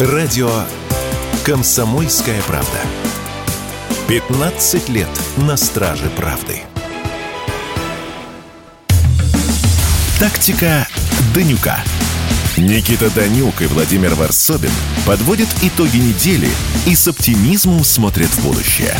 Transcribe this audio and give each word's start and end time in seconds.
Радио 0.00 0.50
«Комсомольская 1.44 2.42
правда». 2.48 2.80
15 4.08 4.88
лет 4.88 5.08
на 5.36 5.56
страже 5.56 6.10
правды. 6.16 6.62
Тактика 10.18 10.88
Данюка. 11.32 11.78
Никита 12.56 13.08
Данюк 13.08 13.62
и 13.62 13.66
Владимир 13.66 14.16
Варсобин 14.16 14.72
подводят 15.06 15.48
итоги 15.62 15.98
недели 15.98 16.50
и 16.86 16.96
с 16.96 17.06
оптимизмом 17.06 17.84
смотрят 17.84 18.30
в 18.30 18.42
будущее. 18.42 18.96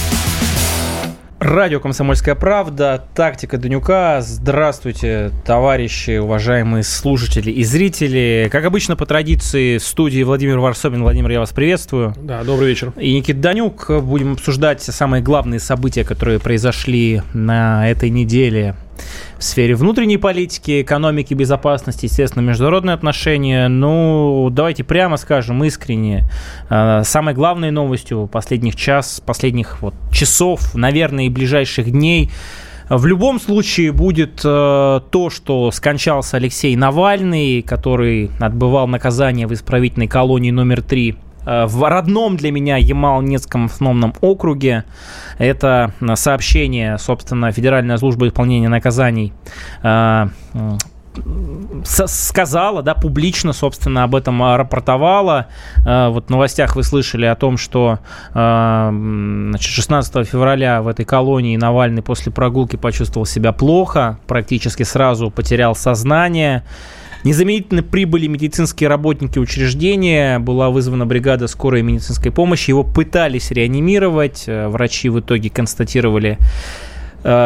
Радио 1.45 1.79
«Комсомольская 1.79 2.35
правда», 2.35 3.05
«Тактика 3.15 3.59
Данюка». 3.59 4.23
Здравствуйте, 4.23 5.31
товарищи, 5.45 6.17
уважаемые 6.17 6.83
слушатели 6.83 7.51
и 7.51 7.63
зрители. 7.65 8.49
Как 8.51 8.65
обычно, 8.65 8.97
по 8.97 9.05
традиции, 9.05 9.77
в 9.77 9.85
студии 9.85 10.23
Владимир 10.23 10.59
Варсобин. 10.59 11.03
Владимир, 11.03 11.33
я 11.33 11.41
вас 11.41 11.52
приветствую. 11.52 12.15
Да, 12.16 12.43
добрый 12.45 12.71
вечер. 12.71 12.95
И 12.97 13.15
Никита 13.15 13.41
Данюк. 13.41 13.91
Будем 13.91 14.33
обсуждать 14.33 14.80
самые 14.80 15.23
главные 15.23 15.61
события, 15.61 16.02
которые 16.02 16.41
произошли 16.41 17.21
на 17.35 17.91
этой 17.91 18.09
неделе 18.09 18.74
в 19.39 19.45
сфере 19.45 19.75
внутренней 19.75 20.19
политики, 20.19 20.83
экономики, 20.83 21.35
безопасности, 21.35 22.07
естественно, 22.07 22.43
международные 22.43 22.95
отношения. 22.95 23.69
Ну, 23.69 24.48
давайте 24.51 24.85
прямо 24.85 25.16
скажем, 25.16 25.62
искренне, 25.65 26.29
э, 26.71 27.02
самой 27.05 27.35
главной 27.35 27.71
новостью 27.71 28.27
последних 28.27 28.77
час, 28.77 29.21
последних 29.25 29.83
вот 29.83 29.95
часов, 30.12 30.75
наверное, 30.75 31.27
и 31.27 31.29
ближайших 31.29 31.91
дней 31.91 32.30
в 32.91 33.07
любом 33.07 33.41
случае 33.41 33.93
будет 33.93 34.41
э, 34.45 35.01
то, 35.11 35.30
что 35.30 35.71
скончался 35.71 36.37
Алексей 36.37 36.77
Навальный, 36.77 37.63
который 37.63 38.30
отбывал 38.38 38.87
наказание 38.87 39.47
в 39.47 39.55
исправительной 39.55 40.07
колонии 40.07 40.51
номер 40.51 40.83
3 40.83 41.13
Э, 41.13 41.34
в 41.45 41.89
родном 41.89 42.37
для 42.37 42.51
меня 42.51 42.77
Ямал-Ненецком 42.77 43.66
автономном 43.66 44.15
округе. 44.21 44.85
Это 45.38 45.93
сообщение, 46.15 46.99
собственно, 46.99 47.52
Федеральная 47.52 47.96
служба 47.99 48.29
исполнения 48.29 48.68
наказаний 48.68 49.32
э, 49.83 50.27
сказала, 51.85 52.83
да, 52.83 52.95
публично, 52.95 53.52
собственно, 53.52 54.05
об 54.05 54.15
этом 54.15 54.43
рапортовала. 54.43 55.46
Э, 55.87 56.09
вот 56.09 56.27
в 56.27 56.30
новостях 56.30 56.77
вы 56.77 56.83
слышали 56.83 57.27
о 57.27 57.35
том, 57.35 57.57
что 57.57 57.99
значит, 58.33 59.71
16 59.71 60.27
февраля 60.29 60.83
в 60.83 60.88
этой 60.88 61.05
колонии 61.05 61.57
Навальный 61.57 62.02
после 62.02 62.33
прогулки 62.33 62.77
почувствовал 62.77 63.27
себя 63.27 63.52
плохо, 63.52 64.19
практически 64.27 64.83
сразу 64.83 65.31
потерял 65.31 65.75
сознание. 65.75 66.65
Незамедлительно 67.25 67.83
прибыли 67.83 68.27
медицинские 68.27 68.89
работники 68.89 69.39
учреждения, 69.39 70.39
была 70.39 70.69
вызвана 70.69 71.06
бригада 71.06 71.47
скорой 71.49 71.81
медицинской 71.81 72.31
помощи, 72.31 72.69
его 72.69 72.84
пытались 72.84 73.50
реанимировать, 73.50 74.44
э, 74.47 74.69
врачи 74.69 75.09
в 75.09 75.21
итоге 75.21 75.49
констатировали 75.49 76.39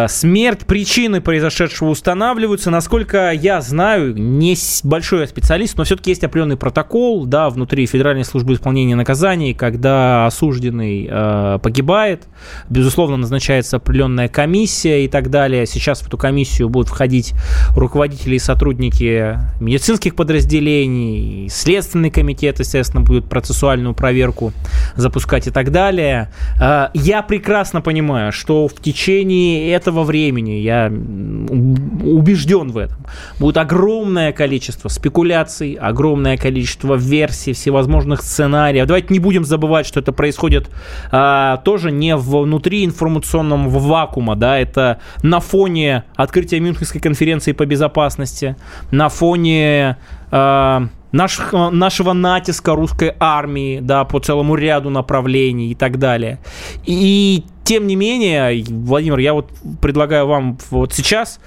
смерть, 0.09 0.67
причины 0.67 1.21
произошедшего 1.21 1.91
устанавливаются. 1.91 2.71
Насколько 2.71 3.31
я 3.31 3.61
знаю, 3.61 4.15
не 4.15 4.57
большой 4.84 5.27
специалист, 5.29 5.77
но 5.79 5.84
все-таки 5.84 6.11
есть 6.11 6.25
определенный 6.25 6.57
протокол, 6.57 7.27
да, 7.27 7.48
внутри 7.48 7.87
Федеральной 7.87 8.25
службы 8.25 8.55
исполнения 8.55 8.97
наказаний, 8.97 9.55
когда 9.55 10.27
осужденный 10.27 11.09
э, 11.11 11.59
погибает, 11.62 12.27
безусловно, 12.69 13.17
назначается 13.17 13.77
определенная 13.77 14.29
комиссия 14.29 15.05
и 15.05 15.09
так 15.09 15.31
далее. 15.31 15.67
Сейчас 15.67 16.01
в 16.01 16.09
эту 16.09 16.19
комиссию 16.19 16.69
будут 16.69 16.89
входить 16.89 17.34
руководители 17.77 18.37
и 18.37 18.39
сотрудники 18.39 19.39
медицинских 19.61 20.17
подразделений, 20.17 21.49
Следственный 21.49 22.11
комитет, 22.11 22.59
естественно, 22.59 23.03
будет 23.03 23.29
процессуальную 23.29 23.95
проверку 23.95 24.53
запускать 24.97 25.47
и 25.47 25.51
так 25.51 25.71
далее. 25.71 26.31
Э, 26.61 26.89
я 26.95 27.23
прекрасно 27.23 27.81
понимаю, 27.81 28.33
что 28.33 28.69
в 28.69 28.75
течение 28.75 29.67
этого 29.70 30.04
времени, 30.04 30.53
я 30.53 30.87
убежден 30.88 32.70
в 32.70 32.78
этом, 32.78 32.98
будет 33.38 33.56
огромное 33.56 34.32
количество 34.32 34.88
спекуляций, 34.88 35.75
огромное 35.75 36.37
количество 36.37 36.94
версий, 36.94 37.53
всевозможных 37.53 38.22
сценариев. 38.22 38.87
Давайте 38.87 39.09
не 39.10 39.19
будем 39.19 39.44
забывать, 39.44 39.87
что 39.87 40.00
это 40.00 40.12
происходит 40.12 40.70
а, 41.10 41.59
тоже 41.59 41.91
не 41.91 42.16
внутри 42.16 42.84
информационного 42.84 43.69
вакуума, 43.78 44.37
да, 44.37 44.59
это 44.59 45.00
на 45.22 45.41
фоне 45.41 46.04
открытия 46.16 46.60
Мюнхенской 46.60 47.00
конференции 47.00 47.53
по 47.53 47.66
безопасности, 47.66 48.56
на 48.91 49.09
фоне 49.09 49.97
а, 50.31 50.88
наш, 51.12 51.41
нашего 51.52 52.12
натиска 52.12 52.74
русской 52.74 53.14
армии, 53.19 53.80
да, 53.80 54.04
по 54.04 54.20
целому 54.20 54.54
ряду 54.54 54.91
направлений 54.91 55.70
и 55.70 55.74
так 55.74 55.98
далее. 55.98 56.38
И 56.84 57.44
тем 57.64 57.86
не 57.86 57.96
менее, 57.96 58.64
Владимир, 58.69 59.19
я 59.19 59.34
вот 59.34 59.50
предлагаю 59.80 60.26
вам 60.26 60.58
вот 60.70 60.94
сейчас 60.94 61.41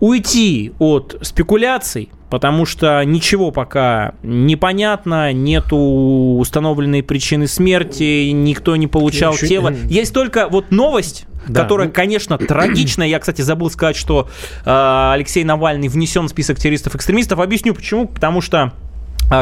уйти 0.00 0.72
от 0.80 1.16
спекуляций, 1.22 2.10
потому 2.28 2.66
что 2.66 3.04
ничего 3.04 3.52
пока 3.52 4.14
не 4.24 4.56
понятно, 4.56 5.32
нету 5.32 5.76
установленной 5.76 7.04
причины 7.04 7.46
смерти, 7.46 8.30
никто 8.30 8.74
не 8.74 8.88
получал 8.88 9.34
Еще... 9.34 9.46
тело. 9.46 9.72
Есть 9.84 10.12
только 10.12 10.48
вот 10.48 10.72
новость, 10.72 11.26
да. 11.46 11.62
которая, 11.62 11.86
ну, 11.86 11.92
конечно, 11.94 12.38
трагичная. 12.38 13.06
Я, 13.06 13.20
кстати, 13.20 13.42
забыл 13.42 13.70
сказать, 13.70 13.96
что 13.96 14.28
э, 14.64 15.10
Алексей 15.12 15.44
Навальный 15.44 15.88
внесен 15.88 16.26
в 16.26 16.30
список 16.30 16.58
террористов-экстремистов. 16.58 17.38
Объясню 17.38 17.74
почему. 17.74 18.08
Потому 18.08 18.40
что 18.40 18.72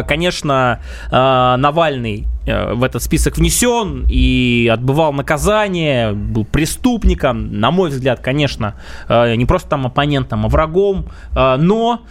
Конечно, 0.07 0.81
а, 1.11 1.57
Навальный 1.57 2.27
э, 2.47 2.75
в 2.75 2.85
этот 2.85 3.03
список 3.03 3.39
внесен 3.39 4.07
и 4.09 4.71
отбывал 4.73 5.13
наказание, 5.13 6.13
был 6.13 6.45
преступником, 6.45 7.59
на 7.61 7.71
мой 7.71 7.91
взгляд, 7.91 8.21
конечно, 8.21 8.77
э, 9.09 9.35
не 9.35 9.47
просто 9.47 9.71
там 9.71 9.87
оппонентом, 9.87 10.47
а 10.47 10.49
врагом, 10.49 11.07
э, 11.35 11.57
но, 11.57 12.03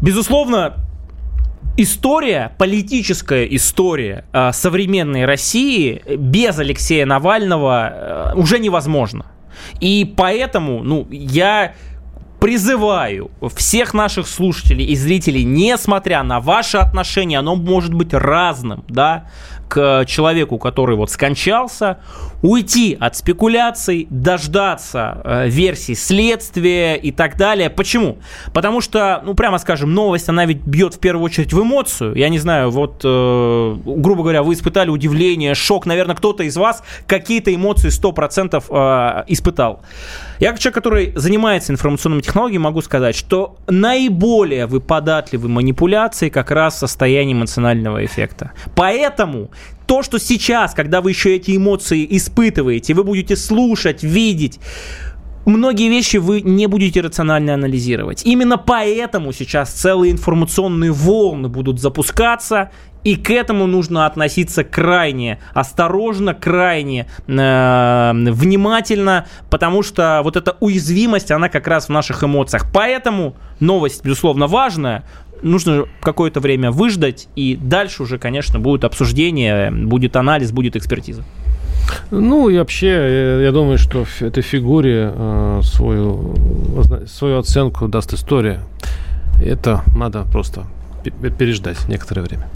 безусловно, 0.00 0.74
история, 1.76 2.52
политическая 2.58 3.44
история 3.56 4.24
современной 4.52 5.24
России 5.24 6.00
без 6.16 6.56
Алексея 6.60 7.04
Навального 7.04 8.32
уже 8.36 8.60
невозможна. 8.60 9.26
И 9.80 10.14
поэтому, 10.16 10.84
ну, 10.84 11.08
я 11.10 11.74
призываю 12.40 13.30
всех 13.54 13.94
наших 13.94 14.28
слушателей 14.28 14.84
и 14.84 14.96
зрителей, 14.96 15.44
несмотря 15.44 16.22
на 16.22 16.40
ваши 16.40 16.78
отношения, 16.78 17.38
оно 17.38 17.56
может 17.56 17.94
быть 17.94 18.14
разным, 18.14 18.84
да, 18.88 19.26
к 19.68 20.04
человеку, 20.06 20.58
который 20.58 20.96
вот 20.96 21.10
скончался, 21.10 21.98
уйти 22.42 22.96
от 22.98 23.16
спекуляций, 23.16 24.06
дождаться 24.10 25.20
э, 25.24 25.48
версий 25.48 25.94
следствия 25.94 26.94
и 26.94 27.12
так 27.12 27.36
далее. 27.36 27.68
Почему? 27.68 28.18
Потому 28.52 28.80
что, 28.80 29.22
ну, 29.24 29.34
прямо 29.34 29.58
скажем, 29.58 29.92
новость, 29.92 30.28
она 30.28 30.46
ведь 30.46 30.64
бьет 30.64 30.94
в 30.94 30.98
первую 30.98 31.24
очередь 31.24 31.52
в 31.52 31.62
эмоцию. 31.62 32.14
Я 32.14 32.28
не 32.28 32.38
знаю, 32.38 32.70
вот, 32.70 33.02
э, 33.04 33.76
грубо 33.84 34.22
говоря, 34.22 34.42
вы 34.42 34.54
испытали 34.54 34.88
удивление, 34.88 35.54
шок, 35.54 35.86
наверное, 35.86 36.16
кто-то 36.16 36.44
из 36.44 36.56
вас 36.56 36.82
какие-то 37.06 37.54
эмоции 37.54 37.90
100% 37.90 38.64
э, 38.68 39.24
испытал. 39.28 39.82
Я 40.38 40.52
как 40.52 40.60
человек, 40.60 40.74
который 40.74 41.12
занимается 41.16 41.72
информационными 41.72 42.22
технологиями, 42.28 42.62
могу 42.62 42.82
сказать, 42.82 43.16
что 43.16 43.56
наиболее 43.66 44.66
вы 44.66 44.80
податливы 44.80 45.48
манипуляции 45.48 46.28
как 46.28 46.50
раз 46.50 46.78
состояние 46.78 47.34
эмоционального 47.34 48.04
эффекта. 48.04 48.52
Поэтому 48.76 49.50
то, 49.86 50.02
что 50.02 50.18
сейчас, 50.18 50.74
когда 50.74 51.00
вы 51.00 51.10
еще 51.10 51.34
эти 51.34 51.56
эмоции 51.56 52.06
испытываете, 52.10 52.92
вы 52.92 53.04
будете 53.04 53.34
слушать, 53.34 54.02
видеть, 54.02 54.60
многие 55.46 55.88
вещи 55.88 56.18
вы 56.18 56.42
не 56.42 56.66
будете 56.66 57.00
рационально 57.00 57.54
анализировать. 57.54 58.26
Именно 58.26 58.58
поэтому 58.58 59.32
сейчас 59.32 59.70
целые 59.70 60.12
информационные 60.12 60.92
волны 60.92 61.48
будут 61.48 61.80
запускаться, 61.80 62.70
и 63.04 63.16
к 63.16 63.30
этому 63.30 63.66
нужно 63.66 64.06
относиться 64.06 64.64
крайне 64.64 65.38
осторожно, 65.54 66.34
крайне 66.34 67.06
э, 67.26 68.12
внимательно, 68.14 69.26
потому 69.50 69.82
что 69.82 70.20
вот 70.24 70.36
эта 70.36 70.56
уязвимость, 70.60 71.30
она 71.30 71.48
как 71.48 71.66
раз 71.68 71.86
в 71.86 71.90
наших 71.90 72.24
эмоциях. 72.24 72.66
Поэтому 72.72 73.34
новость, 73.60 74.04
безусловно, 74.04 74.46
важная, 74.46 75.04
нужно 75.42 75.84
какое-то 76.00 76.40
время 76.40 76.70
выждать, 76.70 77.28
и 77.36 77.56
дальше 77.56 78.02
уже, 78.02 78.18
конечно, 78.18 78.58
будет 78.58 78.84
обсуждение, 78.84 79.70
будет 79.70 80.16
анализ, 80.16 80.52
будет 80.52 80.76
экспертиза. 80.76 81.24
Ну 82.10 82.48
и 82.48 82.58
вообще, 82.58 83.42
я 83.42 83.52
думаю, 83.52 83.78
что 83.78 84.04
этой 84.20 84.42
фигуре 84.42 85.12
э, 85.14 85.60
свою, 85.62 86.34
свою 87.06 87.38
оценку 87.38 87.88
даст 87.88 88.12
история. 88.12 88.60
Это 89.42 89.82
надо 89.96 90.24
просто 90.24 90.66
переждать 91.02 91.88
некоторое 91.88 92.22
время. 92.22 92.48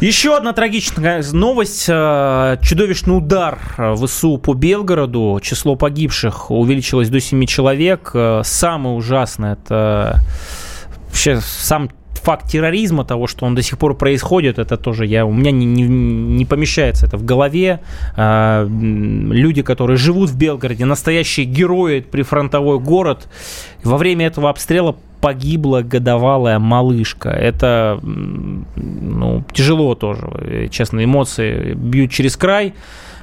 Еще 0.00 0.36
одна 0.36 0.52
трагичная 0.52 1.22
новость. 1.32 1.86
Э, 1.88 2.56
чудовищный 2.60 3.16
удар 3.16 3.60
в 3.78 4.04
СУ 4.08 4.36
по 4.36 4.52
Белгороду. 4.54 5.38
Число 5.40 5.76
погибших 5.76 6.50
увеличилось 6.50 7.08
до 7.08 7.20
7 7.20 7.46
человек. 7.46 8.10
Э, 8.14 8.42
самое 8.44 8.96
ужасное 8.96 9.52
это 9.52 10.20
вообще 11.06 11.40
сам 11.40 11.88
факт 12.22 12.48
терроризма, 12.48 13.04
того, 13.04 13.26
что 13.26 13.46
он 13.46 13.54
до 13.54 13.62
сих 13.62 13.78
пор 13.78 13.94
происходит, 13.96 14.58
это 14.58 14.76
тоже 14.76 15.06
я, 15.06 15.26
у 15.26 15.32
меня 15.32 15.50
не, 15.50 15.66
не, 15.66 15.82
не 15.82 16.44
помещается 16.44 17.06
это 17.06 17.16
в 17.16 17.24
голове. 17.24 17.80
А, 18.16 18.64
люди, 18.66 19.62
которые 19.62 19.96
живут 19.96 20.30
в 20.30 20.38
Белгороде, 20.38 20.84
настоящие 20.84 21.46
герои, 21.46 22.00
прифронтовой 22.00 22.78
город, 22.78 23.28
во 23.82 23.98
время 23.98 24.26
этого 24.26 24.50
обстрела 24.50 24.96
погибла 25.22 25.82
годовалая 25.82 26.58
малышка. 26.58 27.30
Это 27.30 27.98
ну, 28.02 29.44
тяжело 29.52 29.94
тоже, 29.94 30.68
честно, 30.70 31.02
эмоции 31.02 31.74
бьют 31.74 32.10
через 32.10 32.36
край. 32.36 32.74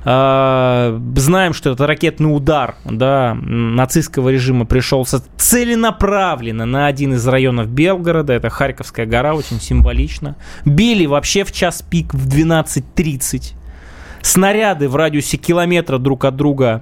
А, 0.05 0.97
знаем, 1.15 1.53
что 1.53 1.71
это 1.71 1.85
ракетный 1.85 2.33
удар 2.33 2.75
да, 2.85 3.35
нацистского 3.41 4.29
режима 4.29 4.65
пришелся 4.65 5.21
целенаправленно 5.35 6.65
на 6.65 6.87
один 6.87 7.15
из 7.15 7.27
районов 7.27 7.67
Белгорода. 7.67 8.31
Это 8.31 8.49
Харьковская 8.49 9.05
гора, 9.05 9.35
очень 9.35 9.59
символично. 9.59 10.37
Били 10.63 11.05
вообще 11.05 11.43
в 11.43 11.51
час 11.51 11.81
пик 11.81 12.13
в 12.13 12.29
12.30. 12.29 13.55
Снаряды 14.21 14.87
в 14.87 14.95
радиусе 14.95 15.35
километра 15.35 15.97
друг 15.97 16.23
от 16.23 16.37
друга 16.37 16.81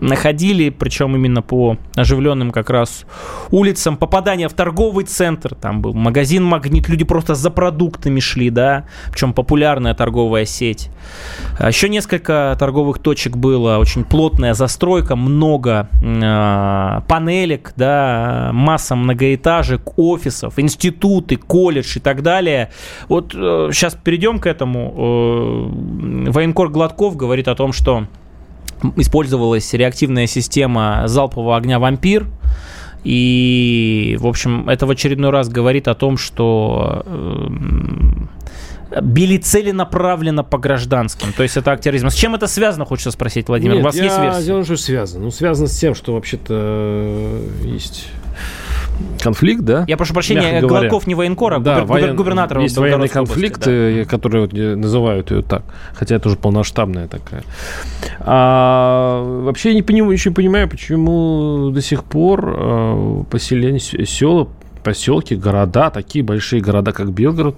находили, 0.00 0.70
причем 0.70 1.14
именно 1.14 1.42
по 1.42 1.76
оживленным 1.94 2.50
как 2.50 2.70
раз 2.70 3.04
улицам. 3.50 3.96
Попадание 3.96 4.48
в 4.48 4.52
торговый 4.54 5.04
центр, 5.04 5.54
там 5.54 5.82
был 5.82 5.92
магазин 5.92 6.44
«Магнит», 6.44 6.88
люди 6.88 7.04
просто 7.04 7.34
за 7.34 7.50
продуктами 7.50 8.20
шли, 8.20 8.50
да, 8.50 8.86
причем 9.10 9.32
популярная 9.32 9.94
торговая 9.94 10.44
сеть. 10.44 10.90
А 11.58 11.68
Еще 11.68 11.88
несколько 11.88 12.56
торговых 12.58 12.98
точек 12.98 13.36
было, 13.36 13.78
очень 13.78 14.04
плотная 14.04 14.54
застройка, 14.54 15.16
много 15.16 15.88
э, 16.02 17.00
панелек, 17.06 17.72
да, 17.76 18.50
масса 18.52 18.96
многоэтажек, 18.96 19.98
офисов, 19.98 20.58
институты, 20.58 21.36
колледж 21.36 21.96
и 21.96 22.00
так 22.00 22.22
далее. 22.22 22.70
Вот 23.08 23.34
э, 23.34 23.70
сейчас 23.72 23.94
перейдем 23.94 24.38
к 24.38 24.46
этому. 24.46 24.94
Э, 24.96 26.30
военкор 26.30 26.68
Гладков 26.68 27.16
говорит 27.16 27.48
о 27.48 27.54
том, 27.54 27.72
что 27.72 28.06
использовалась 28.96 29.72
реактивная 29.72 30.26
система 30.26 31.02
залпового 31.06 31.56
огня 31.56 31.78
«Вампир», 31.78 32.26
и, 33.02 34.16
в 34.20 34.26
общем, 34.26 34.68
это 34.68 34.86
в 34.86 34.90
очередной 34.90 35.30
раз 35.30 35.48
говорит 35.48 35.88
о 35.88 35.94
том, 35.94 36.18
что 36.18 37.02
э, 37.06 39.00
били 39.00 39.38
целенаправленно 39.38 40.44
по 40.44 40.58
гражданским. 40.58 41.32
То 41.32 41.42
есть 41.42 41.56
это 41.56 41.72
акт 41.72 41.82
терроризма. 41.82 42.10
С 42.10 42.14
чем 42.14 42.34
это 42.34 42.46
связано, 42.46 42.84
хочется 42.84 43.10
спросить, 43.10 43.48
Владимир? 43.48 43.76
Нет, 43.76 43.82
У 43.82 43.84
вас 43.86 43.96
я 43.96 44.04
есть 44.04 44.18
версия? 44.18 44.42
делаю, 44.44 44.64
что 44.64 44.76
связано. 44.76 45.24
Ну, 45.24 45.30
связано 45.30 45.68
с 45.68 45.78
тем, 45.78 45.94
что 45.94 46.12
вообще-то 46.14 46.54
э, 46.54 47.48
есть 47.64 48.08
конфликт, 49.22 49.62
да? 49.62 49.84
Я 49.86 49.96
прошу 49.96 50.14
прощения. 50.14 50.60
Гладков 50.62 51.06
не 51.06 51.14
военкор, 51.14 51.54
а 51.54 51.58
Да, 51.58 51.80
губер- 51.80 51.86
воен- 51.86 52.16
губернатор 52.16 52.58
Есть 52.60 52.76
военный 52.78 52.96
области, 53.06 53.14
конфликт, 53.14 53.64
да. 53.64 53.70
э, 53.70 54.04
который 54.04 54.42
вот, 54.42 54.54
э, 54.54 54.74
называют 54.76 55.30
ее 55.30 55.42
так, 55.42 55.62
хотя 55.94 56.16
это 56.16 56.28
уже 56.28 56.36
полномасштабная 56.36 57.08
такая. 57.08 57.42
А, 58.20 59.22
вообще 59.44 59.70
я 59.70 59.74
не 59.74 59.82
понимаю, 59.82 60.12
еще 60.12 60.30
понимаю, 60.30 60.68
почему 60.68 61.70
до 61.72 61.80
сих 61.82 62.04
пор 62.04 62.54
э, 62.56 63.24
поселения, 63.30 63.80
села, 63.80 64.48
поселки, 64.82 65.34
города, 65.34 65.90
такие 65.90 66.24
большие 66.24 66.62
города, 66.62 66.92
как 66.92 67.12
Белгород, 67.12 67.56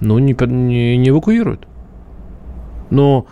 ну, 0.00 0.18
не, 0.18 0.36
не, 0.46 0.96
не 0.96 1.08
эвакуируют. 1.10 1.66
Но 2.90 3.26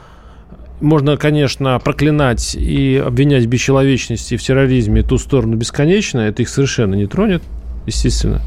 можно, 0.81 1.17
конечно, 1.17 1.79
проклинать 1.79 2.55
и 2.55 3.03
обвинять 3.05 3.45
в 3.45 3.49
бесчеловечности, 3.49 4.37
в 4.37 4.43
терроризме 4.43 5.03
ту 5.03 5.19
сторону 5.19 5.57
бесконечно, 5.57 6.21
это 6.21 6.43
их 6.43 6.49
совершенно 6.49 6.95
не 6.95 7.07
тронет, 7.07 7.43
естественно. 7.87 8.41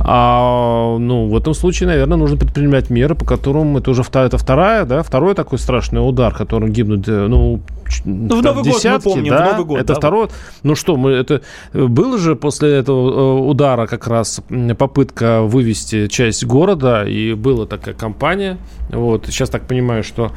А, 0.00 0.96
ну, 0.98 1.28
в 1.28 1.36
этом 1.36 1.54
случае, 1.54 1.88
наверное, 1.88 2.16
нужно 2.16 2.36
предпринимать 2.36 2.88
меры, 2.88 3.14
по 3.16 3.24
которым 3.24 3.76
это 3.76 3.90
уже 3.90 4.02
вторая, 4.04 4.28
это 4.28 4.38
вторая, 4.38 4.84
да, 4.84 5.02
второй 5.02 5.34
такой 5.34 5.58
страшный 5.58 5.98
удар, 5.98 6.32
которым 6.32 6.70
гибнут, 6.70 7.08
э, 7.08 7.26
ну, 7.26 7.60
ч- 7.88 8.04
в 8.04 8.06
Новый 8.06 8.42
год 8.42 8.56
мы 8.66 8.72
десятки, 8.72 9.04
помним, 9.04 9.34
в 9.34 9.36
да, 9.36 9.52
Новый 9.52 9.64
год, 9.64 9.78
это 9.80 9.88
да. 9.88 9.94
второй, 9.94 10.28
ну 10.62 10.76
что, 10.76 10.96
мы, 10.96 11.10
это 11.10 11.42
было 11.72 12.16
же 12.16 12.36
после 12.36 12.74
этого 12.76 13.10
э, 13.10 13.40
удара 13.40 13.86
как 13.86 14.06
раз 14.06 14.40
попытка 14.78 15.42
вывести 15.42 16.06
часть 16.06 16.44
города, 16.44 17.04
и 17.04 17.34
была 17.34 17.66
такая 17.66 17.94
кампания, 17.94 18.56
вот, 18.90 19.26
сейчас 19.26 19.50
так 19.50 19.66
понимаю, 19.66 20.04
что 20.04 20.30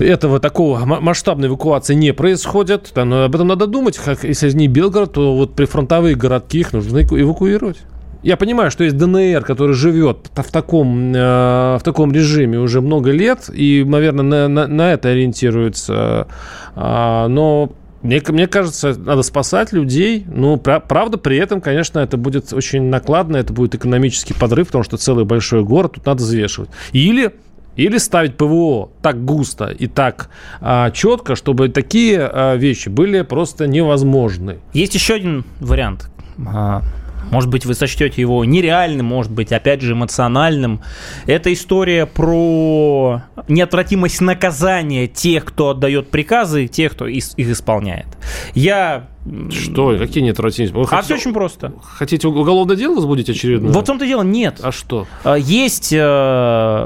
этого 0.00 0.40
такого 0.40 0.84
ма- 0.84 1.00
масштабной 1.00 1.48
эвакуации 1.48 1.94
не 1.94 2.12
происходит. 2.12 2.92
Но 2.94 3.24
об 3.24 3.34
этом 3.34 3.48
надо 3.48 3.66
думать. 3.66 3.96
Как, 3.98 4.24
если 4.24 4.50
не 4.52 4.68
Белгород, 4.68 5.12
то 5.14 5.36
вот 5.36 5.54
прифронтовые 5.54 6.14
городки 6.14 6.60
их 6.60 6.72
нужно 6.72 7.02
эвакуировать. 7.02 7.78
Я 8.22 8.36
понимаю, 8.36 8.70
что 8.72 8.82
есть 8.82 8.96
ДНР, 8.96 9.42
который 9.44 9.74
живет 9.74 10.30
в 10.34 10.50
таком, 10.50 11.12
э, 11.14 11.76
в 11.78 11.80
таком 11.84 12.12
режиме 12.12 12.58
уже 12.58 12.80
много 12.80 13.12
лет, 13.12 13.48
и, 13.52 13.84
наверное, 13.86 14.24
на, 14.24 14.48
на- 14.48 14.66
на 14.66 14.92
это 14.92 15.10
ориентируется. 15.10 16.26
А, 16.74 17.28
но 17.28 17.70
мне, 18.02 18.20
мне 18.28 18.46
кажется, 18.48 18.94
надо 18.98 19.22
спасать 19.22 19.72
людей. 19.72 20.24
Ну, 20.26 20.56
пра- 20.56 20.80
правда, 20.80 21.16
при 21.16 21.36
этом, 21.36 21.60
конечно, 21.60 22.00
это 22.00 22.16
будет 22.16 22.52
очень 22.52 22.82
накладно, 22.84 23.36
это 23.36 23.52
будет 23.52 23.76
экономический 23.76 24.34
подрыв, 24.34 24.66
потому 24.68 24.82
что 24.84 24.96
целый 24.96 25.24
большой 25.24 25.62
город 25.62 25.92
тут 25.94 26.06
надо 26.06 26.22
взвешивать. 26.22 26.70
Или 26.92 27.32
или 27.78 27.96
ставить 27.98 28.36
ПВО 28.36 28.90
так 29.00 29.24
густо 29.24 29.68
и 29.68 29.86
так 29.86 30.30
а, 30.60 30.90
четко, 30.90 31.36
чтобы 31.36 31.68
такие 31.68 32.20
а, 32.20 32.56
вещи 32.56 32.88
были 32.88 33.22
просто 33.22 33.66
невозможны. 33.68 34.58
Есть 34.72 34.94
еще 34.94 35.14
один 35.14 35.44
вариант. 35.60 36.10
А, 36.44 36.82
Может 37.30 37.50
быть, 37.50 37.66
вы 37.66 37.74
сочтете 37.74 38.20
его 38.20 38.44
нереальным, 38.44 39.06
может 39.06 39.30
быть, 39.32 39.52
опять 39.52 39.80
же, 39.82 39.92
эмоциональным. 39.92 40.80
Это 41.26 41.52
история 41.52 42.06
про 42.06 43.22
неотвратимость 43.48 44.20
наказания 44.20 45.06
тех, 45.06 45.44
кто 45.44 45.70
отдает 45.70 46.10
приказы, 46.10 46.64
и 46.64 46.68
тех, 46.68 46.92
кто 46.92 47.06
их 47.06 47.24
исполняет. 47.36 48.06
Я... 48.54 49.06
Что? 49.50 49.94
Какие 49.98 50.24
неотвратимости? 50.24 50.74
Вы 50.74 50.82
А 50.84 50.86
хотите- 50.86 51.04
все 51.04 51.14
очень 51.16 51.34
просто. 51.34 51.74
Хотите 51.82 52.28
уголовное 52.28 52.76
дело 52.76 52.94
возбудить 52.94 53.28
очередное? 53.28 53.72
Вот 53.72 53.84
в 53.84 53.86
том-то 53.86 54.06
дело 54.06 54.22
нет. 54.22 54.60
А 54.62 54.72
что? 54.72 55.06
А, 55.22 55.34
Есть 55.34 55.92
э, 55.92 55.98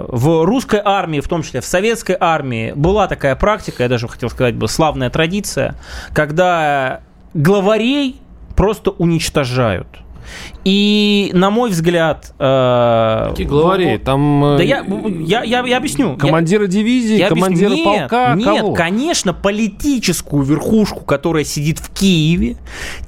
в 0.08 0.44
русской 0.44 0.80
армии, 0.84 1.20
в 1.20 1.28
том 1.28 1.44
числе 1.44 1.60
в 1.60 1.64
советской 1.64 2.16
армии, 2.18 2.72
была 2.74 3.06
такая 3.06 3.36
практика, 3.36 3.84
я 3.84 3.88
даже 3.88 4.08
хотел 4.08 4.28
сказать 4.28 4.56
бы, 4.56 4.66
славная 4.66 5.08
традиция, 5.08 5.76
когда 6.12 7.02
главарей 7.32 8.16
просто 8.56 8.90
уничтожают. 8.90 9.86
И, 10.64 11.30
на 11.34 11.50
мой 11.50 11.70
взгляд... 11.70 12.32
э, 12.38 13.26
Какие 13.30 13.46
главари? 13.46 13.96
в- 13.96 14.04
Там 14.04 14.44
э, 14.44 14.56
Да 14.58 14.62
я, 14.62 14.84
я, 15.26 15.42
я, 15.42 15.66
я 15.66 15.76
объясню. 15.76 16.16
Командиры 16.16 16.68
дивизии, 16.68 17.16
я 17.18 17.26
объясню. 17.28 17.42
командиры 17.44 17.74
нет, 17.74 17.84
полка, 17.84 18.34
Нет, 18.34 18.58
кого? 18.60 18.74
конечно, 18.74 19.32
политическую 19.34 20.44
верхушку, 20.44 21.00
которая 21.04 21.44
сидит 21.44 21.78
в 21.80 21.90
Киеве, 21.92 22.56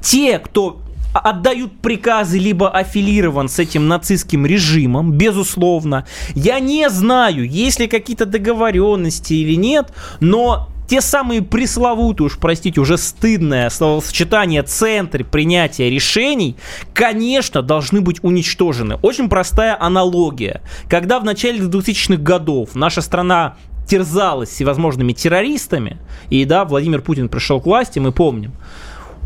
те, 0.00 0.38
кто 0.40 0.80
отдают 1.12 1.78
приказы, 1.80 2.38
либо 2.38 2.68
аффилирован 2.68 3.48
с 3.48 3.60
этим 3.60 3.86
нацистским 3.86 4.44
режимом, 4.46 5.12
безусловно. 5.12 6.06
Я 6.34 6.58
не 6.58 6.90
знаю, 6.90 7.48
есть 7.48 7.78
ли 7.78 7.86
какие-то 7.86 8.26
договоренности 8.26 9.32
или 9.34 9.54
нет, 9.54 9.92
но 10.18 10.68
те 10.88 11.00
самые 11.00 11.42
пресловутые, 11.42 12.26
уж 12.26 12.38
простите, 12.38 12.80
уже 12.80 12.98
стыдное 12.98 13.70
словосочетание 13.70 14.62
«центр 14.62 15.24
принятия 15.24 15.88
решений», 15.90 16.56
конечно, 16.92 17.62
должны 17.62 18.00
быть 18.00 18.22
уничтожены. 18.22 18.96
Очень 19.02 19.28
простая 19.28 19.76
аналогия. 19.80 20.62
Когда 20.88 21.20
в 21.20 21.24
начале 21.24 21.60
2000-х 21.60 22.22
годов 22.22 22.74
наша 22.74 23.00
страна 23.00 23.56
терзалась 23.88 24.50
всевозможными 24.50 25.12
террористами, 25.12 25.98
и 26.30 26.44
да, 26.44 26.64
Владимир 26.64 27.02
Путин 27.02 27.28
пришел 27.28 27.60
к 27.60 27.66
власти, 27.66 27.98
мы 27.98 28.12
помним, 28.12 28.52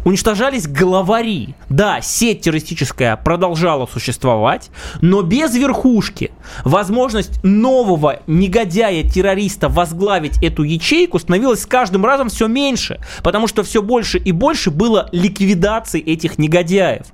уничтожались 0.05 0.67
главари. 0.67 1.55
Да, 1.69 2.01
сеть 2.01 2.43
террористическая 2.43 3.17
продолжала 3.17 3.87
существовать, 3.87 4.71
но 5.01 5.23
без 5.23 5.55
верхушки. 5.55 6.31
Возможность 6.65 7.43
нового 7.43 8.21
негодяя-террориста 8.27 9.69
возглавить 9.69 10.43
эту 10.43 10.63
ячейку 10.63 11.19
становилась 11.19 11.63
с 11.63 11.67
каждым 11.67 12.05
разом 12.05 12.29
все 12.29 12.49
меньше, 12.49 13.01
потому 13.23 13.47
что 13.47 13.63
все 13.63 13.83
больше 13.83 14.19
и 14.19 14.33
больше 14.33 14.71
было 14.71 15.09
ликвидации 15.13 16.01
этих 16.01 16.39
негодяев. 16.39 17.07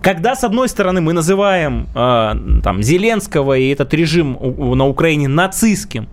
Когда, 0.00 0.36
с 0.36 0.44
одной 0.44 0.68
стороны, 0.68 1.00
мы 1.00 1.12
называем 1.12 1.88
э, 1.94 2.60
там, 2.62 2.82
Зеленского 2.82 3.58
и 3.58 3.68
этот 3.68 3.92
режим 3.94 4.38
на 4.76 4.86
Украине 4.86 5.26
нацистским, 5.26 6.08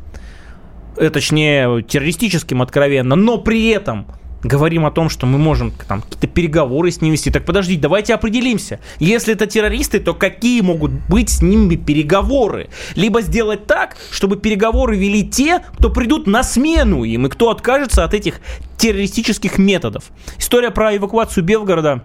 э, 0.98 1.10
точнее, 1.12 1.84
террористическим 1.84 2.64
откровенно, 2.64 3.16
но 3.16 3.38
при 3.38 3.68
этом 3.70 4.08
говорим 4.46 4.86
о 4.86 4.92
том, 4.92 5.10
что 5.10 5.26
мы 5.26 5.38
можем 5.38 5.74
там 5.88 6.02
какие-то 6.02 6.28
переговоры 6.28 6.92
с 6.92 7.02
ними 7.02 7.14
вести. 7.14 7.32
Так 7.32 7.46
подождите, 7.46 7.82
давайте 7.82 8.14
определимся. 8.14 8.80
Если 9.00 9.34
это 9.34 9.48
террористы, 9.48 10.00
то 10.00 10.14
какие 10.14 10.62
могут 10.62 10.92
быть 11.10 11.30
с 11.30 11.42
ними 11.42 11.76
переговоры? 11.76 12.70
Либо 12.96 13.22
сделать 13.22 13.66
так, 13.66 13.98
чтобы 14.12 14.38
переговоры 14.38 14.98
вели 14.98 15.28
те, 15.28 15.62
кто 15.78 15.90
придут 15.90 16.28
на 16.28 16.44
смену 16.44 17.04
им 17.04 17.26
и 17.26 17.30
кто 17.30 17.50
откажется 17.50 18.04
от 18.04 18.14
этих 18.14 18.40
террористических 18.78 19.58
методов. 19.58 20.06
История 20.38 20.72
про 20.72 20.96
эвакуацию 20.96 21.44
Белгорода 21.44 22.04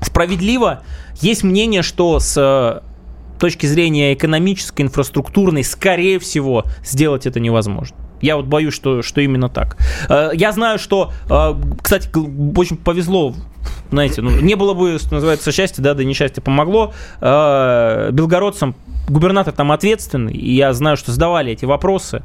справедливо. 0.00 0.82
Есть 1.20 1.42
мнение, 1.42 1.82
что 1.82 2.20
с 2.20 2.36
э, 2.36 2.80
точки 3.38 3.66
зрения 3.66 4.14
экономической, 4.14 4.82
инфраструктурной, 4.82 5.64
скорее 5.64 6.18
всего, 6.18 6.64
сделать 6.84 7.26
это 7.26 7.40
невозможно. 7.40 7.96
Я 8.20 8.36
вот 8.36 8.46
боюсь, 8.46 8.74
что, 8.74 9.02
что 9.02 9.20
именно 9.20 9.48
так. 9.48 9.76
Э, 10.08 10.30
я 10.34 10.52
знаю, 10.52 10.78
что, 10.78 11.12
э, 11.28 11.54
кстати, 11.82 12.10
очень 12.56 12.76
повезло 12.76 13.34
знаете, 13.90 14.22
ну, 14.22 14.30
не 14.30 14.54
было 14.54 14.72
бы, 14.72 14.98
что 14.98 15.14
называется, 15.14 15.52
счастья, 15.52 15.82
да, 15.82 15.94
да 15.94 16.02
несчастье 16.02 16.42
помогло. 16.42 16.94
Э, 17.20 18.10
белгородцам 18.12 18.74
губернатор 19.08 19.52
там 19.52 19.72
ответственный, 19.72 20.32
и 20.32 20.54
я 20.54 20.72
знаю, 20.72 20.96
что 20.96 21.10
задавали 21.10 21.52
эти 21.52 21.64
вопросы. 21.64 22.22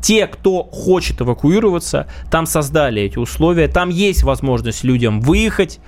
Те, 0.00 0.26
кто 0.26 0.64
хочет 0.64 1.20
эвакуироваться, 1.20 2.08
там 2.30 2.46
создали 2.46 3.02
эти 3.02 3.18
условия, 3.18 3.68
там 3.68 3.90
есть 3.90 4.22
возможность 4.22 4.82
людям 4.82 5.20
выехать, 5.20 5.78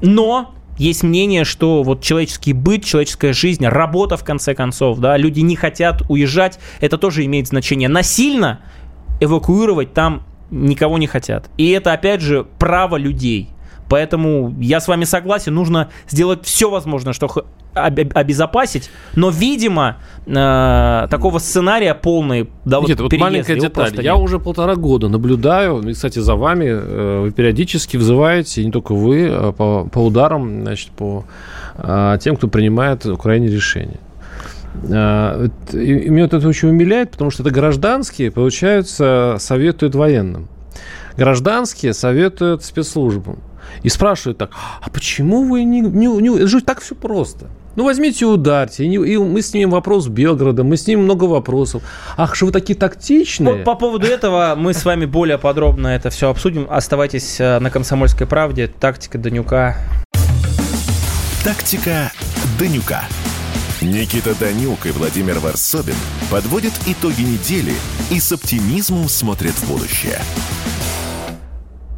но 0.00 0.55
есть 0.78 1.02
мнение, 1.02 1.44
что 1.44 1.82
вот 1.82 2.02
человеческий 2.02 2.52
быт, 2.52 2.84
человеческая 2.84 3.32
жизнь, 3.32 3.66
работа 3.66 4.16
в 4.16 4.24
конце 4.24 4.54
концов, 4.54 4.98
да, 4.98 5.16
люди 5.16 5.40
не 5.40 5.56
хотят 5.56 6.02
уезжать, 6.08 6.58
это 6.80 6.98
тоже 6.98 7.24
имеет 7.24 7.48
значение. 7.48 7.88
Насильно 7.88 8.60
эвакуировать 9.20 9.94
там 9.94 10.22
никого 10.50 10.98
не 10.98 11.06
хотят. 11.06 11.50
И 11.56 11.70
это, 11.70 11.92
опять 11.92 12.20
же, 12.20 12.46
право 12.58 12.96
людей. 12.96 13.50
Поэтому 13.88 14.54
я 14.60 14.80
с 14.80 14.88
вами 14.88 15.04
согласен, 15.04 15.54
нужно 15.54 15.90
сделать 16.08 16.44
все 16.44 16.68
возможное, 16.70 17.12
что 17.12 17.46
обезопасить, 17.76 18.90
но, 19.14 19.30
видимо, 19.30 19.96
э, 20.26 21.06
такого 21.10 21.38
сценария 21.38 21.94
полный 21.94 22.48
да, 22.64 22.80
вот, 22.80 22.88
Нет, 22.88 23.00
вот 23.00 23.12
маленькая 23.12 23.58
деталь. 23.58 23.92
Я 23.96 24.14
нет. 24.14 24.22
уже 24.22 24.38
полтора 24.38 24.74
года 24.74 25.08
наблюдаю, 25.08 25.80
и, 25.88 25.92
кстати, 25.92 26.18
за 26.18 26.34
вами 26.34 26.66
э, 26.66 27.20
вы 27.22 27.30
периодически 27.30 27.96
вызываете, 27.96 28.64
не 28.64 28.72
только 28.72 28.92
вы, 28.94 29.28
а 29.30 29.52
по, 29.52 29.88
по 29.88 29.98
ударам, 30.00 30.62
значит, 30.62 30.90
по 30.90 31.24
э, 31.76 32.18
тем, 32.20 32.36
кто 32.36 32.48
принимает 32.48 33.04
в 33.04 33.12
Украине 33.12 33.48
решения. 33.48 34.00
Э, 34.88 35.48
и 35.72 36.10
меня 36.10 36.24
это 36.24 36.38
очень 36.48 36.70
умиляет, 36.70 37.12
потому 37.12 37.30
что 37.30 37.42
это 37.42 37.52
гражданские, 37.52 38.30
получается, 38.30 39.36
советуют 39.38 39.94
военным. 39.94 40.48
Гражданские 41.16 41.94
советуют 41.94 42.64
спецслужбам. 42.64 43.38
И 43.82 43.88
спрашивают 43.88 44.38
так, 44.38 44.50
а 44.80 44.90
почему 44.90 45.44
вы 45.44 45.64
не... 45.64 45.80
не, 45.80 46.06
не 46.06 46.36
это 46.36 46.46
же 46.46 46.60
так 46.60 46.80
все 46.80 46.94
просто. 46.94 47.46
Ну, 47.76 47.84
возьмите 47.84 48.24
и 48.24 48.28
ударьте. 48.28 48.84
И, 48.84 48.92
и 48.92 49.16
мы 49.18 49.42
снимем 49.42 49.70
вопрос 49.70 50.08
Белгорода, 50.08 50.64
мы 50.64 50.76
снимем 50.76 51.04
много 51.04 51.24
вопросов. 51.24 51.82
Ах, 52.16 52.34
что 52.34 52.46
вы 52.46 52.52
такие 52.52 52.76
тактичные. 52.76 53.56
По, 53.56 53.74
по 53.74 53.80
поводу 53.80 54.06
этого 54.06 54.54
мы 54.56 54.72
с 54.72 54.84
вами 54.84 55.04
более 55.04 55.38
подробно 55.38 55.88
это 55.88 56.10
все 56.10 56.30
обсудим. 56.30 56.66
Оставайтесь 56.70 57.38
э, 57.38 57.58
на 57.58 57.70
«Комсомольской 57.70 58.26
правде». 58.26 58.66
Тактика 58.66 59.18
Данюка. 59.18 59.76
Тактика 61.44 62.10
Данюка. 62.58 63.04
Никита 63.82 64.34
Данюк 64.40 64.86
и 64.86 64.90
Владимир 64.90 65.38
Варсобин 65.38 65.94
подводят 66.30 66.72
итоги 66.86 67.20
недели 67.20 67.74
и 68.10 68.18
с 68.18 68.32
оптимизмом 68.32 69.08
смотрят 69.08 69.52
в 69.52 69.70
будущее. 69.70 70.18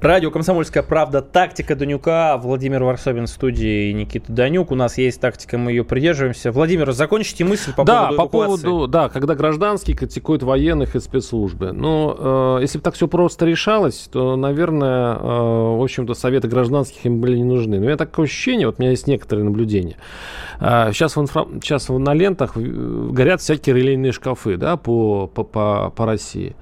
Радио 0.01 0.31
«Комсомольская 0.31 0.85
правда». 0.85 1.23
Тактика 1.23 1.75
Данюка. 1.75 2.39
Владимир 2.41 2.85
Варсобин 2.85 3.27
в 3.27 3.31
студии 3.31 3.91
и 3.91 3.93
Никита 3.93 4.31
Данюк. 4.31 4.71
У 4.71 4.77
нас 4.77 4.97
есть 4.97 5.21
тактика, 5.21 5.59
мы 5.59 5.73
ее 5.73 5.83
придерживаемся. 5.83 6.53
Владимир, 6.53 6.93
закончите 6.93 7.45
мысль 7.45 7.75
по 7.75 7.83
да, 7.83 8.07
поводу 8.07 8.17
по 8.17 8.29
поводу, 8.29 8.87
да, 8.87 9.09
когда 9.09 9.35
гражданские 9.35 9.97
критикуют 9.97 10.45
военных 10.45 10.95
и 10.95 11.01
спецслужбы. 11.01 11.73
Ну, 11.73 12.15
э, 12.17 12.59
если 12.61 12.79
бы 12.79 12.85
так 12.85 12.95
все 12.95 13.09
просто 13.09 13.45
решалось, 13.45 14.09
то, 14.13 14.37
наверное, 14.37 15.17
э, 15.17 15.19
в 15.19 15.83
общем-то, 15.83 16.15
советы 16.15 16.47
гражданских 16.47 17.05
им 17.05 17.21
были 17.21 17.37
не 17.37 17.45
нужны. 17.45 17.79
Но 17.79 17.83
у 17.83 17.87
меня 17.87 17.97
такое 17.97 18.27
ощущение, 18.27 18.69
вот 18.69 18.77
у 18.79 18.83
меня 18.83 18.93
есть 18.93 19.09
некоторые 19.09 19.47
наблюдения. 19.47 19.97
Э, 20.61 20.93
сейчас, 20.93 21.17
в 21.17 21.21
инфра... 21.21 21.45
сейчас 21.61 21.89
на 21.89 22.15
лентах 22.15 22.57
горят 22.57 23.41
всякие 23.41 23.75
релейные 23.75 24.13
шкафы, 24.13 24.59
да, 24.59 24.77
по, 24.77 25.27
по, 25.27 25.43
по, 25.43 25.91
по 25.91 26.07
России. 26.07 26.55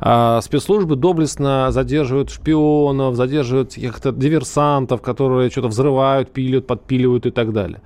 А 0.00 0.40
спецслужбы 0.40 0.96
доблестно 0.96 1.70
задерживают 1.70 2.30
шпионов, 2.30 3.16
задерживают 3.16 3.74
каких-то 3.74 4.12
диверсантов, 4.12 5.02
которые 5.02 5.50
что-то 5.50 5.68
взрывают, 5.68 6.30
пилят, 6.30 6.66
подпиливают 6.66 7.26
и 7.26 7.30
так 7.30 7.52
далее. 7.52 7.80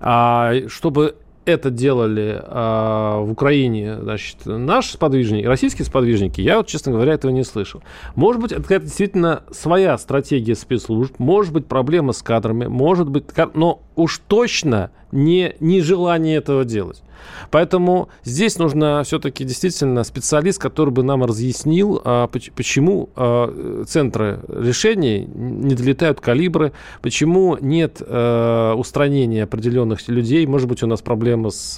А 0.00 0.52
чтобы 0.68 1.16
это 1.48 1.70
делали 1.70 2.40
э, 2.42 3.20
в 3.20 3.32
Украине, 3.32 3.98
значит, 4.02 4.36
наши 4.44 4.92
сподвижники, 4.92 5.46
российские 5.46 5.86
сподвижники, 5.86 6.40
я 6.40 6.58
вот, 6.58 6.66
честно 6.66 6.92
говоря, 6.92 7.14
этого 7.14 7.30
не 7.30 7.42
слышал. 7.42 7.82
Может 8.14 8.42
быть, 8.42 8.52
это 8.52 8.80
действительно 8.80 9.42
своя 9.50 9.96
стратегия 9.96 10.54
спецслужб, 10.54 11.18
может 11.18 11.52
быть, 11.52 11.66
проблема 11.66 12.12
с 12.12 12.22
кадрами, 12.22 12.66
может 12.66 13.08
быть, 13.08 13.24
но 13.54 13.80
уж 13.96 14.20
точно 14.28 14.90
не 15.12 15.54
нежелание 15.60 16.36
этого 16.36 16.64
делать. 16.64 17.02
Поэтому 17.50 18.08
здесь 18.24 18.58
нужно 18.58 19.02
все-таки 19.04 19.44
действительно 19.44 20.04
специалист, 20.04 20.60
который 20.60 20.90
бы 20.90 21.02
нам 21.02 21.24
разъяснил, 21.24 22.00
а, 22.04 22.28
почему 22.28 23.10
а, 23.16 23.84
центры 23.86 24.40
решений 24.48 25.26
не 25.26 25.74
долетают 25.74 26.20
калибры, 26.20 26.72
почему 27.02 27.56
нет 27.60 28.00
а, 28.00 28.74
устранения 28.74 29.44
определенных 29.44 30.06
людей. 30.08 30.46
Может 30.46 30.68
быть, 30.68 30.82
у 30.82 30.86
нас 30.86 31.02
проблема 31.02 31.50
с, 31.50 31.76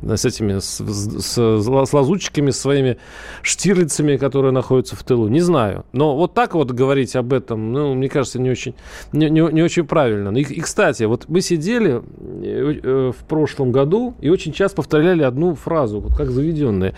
с 0.00 0.24
этими, 0.24 0.58
с, 0.58 0.80
с, 0.80 1.36
с 1.36 1.92
лазутчиками, 1.92 2.50
с 2.50 2.60
своими 2.60 2.98
штирлицами, 3.42 4.16
которые 4.16 4.52
находятся 4.52 4.96
в 4.96 5.02
тылу. 5.02 5.28
Не 5.28 5.40
знаю. 5.40 5.84
Но 5.92 6.16
вот 6.16 6.34
так 6.34 6.54
вот 6.54 6.70
говорить 6.70 7.16
об 7.16 7.32
этом, 7.32 7.72
ну, 7.72 7.94
мне 7.94 8.08
кажется, 8.08 8.40
не 8.40 8.50
очень, 8.50 8.74
не, 9.12 9.28
не, 9.28 9.40
не 9.52 9.62
очень 9.62 9.86
правильно. 9.86 10.36
И, 10.36 10.42
и, 10.42 10.60
кстати, 10.60 11.04
вот 11.04 11.28
мы 11.28 11.40
сидели 11.40 12.02
в 12.44 13.24
прошлом 13.28 13.72
году 13.72 14.14
и 14.20 14.28
очень 14.28 14.52
часто 14.52 14.76
повторяли 14.76 15.22
одну 15.22 15.54
фразу, 15.54 16.00
вот 16.00 16.16
как 16.16 16.30
заведенные. 16.30 16.94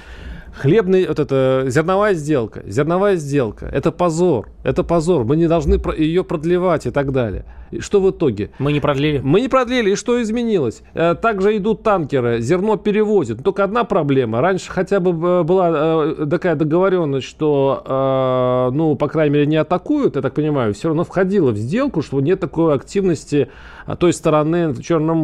Хлебный, 0.57 1.07
вот 1.07 1.19
это, 1.19 1.65
зерновая 1.67 2.15
сделка, 2.15 2.63
зерновая 2.67 3.17
сделка, 3.17 3.67
это 3.67 3.93
позор, 3.93 4.49
это 4.65 4.83
позор, 4.85 5.25
мы 5.25 5.37
не 5.37 5.49
должны 5.49 5.79
ее 5.99 6.25
продлевать 6.25 6.87
и 6.87 6.91
так 6.91 7.13
далее. 7.13 7.45
И 7.71 7.81
что 7.81 8.01
в 8.01 8.11
итоге? 8.11 8.51
Мы 8.59 8.73
не 8.73 8.81
продлили. 8.81 9.21
Мы 9.23 9.41
не 9.41 9.49
продлили, 9.49 9.91
и 9.91 9.95
что 9.97 10.23
изменилось? 10.23 10.83
Э, 10.95 11.15
также 11.15 11.57
идут 11.57 11.83
танкеры, 11.83 12.41
зерно 12.41 12.77
перевозят. 12.77 13.43
Только 13.43 13.65
одна 13.65 13.85
проблема. 13.85 14.41
Раньше 14.41 14.71
хотя 14.71 15.01
бы 15.01 15.11
э, 15.11 15.43
была 15.43 15.71
э, 15.75 16.27
такая 16.31 16.55
договоренность, 16.55 17.27
что, 17.27 18.71
ну, 18.73 18.95
по 18.97 19.09
крайней 19.09 19.35
мере, 19.35 19.47
не 19.47 19.57
атакуют, 19.57 20.17
я 20.17 20.23
так 20.23 20.35
понимаю, 20.35 20.75
все 20.75 20.89
равно 20.89 21.05
входило 21.05 21.51
в 21.51 21.57
сделку, 21.57 22.03
что 22.03 22.21
нет 22.21 22.41
такой 22.41 22.75
активности 22.75 23.49
той 23.95 24.13
стороны 24.13 24.71
в 24.71 24.83
Черном. 24.83 25.17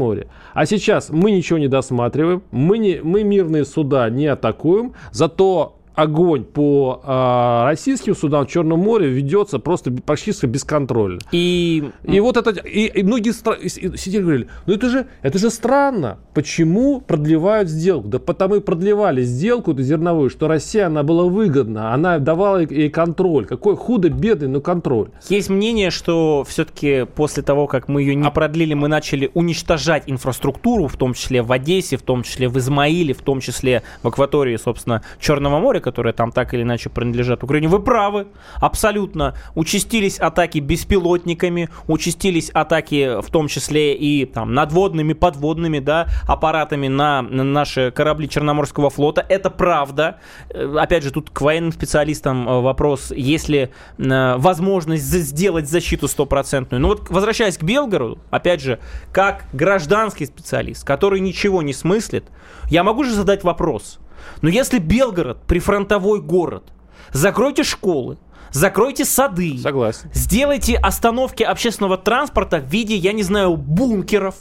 А 0.55 0.67
сейчас 0.67 1.11
мы 1.11 1.33
ничего 1.33 1.59
не 1.59 1.69
досматриваем, 1.69 2.43
мы, 2.51 2.79
не, 2.79 3.01
мы 3.03 3.25
мирные 3.25 3.65
суда 3.65 4.09
не 4.09 4.27
атакуем, 4.27 4.95
зато 5.11 5.79
огонь 5.95 6.45
по 6.45 7.01
э, 7.05 7.65
российским 7.67 8.15
судам 8.15 8.47
в 8.47 8.51
Черном 8.51 8.81
море 8.81 9.09
ведется 9.09 9.59
просто 9.59 9.93
почти 9.93 10.33
бесконтрольно. 10.47 11.21
И, 11.33 11.91
и 12.05 12.21
вот 12.21 12.37
это 12.37 12.51
и, 12.51 12.87
и 12.87 13.03
многие 13.03 13.33
стра... 13.33 13.57
сидели 13.67 14.21
и 14.21 14.25
говорили, 14.25 14.49
ну 14.67 14.75
это 14.75 14.89
же 14.89 15.07
это 15.23 15.39
же 15.39 15.51
странно, 15.51 16.19
почему 16.35 17.01
продлевают 17.01 17.69
сделку? 17.69 18.09
Да 18.09 18.19
потому 18.19 18.57
и 18.57 18.61
продлевали 18.61 19.23
сделку 19.23 19.73
эту 19.73 19.83
зерновую, 19.83 20.31
что 20.31 20.49
Россия 20.49 20.87
она 20.87 21.03
была 21.03 21.25
выгодна, 21.25 21.93
она 21.93 22.19
давала 22.19 22.59
ей 22.59 22.91
контроль. 22.91 23.47
Какой 23.47 23.77
худо 23.77 24.09
бедный, 24.09 24.49
но 24.49 24.61
контроль. 24.61 25.09
Есть 25.29 25.51
мнение, 25.51 25.91
что 25.91 26.45
все-таки 26.49 27.07
после 27.15 27.43
того, 27.43 27.67
как 27.67 27.89
мы 27.89 28.03
ее 28.03 28.15
не 28.15 28.27
а... 28.27 28.31
продлили, 28.31 28.75
мы 28.75 28.89
начали 28.89 29.31
уничтожать 29.35 30.05
инфраструктуру, 30.07 30.89
в 30.89 30.97
том 30.97 31.15
числе 31.15 31.43
в 31.43 31.53
Одессе, 31.53 31.97
в 31.97 32.03
том 32.03 32.23
числе 32.23 32.49
в 32.49 32.59
Измаиле, 32.59 33.15
в 33.15 33.23
том 33.23 33.41
числе 33.41 33.83
в 34.03 34.09
акватории, 34.09 34.57
собственно, 34.57 35.03
Черного 35.21 35.59
моря, 35.59 35.81
которые 35.83 36.13
там 36.13 36.33
так 36.33 36.55
или 36.55 36.63
иначе 36.63 36.89
принадлежат 36.89 37.43
Украине. 37.43 37.69
Вы 37.69 37.81
правы, 37.81 38.29
абсолютно. 38.57 39.35
Участились 39.55 40.19
атаки 40.19 40.59
беспилотниками, 40.59 41.69
участились 41.87 42.51
атаки 42.51 43.21
в 43.21 43.31
том 43.31 43.49
числе 43.49 43.95
и 43.95 44.25
там 44.25 44.55
надводными, 44.55 45.13
подводными, 45.13 45.79
да, 45.79 46.07
аппаратами 46.27 46.89
на, 46.89 47.23
на 47.23 47.45
наши 47.45 47.91
корабли 47.91 48.29
Черноморского 48.29 48.91
флота. 48.91 49.25
Это 49.29 49.51
правда. 49.51 50.19
Э, 50.51 50.77
опять 50.79 51.03
же, 51.03 51.11
тут 51.11 51.31
к 51.31 51.41
военным 51.41 51.73
специалистам 51.73 52.49
э, 52.49 52.61
вопрос, 52.61 53.11
есть 53.11 53.49
ли 53.49 53.71
э, 53.99 54.37
возможность 54.37 55.05
сделать 55.05 55.69
защиту 55.69 56.09
стопроцентную. 56.09 56.81
Ну 56.81 56.89
вот, 56.89 57.11
возвращаясь 57.11 57.59
к 57.59 57.63
Белгороду, 57.63 58.19
опять 58.31 58.61
же, 58.61 58.79
как 59.13 59.45
гражданский 59.53 60.27
специалист, 60.27 60.85
который 60.85 61.21
ничего 61.21 61.63
не 61.63 61.73
смыслит, 61.73 62.25
я 62.71 62.85
могу 62.85 63.05
же 63.05 63.13
задать 63.13 63.45
вопрос– 63.45 63.99
но 64.41 64.49
если 64.49 64.79
Белгород 64.79 65.43
прифронтовой 65.43 66.21
город, 66.21 66.65
закройте 67.13 67.63
школы, 67.65 68.19
закройте 68.51 69.05
сады. 69.05 69.59
Согласен. 69.59 70.11
Сделайте 70.13 70.77
остановки 70.77 71.43
общественного 71.43 71.99
транспорта 71.99 72.59
в 72.59 72.67
виде, 72.67 72.97
я 72.97 73.13
не 73.13 73.23
знаю, 73.23 73.57
бункеров. 73.57 74.35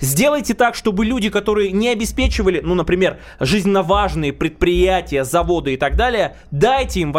Сделайте 0.00 0.54
так, 0.54 0.74
чтобы 0.74 1.04
люди, 1.04 1.28
которые 1.28 1.72
не 1.72 1.88
обеспечивали, 1.88 2.60
ну, 2.62 2.74
например, 2.74 3.18
жизненно 3.40 3.82
важные 3.82 4.32
предприятия, 4.32 5.24
заводы 5.24 5.74
и 5.74 5.76
так 5.76 5.96
далее, 5.96 6.36
дайте 6.50 7.00
им 7.00 7.12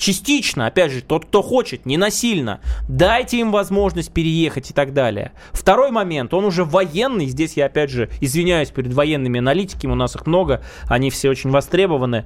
Частично, 0.00 0.66
опять 0.66 0.92
же, 0.92 1.02
тот, 1.02 1.26
кто 1.26 1.42
хочет, 1.42 1.84
не 1.84 1.98
насильно. 1.98 2.60
Дайте 2.88 3.38
им 3.38 3.52
возможность 3.52 4.10
переехать 4.10 4.70
и 4.70 4.72
так 4.72 4.94
далее. 4.94 5.32
Второй 5.52 5.90
момент, 5.90 6.32
он 6.32 6.46
уже 6.46 6.64
военный. 6.64 7.26
Здесь 7.26 7.58
я, 7.58 7.66
опять 7.66 7.90
же, 7.90 8.08
извиняюсь 8.22 8.70
перед 8.70 8.94
военными 8.94 9.40
аналитиками, 9.40 9.92
у 9.92 9.96
нас 9.96 10.16
их 10.16 10.26
много, 10.26 10.62
они 10.86 11.10
все 11.10 11.28
очень 11.28 11.50
востребованы. 11.50 12.24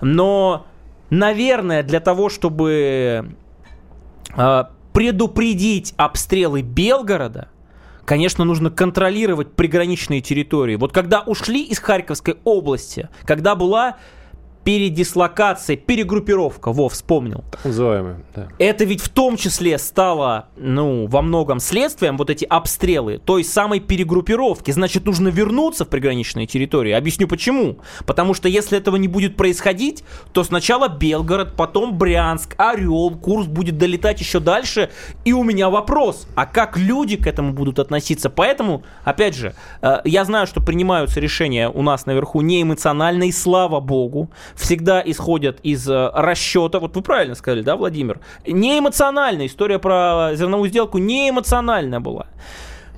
Но, 0.00 0.66
наверное, 1.10 1.82
для 1.82 1.98
того, 1.98 2.28
чтобы 2.28 3.34
э, 4.36 4.64
предупредить 4.92 5.94
обстрелы 5.96 6.62
Белгорода, 6.62 7.48
конечно, 8.04 8.44
нужно 8.44 8.70
контролировать 8.70 9.52
приграничные 9.56 10.20
территории. 10.20 10.76
Вот 10.76 10.92
когда 10.92 11.22
ушли 11.22 11.64
из 11.64 11.80
Харьковской 11.80 12.36
области, 12.44 13.08
когда 13.24 13.56
была 13.56 13.96
передислокация, 14.66 15.76
перегруппировка, 15.76 16.72
во, 16.72 16.88
вспомнил. 16.88 17.44
Так 17.52 17.66
называемая, 17.66 18.16
да. 18.34 18.48
Это 18.58 18.82
ведь 18.82 19.00
в 19.00 19.08
том 19.08 19.36
числе 19.36 19.78
стало, 19.78 20.48
ну, 20.56 21.06
во 21.06 21.22
многом 21.22 21.60
следствием, 21.60 22.16
вот 22.16 22.30
эти 22.30 22.44
обстрелы 22.44 23.18
той 23.24 23.44
самой 23.44 23.78
перегруппировки. 23.78 24.72
Значит, 24.72 25.06
нужно 25.06 25.28
вернуться 25.28 25.84
в 25.84 25.88
приграничные 25.88 26.48
территории. 26.48 26.90
Объясню 26.90 27.28
почему. 27.28 27.78
Потому 28.06 28.34
что 28.34 28.48
если 28.48 28.76
этого 28.76 28.96
не 28.96 29.06
будет 29.06 29.36
происходить, 29.36 30.02
то 30.32 30.42
сначала 30.42 30.88
Белгород, 30.88 31.54
потом 31.54 31.96
Брянск, 31.96 32.56
Орел, 32.58 33.10
курс 33.10 33.46
будет 33.46 33.78
долетать 33.78 34.18
еще 34.18 34.40
дальше. 34.40 34.90
И 35.24 35.32
у 35.32 35.44
меня 35.44 35.70
вопрос, 35.70 36.26
а 36.34 36.44
как 36.44 36.76
люди 36.76 37.16
к 37.16 37.28
этому 37.28 37.52
будут 37.52 37.78
относиться? 37.78 38.30
Поэтому, 38.30 38.82
опять 39.04 39.36
же, 39.36 39.54
э, 39.80 39.98
я 40.02 40.24
знаю, 40.24 40.48
что 40.48 40.60
принимаются 40.60 41.20
решения 41.20 41.68
у 41.68 41.82
нас 41.82 42.04
наверху 42.04 42.40
не 42.40 42.62
эмоционально, 42.62 43.28
и 43.28 43.32
слава 43.32 43.78
богу 43.78 44.28
всегда 44.56 45.02
исходят 45.04 45.60
из 45.62 45.88
э, 45.88 46.10
расчета, 46.14 46.80
вот 46.80 46.96
вы 46.96 47.02
правильно 47.02 47.34
сказали, 47.34 47.62
да, 47.62 47.76
Владимир, 47.76 48.20
не 48.46 48.78
эмоциональная 48.78 49.46
история 49.46 49.78
про 49.78 50.30
зерновую 50.34 50.68
сделку 50.70 50.98
не 50.98 51.30
эмоциональная 51.30 52.00
была. 52.00 52.26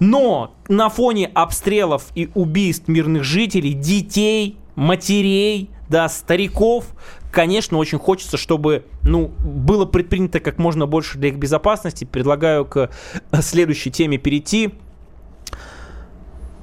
Но 0.00 0.54
на 0.68 0.88
фоне 0.88 1.30
обстрелов 1.34 2.06
и 2.14 2.30
убийств 2.34 2.86
мирных 2.86 3.24
жителей, 3.24 3.72
детей, 3.72 4.56
матерей, 4.76 5.70
да, 5.88 6.08
стариков, 6.08 6.86
конечно, 7.32 7.78
очень 7.78 7.98
хочется, 7.98 8.36
чтобы 8.36 8.84
ну, 9.02 9.32
было 9.40 9.86
предпринято 9.86 10.38
как 10.38 10.58
можно 10.58 10.86
больше 10.86 11.18
для 11.18 11.30
их 11.30 11.36
безопасности. 11.36 12.04
Предлагаю 12.04 12.64
к 12.64 12.90
следующей 13.40 13.90
теме 13.90 14.18
перейти. 14.18 14.74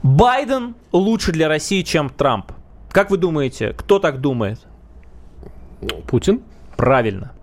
Байден 0.02 0.76
лучше 0.92 1.32
для 1.32 1.48
России, 1.48 1.82
чем 1.82 2.10
Трамп. 2.10 2.52
Как 2.92 3.12
вы 3.12 3.18
думаете, 3.18 3.74
кто 3.74 4.00
так 4.00 4.22
думает? 4.22 4.66
Путин? 6.08 6.42
Правильно. 6.78 7.34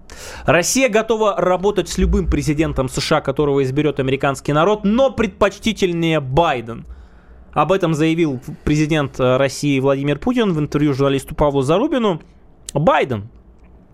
Россия 0.44 0.88
готова 0.88 1.36
работать 1.36 1.88
с 1.88 1.98
любым 1.98 2.28
президентом 2.28 2.88
США, 2.88 3.20
которого 3.20 3.62
изберет 3.62 4.00
американский 4.00 4.52
народ, 4.52 4.84
но 4.84 5.10
предпочтительнее 5.10 6.20
Байден. 6.20 6.86
Об 7.52 7.72
этом 7.72 7.94
заявил 7.94 8.40
президент 8.64 9.18
России 9.18 9.78
Владимир 9.78 10.18
Путин 10.18 10.52
в 10.52 10.58
интервью 10.58 10.94
журналисту 10.94 11.34
Павлу 11.34 11.62
Зарубину. 11.62 12.22
Байден 12.74 13.28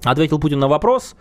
Ответил 0.05 0.39
Путин 0.39 0.61
на 0.61 0.69
вопрос. 0.69 1.17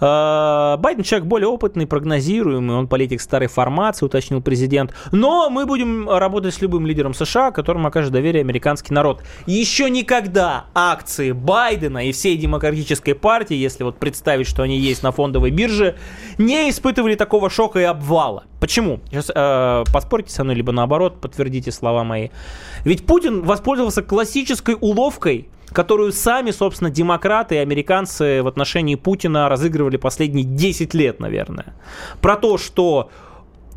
«Э, 0.00 0.76
Байден 0.78 1.02
человек 1.02 1.26
более 1.26 1.48
опытный, 1.48 1.86
прогнозируемый, 1.86 2.76
он 2.76 2.86
политик 2.86 3.20
старой 3.20 3.48
формации, 3.48 4.06
уточнил 4.06 4.40
президент. 4.40 4.94
Но 5.10 5.50
мы 5.50 5.66
будем 5.66 6.08
работать 6.08 6.54
с 6.54 6.60
любым 6.60 6.86
лидером 6.86 7.12
США, 7.12 7.50
которому 7.50 7.88
окажет 7.88 8.12
доверие 8.12 8.40
американский 8.40 8.94
народ. 8.94 9.22
Еще 9.46 9.90
никогда 9.90 10.66
акции 10.74 11.32
Байдена 11.32 12.06
и 12.06 12.12
всей 12.12 12.36
демократической 12.36 13.14
партии, 13.14 13.56
если 13.56 13.82
вот 13.82 13.98
представить, 13.98 14.46
что 14.46 14.62
они 14.62 14.78
есть 14.78 15.02
на 15.02 15.10
фондовой 15.10 15.50
бирже, 15.50 15.96
не 16.38 16.70
испытывали 16.70 17.16
такого 17.16 17.50
шока 17.50 17.80
и 17.80 17.84
обвала. 17.84 18.44
Почему? 18.60 19.00
Сейчас 19.10 19.30
э, 19.34 19.84
поспорьте 19.92 20.32
со 20.32 20.44
мной, 20.44 20.54
либо 20.54 20.70
наоборот, 20.70 21.20
подтвердите 21.20 21.72
слова 21.72 22.04
мои. 22.04 22.28
Ведь 22.84 23.06
Путин 23.06 23.42
воспользовался 23.42 24.02
классической 24.02 24.76
уловкой– 24.80 25.48
которую 25.72 26.12
сами, 26.12 26.50
собственно, 26.50 26.90
демократы 26.90 27.56
и 27.56 27.58
американцы 27.58 28.42
в 28.42 28.46
отношении 28.46 28.94
Путина 28.94 29.48
разыгрывали 29.48 29.96
последние 29.96 30.44
10 30.44 30.94
лет, 30.94 31.20
наверное. 31.20 31.74
Про 32.20 32.36
то, 32.36 32.58
что 32.58 33.10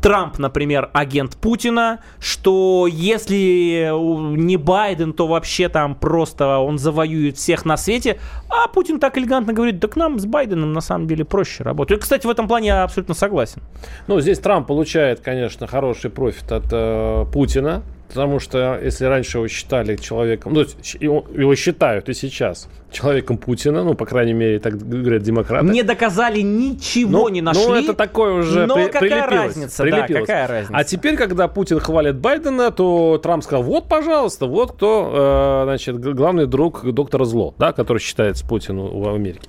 Трамп, 0.04 0.38
например, 0.38 0.90
агент 0.92 1.34
Путина, 1.38 2.00
что 2.18 2.86
если 2.86 3.88
не 4.36 4.58
Байден, 4.58 5.14
то 5.14 5.26
вообще 5.26 5.70
там 5.70 5.94
просто 5.94 6.58
он 6.58 6.76
завоюет 6.76 7.38
всех 7.38 7.64
на 7.64 7.78
свете, 7.78 8.20
а 8.50 8.68
Путин 8.68 9.00
так 9.00 9.16
элегантно 9.16 9.54
говорит, 9.54 9.78
да 9.78 9.88
к 9.88 9.96
нам 9.96 10.18
с 10.18 10.26
Байденом 10.26 10.74
на 10.74 10.82
самом 10.82 11.06
деле 11.06 11.24
проще 11.24 11.64
работать. 11.64 11.96
И, 11.96 12.00
кстати, 12.02 12.26
в 12.26 12.30
этом 12.30 12.48
плане 12.48 12.66
я 12.66 12.82
абсолютно 12.82 13.14
согласен. 13.14 13.62
Ну, 14.06 14.20
здесь 14.20 14.38
Трамп 14.40 14.66
получает, 14.66 15.20
конечно, 15.20 15.66
хороший 15.66 16.10
профит 16.10 16.52
от 16.52 16.66
э, 16.70 17.24
Путина, 17.32 17.82
Потому 18.08 18.38
что 18.38 18.78
если 18.82 19.06
раньше 19.06 19.38
его 19.38 19.48
считали 19.48 19.96
человеком, 19.96 20.52
ну, 20.52 20.64
его, 21.00 21.26
его 21.34 21.54
считают 21.54 22.08
и 22.08 22.14
сейчас 22.14 22.68
человеком 22.94 23.36
Путина, 23.36 23.82
ну, 23.84 23.94
по 23.94 24.06
крайней 24.06 24.32
мере, 24.32 24.58
так 24.58 24.78
говорят 24.78 25.22
демократы. 25.22 25.66
Не 25.66 25.82
доказали 25.82 26.40
ничего, 26.40 27.10
ну, 27.10 27.28
не 27.28 27.42
нашли. 27.42 27.66
Ну, 27.66 27.74
это 27.74 27.92
такое 27.92 28.34
уже 28.34 28.66
Но 28.66 28.76
при, 28.76 28.86
какая 28.86 29.26
разница, 29.26 29.82
прилепилось. 29.82 30.08
да, 30.08 30.20
какая 30.20 30.46
разница. 30.46 30.76
А 30.76 30.84
теперь, 30.84 31.16
когда 31.16 31.48
Путин 31.48 31.80
хвалит 31.80 32.16
Байдена, 32.16 32.70
то 32.70 33.18
Трамп 33.22 33.44
сказал, 33.44 33.62
вот, 33.64 33.88
пожалуйста, 33.88 34.46
вот 34.46 34.72
кто, 34.72 35.10
э, 35.12 35.64
значит, 35.64 35.98
главный 35.98 36.46
друг 36.46 36.84
доктора 36.84 37.24
Зло, 37.24 37.54
да, 37.58 37.72
который 37.72 37.98
считается 37.98 38.46
Путину 38.46 38.98
в 38.98 39.08
Америке. 39.12 39.48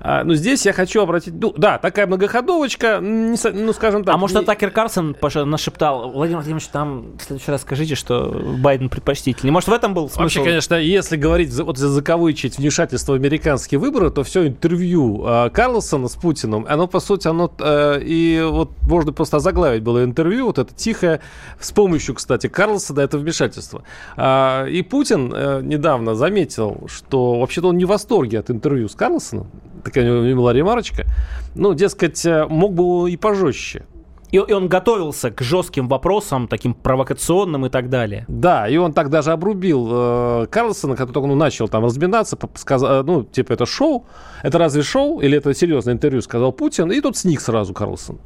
А, 0.00 0.24
но 0.24 0.34
здесь 0.34 0.66
я 0.66 0.72
хочу 0.72 1.00
обратить... 1.00 1.34
Ну, 1.34 1.54
да, 1.56 1.78
такая 1.78 2.06
многоходовочка, 2.06 2.98
не, 3.00 3.36
ну, 3.52 3.72
скажем 3.72 4.04
так... 4.04 4.14
А 4.14 4.18
может, 4.18 4.38
не... 4.38 4.44
Такер 4.44 4.70
Карсон 4.70 5.16
нашептал, 5.44 6.10
Владимир 6.10 6.38
Владимирович, 6.38 6.68
там 6.68 7.16
в 7.18 7.22
следующий 7.22 7.50
раз 7.50 7.62
скажите, 7.62 7.89
что 7.94 8.30
Байден 8.58 8.88
предпочтительнее. 8.88 9.52
Может, 9.52 9.68
в 9.68 9.72
этом 9.72 9.94
был 9.94 10.08
смысл? 10.08 10.20
Вообще, 10.20 10.44
конечно, 10.44 10.74
если 10.74 11.16
говорить, 11.16 11.52
вот 11.54 11.78
закавычить 11.78 12.58
вмешательство 12.58 13.12
в 13.12 13.16
американские 13.16 13.78
выборы, 13.78 14.10
то 14.10 14.22
все 14.22 14.46
интервью 14.46 15.24
э, 15.26 15.50
Карлсона 15.50 16.08
с 16.08 16.16
Путиным, 16.16 16.66
оно, 16.68 16.86
по 16.86 17.00
сути, 17.00 17.28
оно... 17.28 17.52
Э, 17.58 18.00
и 18.02 18.42
вот 18.42 18.70
можно 18.82 19.12
просто 19.12 19.38
заглавить 19.38 19.82
было 19.82 20.04
интервью, 20.04 20.46
вот 20.46 20.58
это 20.58 20.74
тихое, 20.74 21.20
с 21.58 21.72
помощью, 21.72 22.14
кстати, 22.14 22.48
Карлсона, 22.48 23.00
это 23.00 23.18
вмешательство. 23.18 23.82
А, 24.16 24.66
и 24.66 24.82
Путин 24.82 25.32
э, 25.34 25.60
недавно 25.62 26.14
заметил, 26.14 26.84
что 26.86 27.40
вообще-то 27.40 27.68
он 27.68 27.76
не 27.76 27.84
в 27.84 27.88
восторге 27.88 28.38
от 28.38 28.50
интервью 28.50 28.88
с 28.88 28.94
Карлсоном, 28.94 29.50
такая 29.84 30.10
у 30.10 30.24
него 30.24 30.42
была 30.42 30.52
ремарочка. 30.52 31.06
Ну, 31.54 31.74
дескать, 31.74 32.24
э, 32.24 32.46
мог 32.46 32.74
бы 32.74 33.10
и 33.10 33.16
пожестче. 33.16 33.84
И, 34.30 34.36
и 34.36 34.52
он 34.52 34.68
готовился 34.68 35.30
к 35.30 35.40
жестким 35.40 35.88
вопросам, 35.88 36.48
таким 36.48 36.74
провокационным 36.74 37.66
и 37.66 37.68
так 37.68 37.88
далее. 37.88 38.24
Да, 38.28 38.68
и 38.68 38.76
он 38.76 38.92
так 38.92 39.10
даже 39.10 39.32
обрубил 39.32 39.88
э, 39.90 40.46
Карлсона, 40.50 40.96
который 40.96 41.12
только 41.12 41.28
ну, 41.28 41.34
начал 41.34 41.68
там 41.68 41.84
разминаться, 41.84 42.38
сказал, 42.54 43.00
э, 43.00 43.02
ну, 43.02 43.24
типа, 43.24 43.52
это 43.52 43.66
шоу, 43.66 44.06
это 44.42 44.58
разве 44.58 44.82
шоу, 44.82 45.20
или 45.20 45.38
это 45.38 45.52
серьезное 45.54 45.94
интервью, 45.94 46.22
сказал 46.22 46.52
Путин, 46.52 46.90
и 46.92 47.00
тут 47.00 47.16
сник 47.16 47.40
сразу 47.40 47.74
Карлсон. 47.74 48.18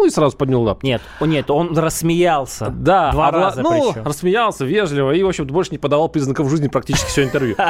Ну 0.00 0.06
и 0.06 0.10
сразу 0.10 0.34
поднял 0.34 0.62
лап. 0.62 0.82
Нет, 0.82 1.02
нет, 1.20 1.50
он 1.50 1.76
рассмеялся. 1.76 2.70
Да, 2.70 3.12
два 3.12 3.28
обла... 3.28 3.40
раза 3.42 3.60
Ну, 3.60 3.92
причем. 3.92 4.06
рассмеялся 4.06 4.64
вежливо 4.64 5.10
и, 5.12 5.22
в 5.22 5.28
общем-то, 5.28 5.52
больше 5.52 5.72
не 5.72 5.78
подавал 5.78 6.08
признаков 6.08 6.48
жизни 6.48 6.68
практически 6.68 7.08
все 7.08 7.24
интервью. 7.24 7.54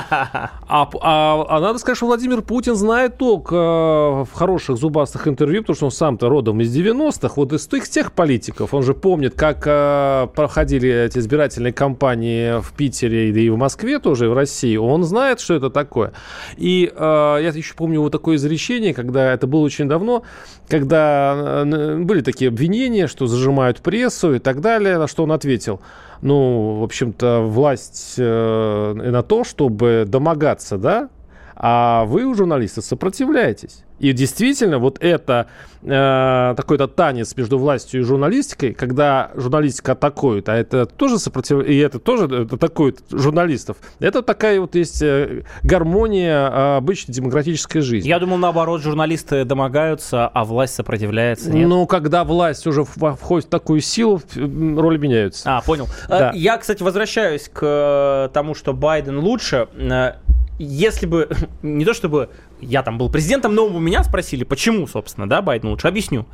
А, 0.73 0.88
а, 1.01 1.47
а 1.49 1.61
надо 1.61 1.81
сказать, 1.81 1.97
что 1.97 2.07
Владимир 2.07 2.43
Путин 2.43 2.77
знает 2.77 3.19
толк 3.19 3.51
э, 3.51 3.57
в 3.57 4.29
хороших 4.33 4.77
зубастых 4.77 5.27
интервью, 5.27 5.62
потому 5.62 5.75
что 5.75 5.87
он 5.87 5.90
сам-то 5.90 6.29
родом 6.29 6.61
из 6.61 6.75
90-х, 6.75 7.35
вот 7.35 7.53
из 7.53 7.66
тех, 7.66 7.88
тех 7.88 8.12
политиков. 8.12 8.73
Он 8.73 8.85
же 8.85 8.95
помнит, 8.95 9.35
как 9.35 9.64
э, 9.66 10.29
проходили 10.33 10.88
эти 10.88 11.19
избирательные 11.19 11.73
кампании 11.73 12.61
в 12.61 12.73
Питере 12.73 13.31
и 13.31 13.51
в 13.51 13.57
Москве 13.57 13.99
тоже, 13.99 14.27
и 14.27 14.29
в 14.29 14.35
России. 14.35 14.77
Он 14.77 15.03
знает, 15.03 15.40
что 15.40 15.55
это 15.55 15.71
такое. 15.71 16.12
И 16.57 16.93
э, 16.95 17.38
я 17.43 17.49
еще 17.49 17.75
помню 17.75 18.01
вот 18.01 18.12
такое 18.12 18.37
изречение, 18.37 18.95
когда 18.95 19.33
это 19.33 19.49
было 19.49 19.62
очень 19.62 19.88
давно, 19.88 20.23
когда 20.69 21.64
э, 21.64 21.97
были 21.99 22.20
были 22.21 22.23
такие 22.23 22.49
обвинения, 22.49 23.07
что 23.07 23.27
зажимают 23.27 23.81
прессу 23.81 24.35
и 24.35 24.39
так 24.39 24.61
далее, 24.61 24.99
на 24.99 25.09
что 25.09 25.25
он 25.25 25.33
ответил. 25.33 25.81
Ну, 26.23 26.81
в 26.81 26.85
общем-то, 26.85 27.41
власть 27.41 28.15
э, 28.19 28.93
на 28.95 29.23
то, 29.23 29.45
чтобы 29.45 30.05
домогаться, 30.07 30.77
да, 30.77 31.09
а 31.62 32.07
вы, 32.07 32.35
журналисты, 32.35 32.81
сопротивляетесь. 32.81 33.85
И 33.99 34.14
действительно, 34.14 34.79
вот 34.79 34.96
это 35.03 35.49
э, 35.83 36.55
такой-то 36.57 36.88
танец 36.88 37.37
между 37.37 37.59
властью 37.59 38.01
и 38.01 38.03
журналистикой, 38.03 38.73
когда 38.73 39.31
журналистика 39.35 39.92
атакует, 39.92 40.49
а 40.49 40.57
это 40.57 40.87
тоже 40.87 41.18
сопротивляется, 41.18 41.70
и 41.70 41.77
это 41.77 41.99
тоже 41.99 42.25
атакует 42.51 43.01
журналистов. 43.11 43.77
Это 43.99 44.23
такая 44.23 44.59
вот 44.59 44.75
есть 44.75 45.03
э, 45.03 45.42
гармония 45.62 46.49
э, 46.49 46.77
обычной 46.79 47.12
демократической 47.14 47.81
жизни. 47.81 48.09
Я 48.09 48.18
думал, 48.18 48.38
наоборот, 48.38 48.81
журналисты 48.81 49.44
домогаются, 49.44 50.29
а 50.29 50.44
власть 50.46 50.75
сопротивляется. 50.75 51.51
Нет? 51.53 51.68
Ну, 51.68 51.87
когда 51.87 52.25
власть 52.25 52.66
уже 52.66 52.85
входит 52.85 53.49
в 53.49 53.51
такую 53.51 53.83
силу, 53.83 54.23
роли 54.35 54.96
меняются. 54.96 55.59
А, 55.59 55.61
понял. 55.61 55.88
Да. 56.09 56.31
Э, 56.31 56.38
я, 56.38 56.57
кстати, 56.57 56.83
возвращаюсь 56.83 57.51
к 57.53 58.31
тому, 58.33 58.55
что 58.55 58.73
Байден 58.73 59.18
лучше 59.18 59.68
если 60.61 61.07
бы, 61.07 61.29
не 61.62 61.85
то 61.85 61.94
чтобы 61.94 62.29
я 62.61 62.83
там 62.83 62.99
был 62.99 63.11
президентом, 63.11 63.55
но 63.55 63.66
у 63.66 63.79
меня 63.79 64.03
спросили, 64.05 64.44
почему, 64.44 64.87
собственно, 64.87 65.29
да, 65.29 65.42
Байден 65.42 65.68
лучше. 65.68 65.88
Объясню. 65.88 66.27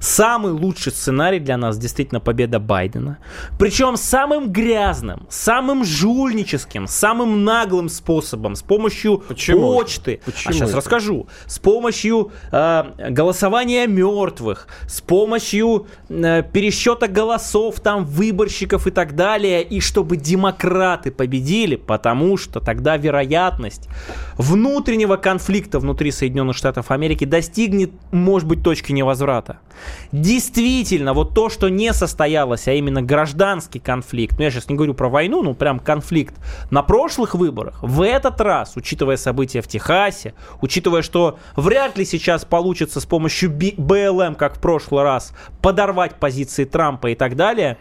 Самый 0.00 0.52
лучший 0.52 0.92
сценарий 0.92 1.38
для 1.38 1.56
нас 1.56 1.78
действительно 1.78 2.20
победа 2.20 2.58
Байдена. 2.58 3.18
Причем 3.58 3.96
самым 3.96 4.52
грязным, 4.52 5.26
самым 5.30 5.84
жульническим, 5.84 6.86
самым 6.86 7.44
наглым 7.44 7.88
способом, 7.88 8.56
с 8.56 8.62
помощью 8.62 9.18
почему? 9.18 9.74
почты. 9.74 10.20
А 10.22 10.30
почему 10.30 10.50
а 10.50 10.52
сейчас 10.52 10.68
это? 10.68 10.76
расскажу. 10.78 11.26
С 11.46 11.58
помощью 11.58 12.32
э, 12.50 13.10
голосования 13.10 13.86
мертвых, 13.86 14.66
с 14.86 15.00
помощью 15.00 15.86
э, 16.08 16.42
пересчета 16.42 17.08
голосов 17.08 17.80
там 17.80 18.04
выборщиков 18.04 18.86
и 18.86 18.90
так 18.90 19.14
далее, 19.14 19.62
и 19.62 19.80
чтобы 19.80 20.16
демократы 20.16 21.10
победили, 21.10 21.76
потому 21.76 22.36
что 22.36 22.60
тогда 22.60 22.96
вероятность 22.96 23.88
внутреннего 24.36 25.16
конфликта 25.16 25.71
внутри 25.78 26.10
Соединенных 26.10 26.56
Штатов 26.56 26.90
Америки 26.90 27.24
достигнет, 27.24 27.90
может 28.10 28.48
быть, 28.48 28.62
точки 28.62 28.92
невозврата. 28.92 29.58
Действительно, 30.12 31.14
вот 31.14 31.34
то, 31.34 31.48
что 31.48 31.68
не 31.68 31.92
состоялось, 31.92 32.68
а 32.68 32.72
именно 32.72 33.02
гражданский 33.02 33.78
конфликт, 33.78 34.38
ну 34.38 34.44
я 34.44 34.50
сейчас 34.50 34.68
не 34.68 34.76
говорю 34.76 34.94
про 34.94 35.08
войну, 35.08 35.42
ну 35.42 35.54
прям 35.54 35.78
конфликт 35.78 36.34
на 36.70 36.82
прошлых 36.82 37.34
выборах, 37.34 37.82
в 37.82 38.02
этот 38.02 38.40
раз, 38.40 38.76
учитывая 38.76 39.16
события 39.16 39.62
в 39.62 39.68
Техасе, 39.68 40.34
учитывая, 40.60 41.02
что 41.02 41.38
вряд 41.56 41.96
ли 41.96 42.04
сейчас 42.04 42.44
получится 42.44 43.00
с 43.00 43.06
помощью 43.06 43.50
БЛМ, 43.50 44.34
как 44.34 44.56
в 44.56 44.60
прошлый 44.60 45.02
раз, 45.02 45.32
подорвать 45.60 46.16
позиции 46.16 46.64
Трампа 46.64 47.10
и 47.10 47.14
так 47.14 47.36
далее, 47.36 47.78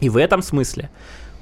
и 0.00 0.08
в 0.08 0.16
этом 0.16 0.42
смысле 0.42 0.90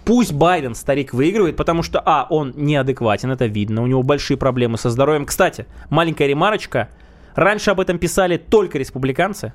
Пусть 0.08 0.32
Байден, 0.32 0.74
старик, 0.74 1.12
выигрывает, 1.12 1.56
потому 1.56 1.82
что, 1.82 2.02
а, 2.02 2.26
он 2.30 2.54
неадекватен, 2.56 3.30
это 3.30 3.44
видно, 3.44 3.82
у 3.82 3.86
него 3.86 4.02
большие 4.02 4.38
проблемы 4.38 4.78
со 4.78 4.88
здоровьем. 4.88 5.26
Кстати, 5.26 5.66
маленькая 5.90 6.26
ремарочка. 6.26 6.88
Раньше 7.34 7.72
об 7.72 7.80
этом 7.80 7.98
писали 7.98 8.38
только 8.38 8.78
республиканцы. 8.78 9.52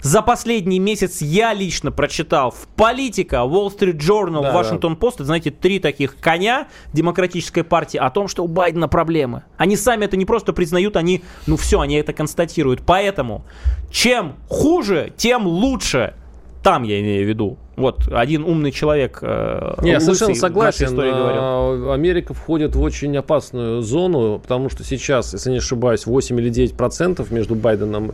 За 0.00 0.20
последний 0.20 0.80
месяц 0.80 1.22
я 1.22 1.54
лично 1.54 1.92
прочитал 1.92 2.50
в 2.50 2.66
Политика, 2.74 3.36
Wall 3.36 3.68
Street 3.68 3.98
Journal, 3.98 4.42
да, 4.42 4.52
Washington 4.52 4.98
Post, 4.98 5.14
это, 5.14 5.26
знаете, 5.26 5.52
три 5.52 5.78
таких 5.78 6.18
коня 6.18 6.66
демократической 6.92 7.62
партии 7.62 7.96
о 7.96 8.10
том, 8.10 8.26
что 8.26 8.42
у 8.42 8.48
Байдена 8.48 8.88
проблемы. 8.88 9.44
Они 9.58 9.76
сами 9.76 10.06
это 10.06 10.16
не 10.16 10.24
просто 10.24 10.52
признают, 10.52 10.96
они, 10.96 11.22
ну 11.46 11.56
все, 11.56 11.78
они 11.78 11.94
это 11.94 12.12
констатируют. 12.12 12.82
Поэтому, 12.84 13.44
чем 13.92 14.34
хуже, 14.48 15.12
тем 15.16 15.46
лучше. 15.46 16.14
Там 16.64 16.82
я 16.82 16.98
имею 17.02 17.26
в 17.26 17.28
виду. 17.28 17.58
Вот 17.76 18.08
один 18.10 18.42
умный 18.42 18.72
человек. 18.72 19.18
Э, 19.20 19.74
Не, 19.82 20.00
совершенно 20.00 20.34
согласен. 20.34 20.96
Говорил. 20.96 21.92
Америка 21.92 22.32
входит 22.32 22.74
в 22.74 22.80
очень 22.80 23.14
опасную 23.18 23.82
зону, 23.82 24.38
потому 24.38 24.70
что 24.70 24.82
сейчас, 24.82 25.34
если 25.34 25.50
не 25.50 25.58
ошибаюсь, 25.58 26.06
8 26.06 26.40
или 26.40 26.48
9 26.48 26.74
процентов 26.74 27.30
между 27.30 27.54
Байденом 27.54 28.12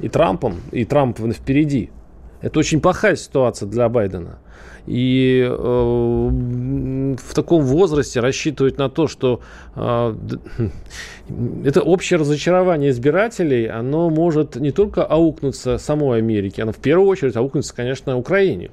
и 0.00 0.08
Трампом, 0.08 0.56
и 0.72 0.84
Трамп 0.84 1.20
впереди. 1.20 1.90
Это 2.42 2.58
очень 2.58 2.80
плохая 2.80 3.14
ситуация 3.14 3.68
для 3.68 3.88
Байдена. 3.88 4.38
И 4.86 5.46
э, 5.48 5.54
в 5.56 7.34
таком 7.34 7.62
возрасте 7.62 8.20
рассчитывать 8.20 8.76
на 8.76 8.90
то, 8.90 9.08
что 9.08 9.40
э, 9.76 10.14
это 11.64 11.82
общее 11.82 12.18
разочарование 12.18 12.90
избирателей, 12.90 13.66
оно 13.66 14.10
может 14.10 14.56
не 14.56 14.72
только 14.72 15.04
аукнуться 15.04 15.78
самой 15.78 16.18
Америке, 16.18 16.62
оно 16.62 16.72
в 16.72 16.78
первую 16.78 17.08
очередь 17.08 17.36
аукнется, 17.36 17.74
конечно, 17.74 18.18
Украине. 18.18 18.70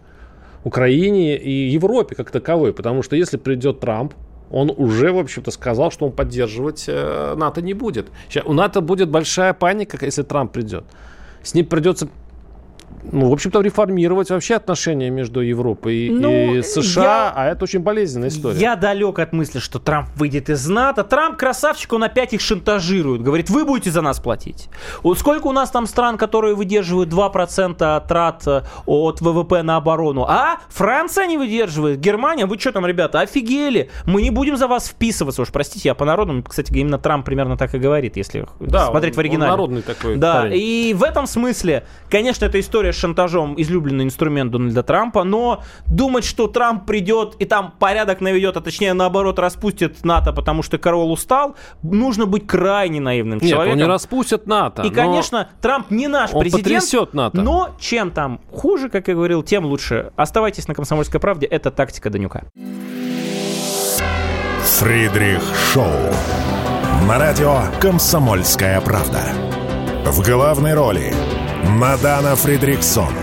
Украине 0.63 1.37
и 1.37 1.69
Европе 1.69 2.15
как 2.15 2.29
таковой. 2.29 2.73
Потому 2.73 3.03
что 3.03 3.15
если 3.15 3.37
придет 3.37 3.79
Трамп, 3.79 4.13
он 4.51 4.71
уже, 4.75 5.11
в 5.13 5.17
общем-то, 5.17 5.49
сказал, 5.51 5.91
что 5.91 6.05
он 6.05 6.11
поддерживать 6.11 6.85
э, 6.87 7.35
НАТО 7.37 7.61
не 7.61 7.73
будет. 7.73 8.09
Сейчас, 8.27 8.45
у 8.45 8.53
НАТО 8.53 8.81
будет 8.81 9.09
большая 9.09 9.53
паника, 9.53 9.97
если 10.03 10.23
Трамп 10.23 10.51
придет. 10.51 10.83
С 11.41 11.53
ним 11.53 11.65
придется 11.65 12.09
ну, 13.11 13.29
в 13.29 13.33
общем-то, 13.33 13.61
реформировать 13.61 14.29
вообще 14.29 14.55
отношения 14.55 15.09
между 15.09 15.41
Европой 15.41 16.07
и, 16.07 16.09
ну, 16.09 16.55
и 16.55 16.61
США, 16.61 17.03
я, 17.03 17.33
а 17.35 17.47
это 17.47 17.63
очень 17.63 17.79
болезненная 17.79 18.29
история. 18.29 18.59
Я 18.59 18.75
далек 18.75 19.19
от 19.19 19.33
мысли, 19.33 19.59
что 19.59 19.79
Трамп 19.79 20.09
выйдет 20.15 20.49
из 20.49 20.67
НАТО. 20.67 21.03
Трамп 21.03 21.37
красавчик, 21.37 21.93
он 21.93 22.03
опять 22.03 22.33
их 22.33 22.41
шантажирует. 22.41 23.21
Говорит, 23.21 23.49
вы 23.49 23.65
будете 23.65 23.91
за 23.91 24.01
нас 24.01 24.19
платить. 24.19 24.69
Вот 25.03 25.19
сколько 25.19 25.47
у 25.47 25.51
нас 25.51 25.71
там 25.71 25.87
стран, 25.87 26.17
которые 26.17 26.55
выдерживают 26.55 27.09
2% 27.09 28.07
трат 28.07 28.47
э, 28.47 28.63
от 28.85 29.21
ВВП 29.21 29.63
на 29.63 29.77
оборону, 29.77 30.25
а 30.27 30.59
Франция 30.69 31.27
не 31.27 31.37
выдерживает, 31.37 31.99
Германия, 31.99 32.45
вы 32.45 32.57
что 32.59 32.71
там, 32.71 32.85
ребята, 32.85 33.19
офигели, 33.19 33.89
мы 34.05 34.21
не 34.21 34.29
будем 34.29 34.57
за 34.57 34.67
вас 34.67 34.87
вписываться. 34.87 35.41
Уж 35.41 35.49
простите, 35.49 35.89
я 35.89 35.95
по 35.95 36.05
народу, 36.05 36.43
кстати, 36.47 36.71
именно 36.73 36.97
Трамп 36.97 37.25
примерно 37.25 37.57
так 37.57 37.73
и 37.75 37.79
говорит, 37.79 38.17
если 38.17 38.45
да, 38.59 38.87
смотреть 38.87 39.13
он, 39.13 39.17
в 39.17 39.19
оригинале. 39.19 39.51
Он 39.51 39.57
народный 39.57 39.81
такой. 39.81 40.15
Да, 40.15 40.41
парень. 40.41 40.53
и 40.55 40.93
в 40.93 41.03
этом 41.03 41.27
смысле, 41.27 41.85
конечно, 42.09 42.45
эта 42.45 42.59
история 42.59 42.80
история 42.81 42.93
с 42.93 42.95
шантажом 42.95 43.53
излюбленный 43.61 44.05
инструмент 44.05 44.51
Дональда 44.51 44.81
Трампа, 44.81 45.23
но 45.23 45.61
думать, 45.85 46.25
что 46.25 46.47
Трамп 46.47 46.85
придет 46.85 47.35
и 47.37 47.45
там 47.45 47.73
порядок 47.77 48.21
наведет, 48.21 48.57
а 48.57 48.61
точнее 48.61 48.93
наоборот 48.93 49.37
распустит 49.37 50.03
НАТО, 50.03 50.33
потому 50.33 50.63
что 50.63 50.79
Корол 50.79 51.11
устал, 51.11 51.55
нужно 51.83 52.25
быть 52.25 52.47
крайне 52.47 52.99
наивным 52.99 53.37
Нет, 53.39 53.49
человеком. 53.49 53.73
он 53.73 53.77
не 53.77 53.83
распустит 53.85 54.47
НАТО. 54.47 54.81
И, 54.81 54.89
конечно, 54.89 55.49
Трамп 55.61 55.91
не 55.91 56.07
наш 56.07 56.33
он 56.33 56.41
президент. 56.41 56.63
потрясет 56.63 57.13
НАТО. 57.13 57.41
Но 57.41 57.69
чем 57.79 58.09
там 58.09 58.41
хуже, 58.51 58.89
как 58.89 59.07
я 59.07 59.13
говорил, 59.13 59.43
тем 59.43 59.65
лучше. 59.65 60.11
Оставайтесь 60.15 60.67
на 60.67 60.73
«Комсомольской 60.73 61.19
правде». 61.19 61.45
Это 61.45 61.69
«Тактика 61.69 62.09
Данюка». 62.09 62.45
Фридрих 64.79 65.41
Шоу. 65.71 65.85
На 67.07 67.19
радио 67.19 67.61
«Комсомольская 67.79 68.81
правда». 68.81 69.21
В 70.05 70.25
главной 70.25 70.73
роли 70.73 71.13
Мадана 71.65 72.35
Фридриксон. 72.35 73.13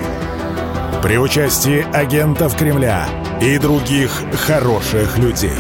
При 1.03 1.19
участии 1.19 1.87
агентов 1.95 2.57
Кремля 2.57 3.07
и 3.41 3.59
других 3.59 4.11
хороших 4.47 5.19
людей. 5.19 5.51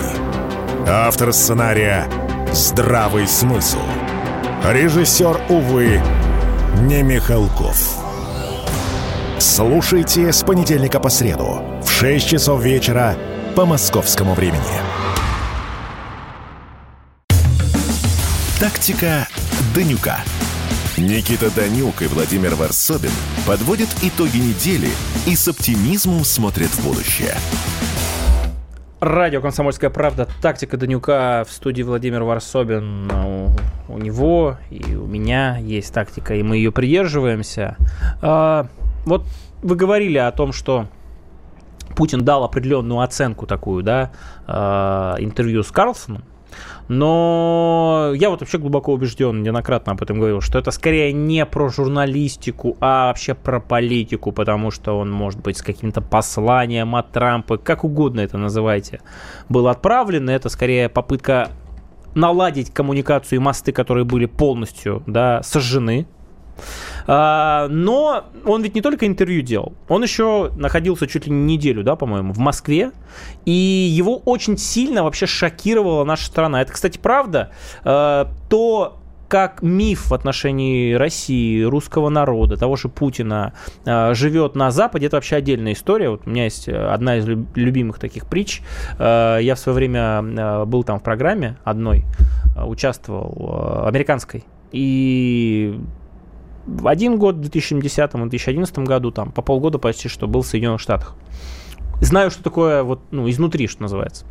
Автор 0.87 1.33
сценария 1.33 2.07
«Здравый 2.53 3.27
смысл». 3.27 3.79
Режиссер, 4.65 5.41
увы, 5.49 6.01
не 6.83 7.03
Михалков. 7.03 7.77
Слушайте 9.39 10.33
с 10.33 10.43
понедельника 10.43 10.99
по 10.99 11.09
среду 11.09 11.63
в 11.85 11.91
6 11.91 12.29
часов 12.29 12.63
вечера 12.63 13.15
по 13.55 13.67
московскому 13.67 14.35
времени. 14.35 14.63
Тактика 18.59 19.29
Данюка. 19.75 20.19
Никита 20.99 21.55
Данюк 21.55 22.03
и 22.03 22.09
Владимир 22.09 22.57
Варсобин 22.57 23.13
подводят 23.47 23.89
итоги 24.03 24.39
недели 24.39 24.89
и 25.29 25.37
с 25.37 25.47
оптимизмом 25.47 26.25
смотрят 26.25 26.71
в 26.71 26.85
будущее. 26.85 27.35
Радио 28.99 29.41
«Комсомольская 29.41 29.91
правда», 29.91 30.27
тактика 30.43 30.77
Данюка 30.77 31.45
в 31.49 31.53
студии 31.53 31.83
Владимир 31.85 32.25
Варсобин. 32.25 33.09
У, 33.13 33.51
у 33.89 33.99
него 33.99 34.59
и 34.71 34.97
у 34.97 35.07
меня 35.07 35.57
есть 35.59 35.95
тактика, 35.95 36.35
и 36.35 36.43
мы 36.43 36.57
ее 36.57 36.73
придерживаемся. 36.73 37.77
А, 38.21 38.67
вот 39.05 39.25
вы 39.63 39.77
говорили 39.77 40.19
о 40.19 40.33
том, 40.33 40.53
что 40.53 40.89
Путин 41.95 42.25
дал 42.25 42.43
определенную 42.43 43.03
оценку 43.03 43.47
такую, 43.47 43.85
да, 43.85 44.11
а, 44.49 45.15
интервью 45.21 45.63
с 45.63 45.71
Карлсоном. 45.71 46.25
Но 46.89 48.13
я 48.15 48.31
вот 48.31 48.41
вообще 48.41 48.59
глубоко 48.59 48.93
убежден, 48.95 49.43
неоднократно 49.43 49.93
об 49.93 50.03
этом 50.03 50.19
говорил, 50.19 50.41
что 50.41 50.59
это 50.59 50.71
скорее 50.71 51.13
не 51.13 51.45
про 51.45 51.69
журналистику, 51.69 52.77
а 52.81 53.09
вообще 53.09 53.35
про 53.35 53.61
политику, 53.61 54.33
потому 54.33 54.71
что 54.71 54.99
он 54.99 55.11
может 55.11 55.41
быть 55.41 55.59
с 55.59 55.63
каким-то 55.63 56.01
посланием 56.01 56.97
от 56.97 57.13
Трампа, 57.13 57.59
как 57.59 57.85
угодно 57.85 58.21
это 58.21 58.39
называйте, 58.39 59.01
был 59.51 59.69
отправлен. 59.69 60.31
Это 60.31 60.49
скорее 60.49 60.89
попытка 60.89 61.51
наладить 62.15 62.73
коммуникацию 62.73 63.39
и 63.39 63.43
мосты, 63.43 63.73
которые 63.73 64.05
были 64.05 64.25
полностью 64.25 65.03
да, 65.07 65.43
сожжены 65.43 66.07
но 67.09 68.25
он 68.45 68.63
ведь 68.63 68.75
не 68.75 68.83
только 68.83 69.07
интервью 69.07 69.43
делал, 69.43 69.73
он 69.89 70.03
еще 70.03 70.53
находился 70.57 71.07
чуть 71.07 71.27
ли 71.27 71.33
не 71.33 71.57
неделю, 71.57 71.83
да, 71.83 71.97
по-моему, 71.97 72.33
в 72.33 72.39
Москве, 72.39 72.93
и 73.45 73.51
его 73.51 74.19
очень 74.19 74.57
сильно 74.57 75.03
вообще 75.03 75.27
шокировала 75.27 76.05
наша 76.05 76.27
страна. 76.27 76.63
Это, 76.63 76.73
кстати, 76.73 76.99
правда. 76.99 77.51
А, 77.85 78.31
то 78.49 78.99
как 79.29 79.63
миф 79.63 80.07
в 80.07 80.15
отношении 80.15 80.95
России, 80.95 81.63
русского 81.63 82.09
народа, 82.09 82.57
того 82.57 82.77
же 82.77 82.89
Путина 82.89 83.53
э, 83.85 84.15
живет 84.15 84.55
на 84.55 84.71
Западе, 84.71 85.05
это 85.05 85.17
вообще 85.17 85.37
отдельная 85.37 85.75
история. 85.75 86.09
Вот 86.09 86.23
у 86.25 86.31
меня 86.31 86.45
есть 86.45 86.67
одна 86.67 87.19
из 87.19 87.27
любимых 87.27 87.99
таких 87.99 88.27
притч. 88.27 88.63
Э, 88.99 89.37
я 89.43 89.55
в 89.55 89.59
свое 89.59 89.77
время 89.77 90.23
э, 90.23 90.65
был 90.65 90.83
там 90.83 90.99
в 90.99 91.03
программе 91.03 91.59
одной, 91.63 92.07
э, 92.57 92.65
участвовал, 92.65 93.83
э, 93.85 93.89
американской. 93.89 94.45
И 94.73 95.79
в 96.69 96.87
один 96.87 97.19
год, 97.19 97.37
в 97.37 97.41
2010 97.41 97.99
и 97.99 98.19
2011 98.19 98.79
году, 98.81 99.11
там, 99.11 99.33
по 99.33 99.43
полгода 99.43 99.79
почти, 99.79 100.09
что 100.09 100.29
был 100.29 100.43
в 100.43 100.47
Соединенных 100.47 100.81
Штатах. 100.81 101.17
Знаю, 102.01 102.31
что 102.31 102.43
такое 102.43 102.83
вот, 102.83 103.01
ну, 103.11 103.29
изнутри, 103.29 103.67
что 103.67 103.83
называется. 103.83 104.27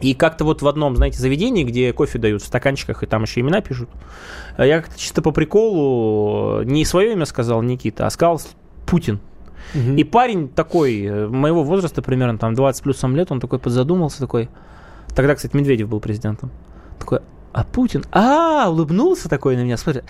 И 0.00 0.14
как-то 0.14 0.44
вот 0.44 0.62
в 0.62 0.68
одном, 0.68 0.94
знаете, 0.96 1.18
заведении, 1.18 1.64
где 1.64 1.92
кофе 1.92 2.18
дают 2.18 2.42
в 2.42 2.46
стаканчиках, 2.46 3.02
и 3.02 3.06
там 3.06 3.22
еще 3.22 3.40
имена 3.40 3.60
пишут, 3.62 3.88
я 4.58 4.80
как-то 4.80 4.98
чисто 4.98 5.22
по 5.22 5.32
приколу 5.32 6.62
не 6.62 6.84
свое 6.84 7.12
имя 7.12 7.24
сказал 7.24 7.62
Никита, 7.62 8.06
а 8.06 8.10
сказал 8.10 8.40
Путин. 8.86 9.20
Угу. 9.74 9.94
И 9.94 10.04
парень 10.04 10.48
такой, 10.48 11.02
э, 11.02 11.26
моего 11.28 11.64
возраста 11.64 12.02
примерно, 12.02 12.38
там 12.38 12.54
20 12.54 12.82
плюсом 12.82 13.16
лет, 13.16 13.32
он 13.32 13.40
такой 13.40 13.58
подзадумался, 13.58 14.20
такой, 14.20 14.48
тогда, 15.14 15.34
кстати, 15.34 15.56
Медведев 15.56 15.88
был 15.88 15.98
президентом, 15.98 16.50
такой, 16.98 17.20
а 17.52 17.64
Путин, 17.64 18.04
а, 18.12 18.68
улыбнулся 18.68 19.28
такой 19.28 19.56
на 19.56 19.64
меня, 19.64 19.76
смотри, 19.76 20.02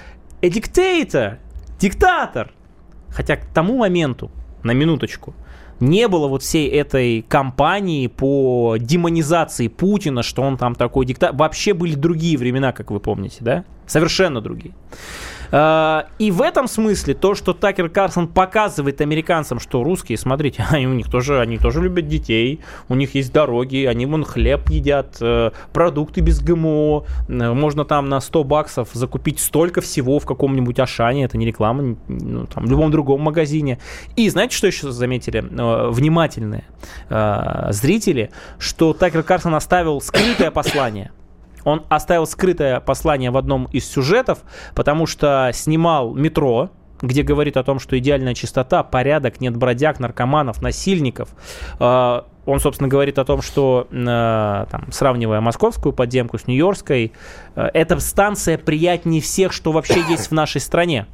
a 0.43 0.49
dictator, 0.49 1.39
диктатор. 1.79 2.53
Хотя 3.09 3.37
к 3.37 3.47
тому 3.47 3.79
моменту, 3.79 4.31
на 4.63 4.73
минуточку, 4.73 5.35
не 5.81 6.09
было 6.09 6.27
вот 6.27 6.43
всей 6.43 6.69
этой 6.69 7.23
кампании 7.23 8.07
по 8.07 8.77
демонизации 8.79 9.69
Путина, 9.69 10.23
что 10.23 10.43
он 10.43 10.57
там 10.57 10.75
такой 10.75 11.07
диктатор. 11.07 11.37
Вообще 11.37 11.75
были 11.75 11.95
другие 11.95 12.39
времена, 12.39 12.73
как 12.73 12.91
вы 12.91 13.01
помните, 13.01 13.39
да? 13.41 13.65
Совершенно 13.87 14.41
другие. 14.41 14.75
А, 15.53 16.07
и 16.19 16.31
в 16.31 16.43
этом 16.43 16.69
смысле 16.69 17.15
то, 17.15 17.35
что 17.35 17.53
Такер 17.53 17.89
Карсон 17.89 18.29
показывает 18.29 19.01
американцам, 19.01 19.61
что 19.61 19.83
русские, 19.83 20.19
смотрите, 20.19 20.65
они, 20.71 20.87
у 20.87 20.95
них 20.95 21.11
тоже, 21.11 21.41
они 21.41 21.59
тоже 21.59 21.83
любят 21.83 22.09
детей, 22.09 22.61
у 22.89 22.95
них 22.95 23.15
есть 23.15 23.33
дороги, 23.33 23.85
они 23.85 24.07
вон 24.07 24.25
хлеб 24.25 24.69
едят, 24.71 25.17
э, 25.21 25.51
продукты 25.73 26.21
без 26.21 26.41
ГМО, 26.41 27.05
э, 27.29 27.53
можно 27.53 27.85
там 27.85 28.09
на 28.09 28.21
100 28.21 28.45
баксов 28.45 28.89
закупить 28.93 29.41
столько 29.41 29.81
всего 29.81 30.19
в 30.19 30.27
каком-нибудь 30.27 30.79
Ашане, 30.79 31.25
это 31.25 31.37
не 31.37 31.47
реклама, 31.47 31.97
ну, 32.09 32.47
там, 32.47 32.67
в 32.67 32.71
любом 32.71 32.91
другом 32.91 33.21
магазине. 33.21 33.79
И 34.17 34.29
знаете, 34.29 34.57
что 34.57 34.67
еще 34.67 34.91
заметили 34.91 35.41
э, 35.41 35.91
внимательные 35.91 36.65
зрители, 37.71 38.31
что 38.59 38.93
Такер 38.93 39.23
Карсон 39.23 39.55
оставил 39.55 40.01
скрытое 40.01 40.51
послание– 40.51 41.11
он 41.67 41.85
оставил 41.89 42.29
скрытое 42.29 42.79
послание 42.79 43.33
в 43.33 43.37
одном 43.37 43.65
из 43.73 43.91
сюжетов, 43.91 44.39
потому 44.77 45.07
что 45.07 45.51
снимал 45.53 46.15
метро, 46.15 46.71
где 47.03 47.25
говорит 47.25 47.57
о 47.57 47.65
том, 47.65 47.81
что 47.81 47.99
идеальная 47.99 48.35
чистота, 48.35 48.85
порядок, 48.85 49.41
нет 49.41 49.57
бродяг, 49.57 49.99
наркоманов, 49.99 50.63
насильников. 50.63 51.29
А, 51.81 52.25
он, 52.47 52.61
собственно, 52.61 52.89
говорит 52.89 53.19
о 53.19 53.25
том, 53.25 53.43
что, 53.43 53.89
э, 53.91 54.67
там, 54.71 54.93
сравнивая 54.93 55.41
московскую 55.41 55.93
подземку 55.93 56.39
с 56.39 56.47
нью-йоркской, 56.47 57.13
э, 57.57 57.71
эта 57.75 57.99
станция 57.99 58.59
приятнее 58.59 59.21
всех, 59.21 59.53
что 59.53 59.73
вообще 59.73 60.01
есть 60.09 60.29
в 60.29 60.33
нашей 60.33 60.61
стране. 60.61 61.07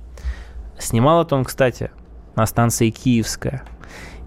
Снимал 0.79 1.23
это 1.23 1.35
он, 1.35 1.45
кстати, 1.45 1.91
на 2.37 2.45
станции 2.45 2.91
Киевская. 2.91 3.65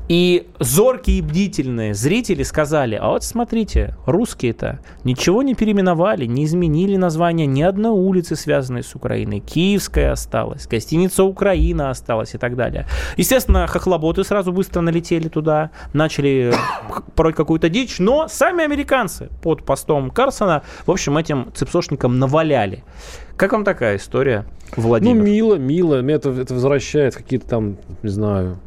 И 0.07 0.47
зоркие 0.59 1.17
и 1.17 1.21
бдительные 1.21 1.95
зрители 1.95 2.43
сказали, 2.43 2.95
а 2.95 3.09
вот 3.09 3.23
смотрите, 3.23 3.95
русские-то 4.05 4.79
ничего 5.03 5.41
не 5.41 5.55
переименовали, 5.55 6.25
не 6.25 6.45
изменили 6.45 6.95
название 6.95 7.47
ни 7.47 7.63
одной 7.63 7.91
улицы, 7.91 8.35
связанной 8.35 8.83
с 8.83 8.93
Украиной. 8.93 9.39
Киевская 9.39 10.11
осталась, 10.11 10.67
гостиница 10.67 11.23
Украина 11.23 11.89
осталась 11.89 12.35
и 12.35 12.37
так 12.37 12.55
далее. 12.55 12.85
Естественно, 13.17 13.65
хохлоботы 13.65 14.23
сразу 14.23 14.51
быстро 14.51 14.81
налетели 14.81 15.27
туда, 15.27 15.71
начали 15.93 16.53
пороть 17.15 17.35
какую-то 17.35 17.69
дичь, 17.69 17.97
но 17.97 18.27
сами 18.27 18.63
американцы 18.63 19.29
под 19.41 19.63
постом 19.63 20.11
Карсона, 20.11 20.61
в 20.85 20.91
общем, 20.91 21.17
этим 21.17 21.51
цепсошникам 21.55 22.19
наваляли. 22.19 22.83
Как 23.37 23.53
вам 23.53 23.63
такая 23.63 23.97
история, 23.97 24.45
Владимир? 24.75 25.15
Ну, 25.15 25.23
мило, 25.23 25.55
мило. 25.55 26.01
Меня 26.01 26.15
это, 26.15 26.29
это 26.29 26.53
возвращает 26.53 27.15
какие-то 27.15 27.47
там, 27.47 27.77
не 28.01 28.09
знаю, 28.09 28.59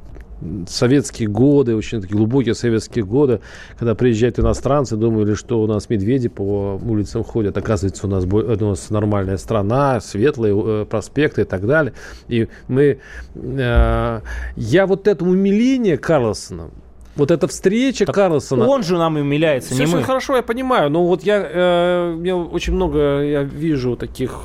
советские 0.68 1.28
годы, 1.28 1.76
очень 1.76 2.00
такие 2.00 2.16
глубокие 2.16 2.54
советские 2.54 3.04
годы, 3.04 3.40
когда 3.78 3.94
приезжают 3.94 4.38
иностранцы, 4.38 4.96
думали, 4.96 5.34
что 5.34 5.60
у 5.60 5.66
нас 5.66 5.88
медведи 5.88 6.28
по 6.28 6.80
улицам 6.82 7.24
ходят. 7.24 7.56
Оказывается, 7.56 8.06
у 8.06 8.10
нас, 8.10 8.24
у 8.24 8.64
нас 8.64 8.90
нормальная 8.90 9.36
страна, 9.36 10.00
светлые 10.00 10.54
э, 10.54 10.84
проспекты 10.84 11.42
и 11.42 11.44
так 11.44 11.66
далее. 11.66 11.92
И 12.28 12.48
мы... 12.68 12.98
Э, 13.34 14.20
я 14.56 14.86
вот 14.86 15.08
это 15.08 15.24
умиление 15.24 15.98
Карлсона, 15.98 16.70
вот 17.16 17.32
эта 17.32 17.48
встреча 17.48 18.06
так 18.06 18.14
Карлсона... 18.14 18.66
Он 18.66 18.84
же 18.84 18.96
нам 18.96 19.16
умиляется, 19.16 19.74
все, 19.74 19.84
не 19.84 19.92
мы. 19.92 20.02
хорошо, 20.04 20.36
я 20.36 20.42
понимаю. 20.42 20.88
Но 20.88 21.04
вот 21.04 21.24
я, 21.24 21.44
э, 21.44 22.20
я 22.22 22.36
очень 22.36 22.74
много 22.74 23.22
я 23.22 23.42
вижу 23.42 23.96
таких 23.96 24.44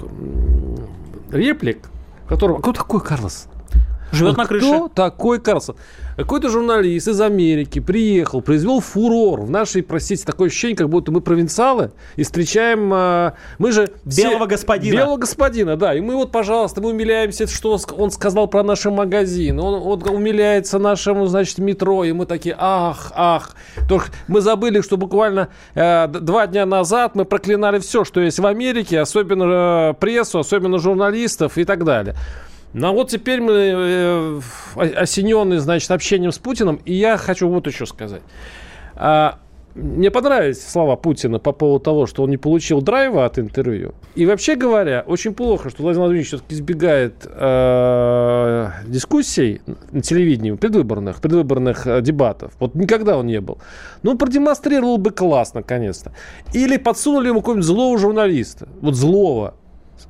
реплик, 1.32 1.89
которого... 2.27 2.60
Кто 2.60 2.73
такой 2.73 3.01
Карлсон? 3.01 3.53
Живет 4.13 4.38
на 4.38 4.45
крыше. 4.45 4.65
Кто 4.65 4.88
такой 4.88 5.39
Карлсон? 5.39 5.76
Какой-то 6.15 6.49
журналист 6.49 7.08
из 7.08 7.19
Америки 7.19 7.80
приехал, 7.80 8.41
произвел 8.41 8.80
фурор. 8.80 9.41
В 9.41 9.49
нашей, 9.49 9.82
простите, 9.82 10.23
такое 10.26 10.49
ощущение, 10.49 10.78
как 10.78 10.89
будто 10.89 11.12
мы 11.12 11.21
провинциалы 11.21 11.91
и 12.15 12.23
встречаем... 12.23 12.91
А, 12.93 13.34
мы 13.58 13.71
же... 13.71 13.89
Белого 14.06 14.45
господина. 14.45 14.93
Белого 14.93 15.17
господина, 15.17 15.76
да. 15.76 15.95
И 15.95 16.02
мы 16.02 16.15
вот, 16.15 16.32
пожалуйста, 16.32 16.82
мы 16.82 16.89
умиляемся, 16.89 17.47
что 17.47 17.80
он 17.97 18.12
сказал 18.12 18.47
про 18.47 18.63
наш 18.63 18.86
магазин. 18.86 19.60
Он, 19.60 19.82
он 19.82 20.15
умиляется 20.15 20.78
нашему, 20.78 21.26
значит, 21.26 21.58
метро. 21.58 22.04
И 22.04 22.12
мы 22.12 22.28
такие, 22.28 22.56
ах, 22.60 23.12
ах. 23.15 23.56
Только 23.89 24.08
мы 24.28 24.41
забыли, 24.41 24.82
что 24.82 24.97
буквально 24.97 25.49
э, 25.73 26.08
два 26.08 26.45
дня 26.45 26.67
назад 26.67 27.15
мы 27.15 27.26
проклинали 27.26 27.80
все, 27.80 28.04
что 28.04 28.21
есть 28.21 28.38
в 28.38 28.45
Америке, 28.45 28.99
особенно 28.99 29.91
э, 29.91 29.93
прессу, 29.99 30.39
особенно 30.39 30.78
журналистов 30.78 31.58
и 31.58 31.65
так 31.65 31.84
далее. 31.84 32.15
Ну 32.73 32.88
а 32.88 32.91
вот 32.91 33.09
теперь 33.09 33.39
мы 33.39 33.51
э, 33.53 34.41
осененные, 34.95 35.59
значит, 35.59 35.91
общением 35.91 36.31
с 36.31 36.39
Путиным, 36.39 36.79
и 36.86 36.93
я 36.93 37.17
хочу 37.17 37.47
вот 37.47 37.67
еще 37.67 37.86
сказать. 37.86 38.21
А, 38.95 39.39
мне 39.75 40.12
понравились 40.12 40.67
слова 40.67 40.95
Путина 40.95 41.39
по 41.39 41.51
поводу 41.51 41.83
того, 41.83 42.05
что 42.05 42.23
он 42.23 42.29
не 42.29 42.38
получил 42.38 42.81
драйва 42.81 43.25
от 43.25 43.39
интервью. 43.39 43.93
И 44.13 44.25
вообще 44.25 44.55
говоря, 44.55 45.03
очень 45.05 45.33
плохо, 45.33 45.69
что 45.69 45.81
Владимир 45.81 46.05
Владимирович 46.05 46.27
все-таки 46.27 46.55
избегает 46.55 47.25
э, 47.25 48.69
дискуссий 48.88 49.62
на 49.91 50.01
телевидении, 50.01 50.51
предвыборных, 50.51 51.21
предвыборных 51.21 51.88
э, 51.88 52.01
дебатов. 52.01 52.53
Вот 52.59 52.75
никогда 52.75 53.17
он 53.17 53.25
не 53.25 53.41
был. 53.41 53.57
Ну, 54.03 54.15
продемонстрировал 54.15 54.99
бы 54.99 55.09
класс, 55.09 55.55
наконец-то. 55.55 56.13
Или 56.53 56.77
подсунули 56.77 57.29
ему 57.29 57.39
какого-нибудь 57.39 57.65
злого 57.65 57.97
журналиста. 57.97 58.67
Вот 58.79 58.93
злого 58.93 59.55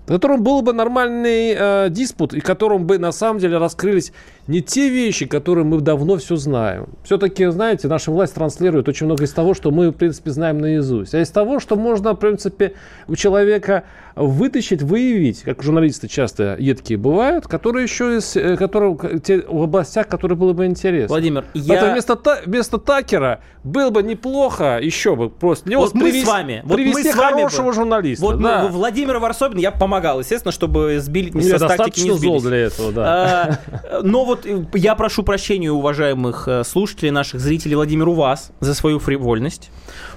в 0.06 0.08
котором 0.08 0.44
был 0.44 0.62
бы 0.62 0.74
нормальный 0.74 1.56
э, 1.58 1.88
диспут, 1.90 2.34
и 2.34 2.40
в 2.40 2.44
котором 2.44 2.86
бы 2.86 2.98
на 2.98 3.12
самом 3.12 3.40
деле 3.40 3.58
раскрылись 3.58 4.12
не 4.48 4.62
те 4.62 4.90
вещи, 4.90 5.26
которые 5.26 5.64
мы 5.64 5.80
давно 5.80 6.18
все 6.18 6.36
знаем. 6.36 6.88
Все-таки, 7.04 7.46
знаете, 7.46 7.88
наша 7.88 8.12
власть 8.12 8.36
транслирует 8.36 8.90
очень 8.90 9.06
много 9.06 9.24
из 9.24 9.32
того, 9.32 9.54
что 9.54 9.72
мы, 9.72 9.90
в 9.90 9.94
принципе, 9.94 10.32
знаем 10.32 10.60
наизусть. 10.60 11.14
А 11.14 11.22
из 11.22 11.30
того, 11.30 11.60
что 11.60 11.78
можно, 11.78 12.14
в 12.14 12.18
принципе, 12.18 12.74
у 13.08 13.16
человека 13.16 13.86
вытащить, 14.16 14.82
выявить, 14.82 15.42
как 15.42 15.64
журналисты 15.64 16.08
часто 16.08 16.56
едкие 16.60 16.98
бывают, 16.98 17.48
которые 17.48 17.84
еще 17.84 18.18
из, 18.18 18.36
э, 18.36 18.58
которые, 18.58 18.98
те, 19.24 19.42
в 19.48 19.64
областях, 19.64 20.08
которые 20.08 20.38
было 20.38 20.54
бы 20.54 20.66
интересно. 20.66 21.08
Владимир, 21.08 21.46
я... 21.54 21.76
Это 21.76 21.92
вместо, 21.92 22.42
вместо 22.46 22.78
Такера 22.78 23.40
было 23.64 23.90
бы 23.90 24.04
неплохо 24.04 24.80
еще 24.82 25.16
бы 25.16 25.30
просто 25.30 25.70
вот 25.78 25.94
привез, 25.94 26.14
мы 26.14 26.22
с 26.22 26.28
вами, 26.28 26.62
вот 26.66 26.76
привести 26.76 27.08
мы 27.08 27.12
с 27.12 27.16
вами 27.16 27.34
хорошего 27.34 27.68
бы. 27.68 27.74
журналиста. 27.74 28.26
Вот 28.26 28.42
да. 28.42 28.68
Владимир 28.68 29.18
Варсобин, 29.18 29.58
я 29.58 29.72
помогал, 29.94 30.20
естественно, 30.20 30.52
чтобы 30.52 31.00
сбили, 31.00 31.30
не 31.38 31.44
со 31.44 31.60
статики 31.60 32.00
не 32.02 32.18
сбились. 32.18 32.42
для 32.42 32.58
этого, 32.58 32.92
да. 32.92 33.60
А, 33.92 34.02
но 34.02 34.26
вот 34.26 34.46
э, 34.46 34.66
я 34.74 34.96
прошу 34.96 35.22
прощения, 35.22 35.72
уважаемых 35.72 36.48
э, 36.48 36.64
слушателей, 36.64 37.12
наших 37.12 37.40
зрителей, 37.40 37.76
Владимир, 37.76 38.08
у 38.10 38.14
вас 38.14 38.52
за 38.60 38.74
свою 38.74 38.98
фривольность. 38.98 39.70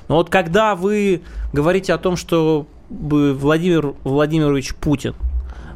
Но 0.08 0.16
вот 0.16 0.30
когда 0.30 0.74
вы 0.74 1.22
говорите 1.52 1.92
о 1.92 1.98
том, 1.98 2.16
что 2.16 2.66
Владимир 2.88 3.94
Владимирович 4.02 4.74
Путин 4.74 5.14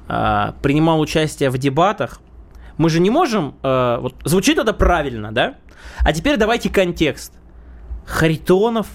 э, 0.09 0.53
принимал 0.63 0.99
участие 0.99 1.51
в 1.51 1.59
дебатах, 1.59 2.21
мы 2.79 2.89
же 2.89 3.01
не 3.01 3.11
можем... 3.11 3.55
Э, 3.63 3.99
вот 4.01 4.15
звучит 4.25 4.57
это 4.57 4.73
правильно, 4.73 5.31
да? 5.31 5.57
А 5.99 6.15
теперь 6.15 6.39
давайте 6.39 6.71
контекст. 6.71 7.35
Харитонов, 8.07 8.87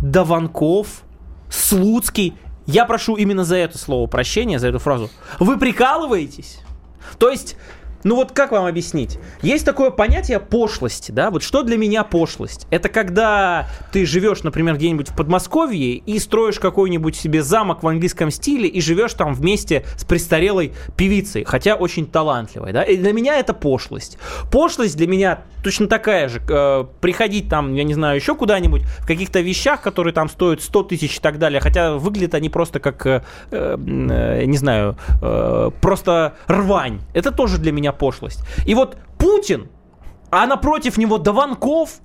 Даванков, 0.00 1.02
Слуцкий. 1.50 2.34
Я 2.66 2.84
прошу 2.84 3.16
именно 3.16 3.44
за 3.44 3.56
это 3.56 3.78
слово 3.78 4.06
прощения, 4.06 4.58
за 4.58 4.68
эту 4.68 4.78
фразу. 4.78 5.10
Вы 5.38 5.58
прикалываетесь? 5.58 6.60
То 7.18 7.30
есть 7.30 7.56
ну 8.06 8.14
вот 8.14 8.30
как 8.30 8.52
вам 8.52 8.66
объяснить? 8.66 9.18
Есть 9.42 9.64
такое 9.64 9.90
понятие 9.90 10.38
пошлости, 10.38 11.10
да? 11.10 11.32
Вот 11.32 11.42
что 11.42 11.64
для 11.64 11.76
меня 11.76 12.04
пошлость? 12.04 12.68
Это 12.70 12.88
когда 12.88 13.68
ты 13.90 14.06
живешь, 14.06 14.44
например, 14.44 14.76
где-нибудь 14.76 15.08
в 15.08 15.16
Подмосковье 15.16 15.94
и 15.94 16.18
строишь 16.20 16.60
какой-нибудь 16.60 17.16
себе 17.16 17.42
замок 17.42 17.82
в 17.82 17.88
английском 17.88 18.30
стиле 18.30 18.68
и 18.68 18.80
живешь 18.80 19.14
там 19.14 19.34
вместе 19.34 19.84
с 19.96 20.04
престарелой 20.04 20.72
певицей, 20.96 21.42
хотя 21.42 21.74
очень 21.74 22.06
талантливой, 22.06 22.72
да? 22.72 22.84
И 22.84 22.96
для 22.96 23.12
меня 23.12 23.40
это 23.40 23.52
пошлость. 23.52 24.18
Пошлость 24.52 24.96
для 24.96 25.08
меня 25.08 25.40
точно 25.64 25.88
такая 25.88 26.28
же. 26.28 26.40
Э, 26.48 26.84
приходить 27.00 27.48
там, 27.48 27.74
я 27.74 27.82
не 27.82 27.94
знаю, 27.94 28.14
еще 28.14 28.36
куда-нибудь 28.36 28.82
в 29.00 29.06
каких-то 29.08 29.40
вещах, 29.40 29.82
которые 29.82 30.14
там 30.14 30.28
стоят 30.28 30.62
100 30.62 30.82
тысяч 30.84 31.16
и 31.16 31.20
так 31.20 31.40
далее, 31.40 31.60
хотя 31.60 31.94
выглядят 31.94 32.34
они 32.34 32.50
просто 32.50 32.78
как, 32.78 33.04
э, 33.04 33.22
э, 33.50 34.44
не 34.46 34.58
знаю, 34.58 34.96
э, 35.20 35.70
просто 35.80 36.34
рвань. 36.46 37.00
Это 37.12 37.32
тоже 37.32 37.58
для 37.58 37.72
меня 37.72 37.95
пошлость. 37.96 38.40
И 38.66 38.74
вот 38.74 38.96
Путин, 39.18 39.68
а 40.30 40.46
напротив 40.46 40.98
него 40.98 41.18
Даванков 41.18 42.00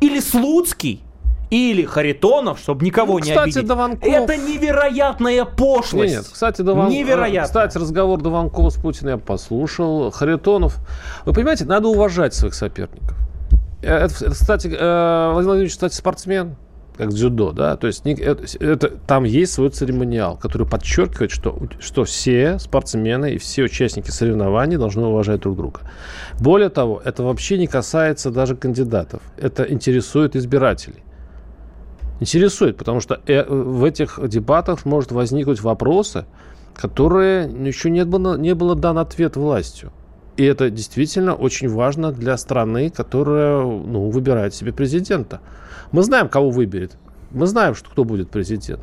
или 0.00 0.20
Слуцкий, 0.20 1.04
или 1.50 1.84
Харитонов, 1.84 2.58
чтобы 2.58 2.84
никого 2.84 3.14
ну, 3.14 3.20
кстати, 3.20 3.36
не 3.36 3.42
обидеть. 3.42 3.66
Дованков... 3.66 4.08
Это 4.08 4.36
невероятная 4.36 5.44
пошлость. 5.44 6.12
Нет, 6.12 6.24
нет. 6.24 6.30
Кстати, 6.30 6.62
Дованков... 6.62 6.92
Невероятно. 6.92 7.46
Кстати, 7.46 7.78
разговор 7.78 8.20
Дованкова 8.20 8.70
с 8.70 8.74
Путиным 8.74 9.14
я 9.14 9.18
послушал. 9.18 10.10
Харитонов... 10.10 10.76
Вы 11.24 11.32
понимаете, 11.32 11.64
надо 11.64 11.88
уважать 11.88 12.34
своих 12.34 12.54
соперников. 12.54 13.16
Э, 13.82 14.04
это, 14.04 14.14
это 14.26 14.32
кстати, 14.32 14.68
э, 14.68 15.30
Владимир 15.32 15.44
Владимирович, 15.44 15.72
кстати, 15.72 15.94
спортсмен 15.94 16.56
как 16.98 17.10
дзюдо, 17.10 17.52
да, 17.52 17.76
то 17.76 17.86
есть 17.86 18.04
это, 18.04 18.44
это, 18.58 18.88
там 18.88 19.22
есть 19.22 19.52
свой 19.52 19.70
церемониал, 19.70 20.36
который 20.36 20.66
подчеркивает, 20.66 21.30
что, 21.30 21.56
что 21.78 22.02
все 22.02 22.58
спортсмены 22.58 23.34
и 23.34 23.38
все 23.38 23.62
участники 23.62 24.10
соревнований 24.10 24.76
должны 24.76 25.06
уважать 25.06 25.40
друг 25.40 25.56
друга. 25.56 25.80
Более 26.40 26.70
того, 26.70 27.00
это 27.04 27.22
вообще 27.22 27.56
не 27.56 27.68
касается 27.68 28.32
даже 28.32 28.56
кандидатов, 28.56 29.22
это 29.36 29.62
интересует 29.62 30.34
избирателей. 30.34 31.04
Интересует, 32.18 32.76
потому 32.76 32.98
что 32.98 33.20
э, 33.28 33.44
в 33.48 33.84
этих 33.84 34.18
дебатах 34.28 34.84
может 34.84 35.12
возникнуть 35.12 35.60
вопросы, 35.60 36.26
которые 36.74 37.48
еще 37.48 37.90
не 37.90 38.04
было, 38.04 38.36
не 38.36 38.56
было 38.56 38.74
дан 38.74 38.98
ответ 38.98 39.36
властью. 39.36 39.92
И 40.38 40.44
это 40.44 40.70
действительно 40.70 41.34
очень 41.34 41.68
важно 41.68 42.12
для 42.12 42.36
страны, 42.38 42.90
которая 42.90 43.60
ну, 43.60 44.08
выбирает 44.08 44.54
себе 44.54 44.72
президента. 44.72 45.40
Мы 45.90 46.04
знаем, 46.04 46.28
кого 46.28 46.50
выберет. 46.50 46.92
Мы 47.32 47.46
знаем, 47.46 47.74
что 47.74 47.90
кто 47.90 48.04
будет 48.04 48.30
президент. 48.30 48.80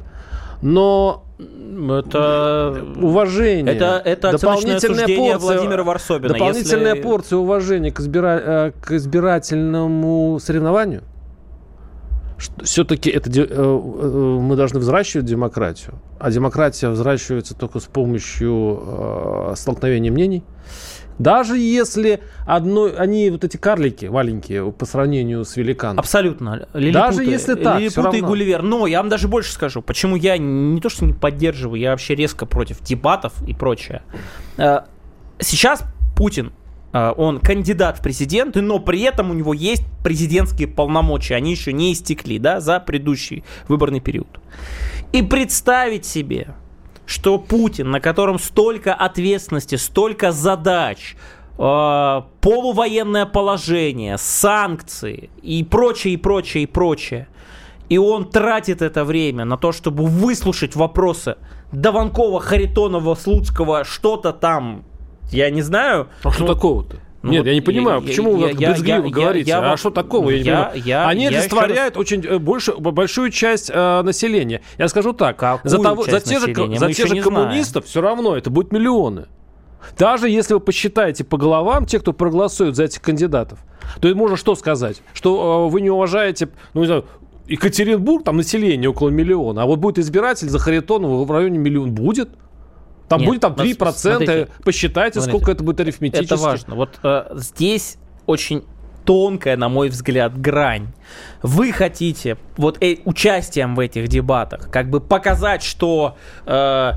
Но 0.61 1.23
это 1.39 2.85
уважение. 2.97 3.73
Это, 3.73 4.01
это 4.03 4.33
дополнительная 4.33 5.07
порция 5.07 5.37
Владимира 5.37 5.83
Варсобина. 5.85 6.33
Дополнительная 6.33 6.95
если... 6.95 7.01
порция 7.01 7.37
уважения 7.37 7.91
к, 7.91 8.01
избира... 8.01 8.41
Э, 8.43 8.71
к 8.81 8.91
избирательному 8.91 10.37
соревнованию. 10.41 11.03
Все-таки 12.63 13.09
это 13.09 13.29
э, 13.29 13.47
э, 13.49 13.79
мы 14.41 14.57
должны 14.57 14.79
взращивать 14.79 15.25
демократию, 15.25 15.93
а 16.19 16.29
демократия 16.31 16.89
взращивается 16.89 17.55
только 17.55 17.79
с 17.79 17.85
помощью 17.85 19.53
столкновения 19.55 20.11
мнений. 20.11 20.43
Даже 21.17 21.57
если 21.57 22.21
одно, 22.45 22.89
они 22.97 23.29
вот 23.29 23.43
эти 23.43 23.57
карлики 23.57 24.05
маленькие 24.05 24.71
по 24.71 24.85
сравнению 24.85 25.45
с 25.45 25.55
великаном. 25.55 25.99
Абсолютно. 25.99 26.67
Лилипуты, 26.73 26.93
даже 26.93 27.23
если 27.23 27.55
так, 27.55 27.79
Лилипуты 27.79 28.17
и 28.17 28.21
Гулливер. 28.21 28.61
Но 28.61 28.87
я 28.87 28.99
вам 28.99 29.09
даже 29.09 29.27
больше 29.27 29.51
скажу, 29.51 29.81
почему 29.81 30.15
я 30.15 30.37
не 30.37 30.81
то 30.81 30.89
что 30.89 31.05
не 31.05 31.13
поддерживаю, 31.13 31.79
я 31.79 31.91
вообще 31.91 32.15
резко 32.15 32.45
против 32.45 32.81
дебатов 32.81 33.33
и 33.47 33.53
прочее. 33.53 34.01
Э, 34.57 34.79
сейчас 35.39 35.83
Путин 36.17 36.51
э, 36.91 37.13
он 37.15 37.39
кандидат 37.39 37.99
в 37.99 38.01
президенты, 38.01 38.61
но 38.61 38.79
при 38.79 39.01
этом 39.01 39.31
у 39.31 39.33
него 39.33 39.53
есть 39.53 39.83
президентские 40.03 40.67
полномочия, 40.67 41.35
они 41.35 41.51
еще 41.51 41.71
не 41.71 41.93
истекли, 41.93 42.39
да, 42.39 42.59
за 42.59 42.79
предыдущий 42.79 43.43
выборный 43.67 44.01
период. 44.01 44.27
И 45.13 45.21
представить 45.21 46.05
себе, 46.05 46.55
что 47.05 47.37
Путин, 47.37 47.91
на 47.91 47.99
котором 47.99 48.39
столько 48.39 48.93
ответственности, 48.93 49.75
столько 49.75 50.31
задач, 50.31 51.15
э, 51.57 52.21
полувоенное 52.41 53.25
положение, 53.25 54.17
санкции 54.17 55.29
и 55.41 55.63
прочее, 55.63 56.15
и 56.15 56.17
прочее, 56.17 56.63
и 56.63 56.67
прочее, 56.67 57.27
и 57.89 57.97
он 57.97 58.29
тратит 58.29 58.81
это 58.81 59.03
время 59.03 59.45
на 59.45 59.57
то, 59.57 59.71
чтобы 59.71 60.05
выслушать 60.05 60.75
вопросы 60.75 61.37
Даванкова, 61.71 62.39
Харитонова, 62.39 63.15
Слуцкого, 63.15 63.83
что-то 63.83 64.33
там, 64.33 64.83
я 65.31 65.49
не 65.49 65.61
знаю. 65.61 66.07
А 66.23 66.31
что 66.31 66.45
ну, 66.45 66.53
такого-то? 66.53 66.97
Ну, 67.25 67.31
Нет, 67.31 67.39
вот 67.39 67.47
я 67.47 67.53
не 67.55 67.61
понимаю, 67.61 68.01
я, 68.01 68.07
почему 68.07 68.37
я, 68.37 68.45
вы 68.45 68.51
я, 68.51 68.69
брезгливо 68.69 69.05
я, 69.05 69.11
говорите. 69.11 69.49
Я, 69.49 69.57
я, 69.57 69.73
а 69.73 69.77
что 69.77 69.89
такого? 69.89 70.29
Я, 70.29 70.37
не 70.37 70.43
я, 70.43 70.55
понимаю. 70.55 70.83
Я, 70.85 71.07
Они 71.07 71.23
я 71.23 71.29
олицетворяют 71.29 71.95
раз... 71.95 72.01
очень 72.01 72.23
э, 72.23 72.37
больше, 72.37 72.73
большую 72.75 73.31
часть 73.31 73.71
э, 73.73 74.01
населения. 74.03 74.61
Я 74.77 74.87
скажу 74.87 75.11
так, 75.11 75.35
Какую 75.37 75.71
за, 75.71 75.79
того, 75.79 76.03
за 76.03 76.19
те 76.19 76.39
же, 76.39 76.53
за 76.77 76.93
те 76.93 77.07
же 77.07 77.21
коммунистов 77.21 77.85
знаем. 77.85 77.89
все 77.89 78.01
равно 78.01 78.37
это 78.37 78.51
будут 78.51 78.71
миллионы. 78.71 79.25
Даже 79.97 80.29
если 80.29 80.53
вы 80.53 80.59
посчитаете 80.59 81.23
по 81.23 81.37
головам 81.37 81.87
те, 81.87 81.99
кто 81.99 82.13
проголосует 82.13 82.75
за 82.75 82.83
этих 82.83 83.01
кандидатов, 83.01 83.57
то 84.01 84.13
можно 84.13 84.37
что 84.37 84.53
сказать? 84.53 85.01
Что 85.13 85.65
э, 85.67 85.71
вы 85.71 85.81
не 85.81 85.89
уважаете, 85.89 86.49
ну, 86.75 86.81
не 86.81 86.87
знаю, 86.87 87.05
Екатеринбург, 87.47 88.23
там 88.23 88.37
население 88.37 88.89
около 88.89 89.09
миллиона, 89.09 89.63
а 89.63 89.65
вот 89.65 89.79
будет 89.79 89.97
избиратель 89.97 90.49
за 90.49 90.59
Харитонова 90.59 91.25
в 91.25 91.31
районе 91.31 91.57
миллиона. 91.57 91.91
Будет? 91.91 92.29
Там 93.07 93.19
Нет, 93.21 93.29
будет 93.29 93.41
там 93.41 93.53
3%, 93.53 93.91
смотрите, 93.93 94.47
посчитайте, 94.63 95.19
смотрите, 95.19 95.37
сколько 95.37 95.51
это 95.51 95.63
будет 95.63 95.79
арифметически. 95.79 96.25
Это 96.25 96.37
важно. 96.37 96.75
Вот 96.75 96.99
э, 97.03 97.25
здесь 97.35 97.97
очень 98.25 98.63
тонкая, 99.05 99.55
на 99.57 99.69
мой 99.69 99.89
взгляд, 99.89 100.39
грань. 100.39 100.87
Вы 101.43 101.71
хотите 101.71 102.37
вот 102.57 102.81
э, 102.81 102.97
участием 103.05 103.75
в 103.75 103.79
этих 103.79 104.07
дебатах 104.07 104.69
как 104.71 104.89
бы 104.89 104.99
показать, 104.99 105.61
что 105.61 106.17
э, 106.45 106.91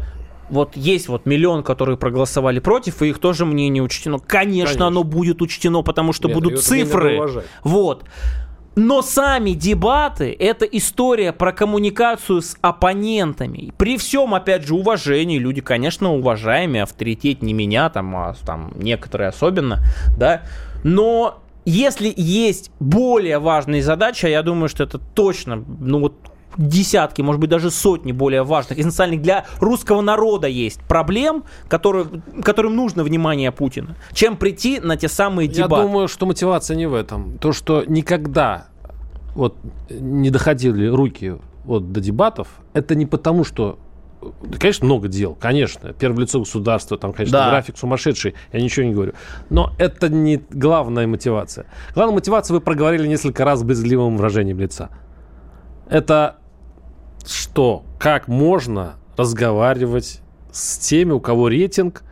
вот 0.51 0.77
есть 0.77 1.09
вот 1.09 1.27
миллион, 1.27 1.63
которые 1.63 1.97
проголосовали 1.99 2.59
против, 2.59 3.03
и 3.03 3.09
их 3.09 3.19
тоже 3.19 3.45
мнение 3.45 3.83
учтено. 3.83 4.19
Конечно, 4.19 4.67
Конечно. 4.67 4.87
оно 4.87 5.05
будет 5.05 5.43
учтено, 5.43 5.83
потому 5.83 6.13
что 6.13 6.29
Нет, 6.29 6.35
будут 6.35 6.63
цифры. 6.63 7.43
Вот. 7.63 8.05
Но 8.79 9.03
сами 9.03 9.51
дебаты– 9.51 10.37
это 10.39 10.65
история 10.65 11.33
про 11.33 11.53
коммуникацию 11.53 12.41
с 12.41 12.57
оппонентами. 12.61 13.73
При 13.77 13.99
всем, 13.99 14.35
опять 14.35 14.69
же, 14.69 14.77
уважении, 14.77 15.37
люди, 15.37 15.61
конечно, 15.61 16.15
уважаемые, 16.15 16.85
авторитет 16.85 17.43
не 17.43 17.55
меня, 17.55 17.91
там, 17.91 18.15
а 18.15 18.37
там 18.47 18.71
некоторые 18.77 19.31
особенно, 19.31 19.81
да, 20.17 20.43
но 20.85 21.43
если 21.65 22.15
есть 22.17 22.71
более 22.79 23.41
важные 23.41 23.83
задачи, 23.83 24.27
а 24.27 24.29
я 24.29 24.45
думаю, 24.45 24.69
что 24.69 24.85
это 24.85 24.99
точно, 24.99 25.65
ну 25.81 25.99
вот 25.99 26.15
десятки, 26.59 27.23
может 27.23 27.41
быть, 27.41 27.49
даже 27.49 27.71
сотни 27.71 28.13
более 28.13 28.43
важных, 28.43 28.79
эссенциальных 28.79 29.23
для 29.23 29.47
русского 29.61 30.03
народа 30.03 30.49
есть 30.49 30.81
проблем, 30.83 31.45
которые, 31.69 32.07
которым 32.43 32.77
нужно 32.77 33.05
внимание 33.05 33.53
Путина, 33.53 33.97
чем 34.13 34.37
прийти 34.37 34.81
на 34.81 34.97
те 34.97 35.09
самые 35.09 35.49
дебаты. 35.49 35.75
Я 35.77 35.83
думаю, 35.83 36.09
что 36.09 36.27
мотивация 36.27 36.77
не 36.77 36.87
в 36.87 36.95
этом. 36.95 37.39
То, 37.39 37.53
что 37.53 37.85
никогда 37.87 38.67
вот 39.35 39.57
не 39.89 40.31
доходили 40.31 40.89
руки 40.89 41.37
вот 41.65 41.93
до 41.93 42.01
дебатов, 42.01 42.49
это 42.75 42.95
не 42.95 43.07
потому, 43.07 43.45
что 43.45 43.79
Конечно, 44.59 44.85
много 44.85 45.07
дел, 45.07 45.37
конечно. 45.41 45.93
Первое 45.93 46.23
лицо 46.23 46.41
государства, 46.41 46.99
там, 46.99 47.13
конечно, 47.13 47.39
да. 47.39 47.51
график 47.51 47.79
сумасшедший, 47.79 48.35
я 48.53 48.61
ничего 48.61 48.85
не 48.85 48.93
говорю. 48.93 49.13
Но 49.49 49.73
это 49.79 50.09
не 50.09 50.43
главная 50.51 51.07
мотивация. 51.07 51.67
Главная 51.95 52.17
мотивация 52.17 52.55
вы 52.55 52.61
проговорили 52.61 53.07
несколько 53.07 53.45
раз 53.45 53.61
с 53.61 53.63
безливым 53.63 54.17
выражением 54.17 54.59
лица. 54.59 54.91
Это 55.89 56.38
что, 57.27 57.85
как 57.99 58.29
можно 58.29 58.97
разговаривать 59.17 60.21
с 60.53 60.79
теми, 60.79 61.13
у 61.13 61.21
кого 61.21 61.49
рейтинг 61.49 62.03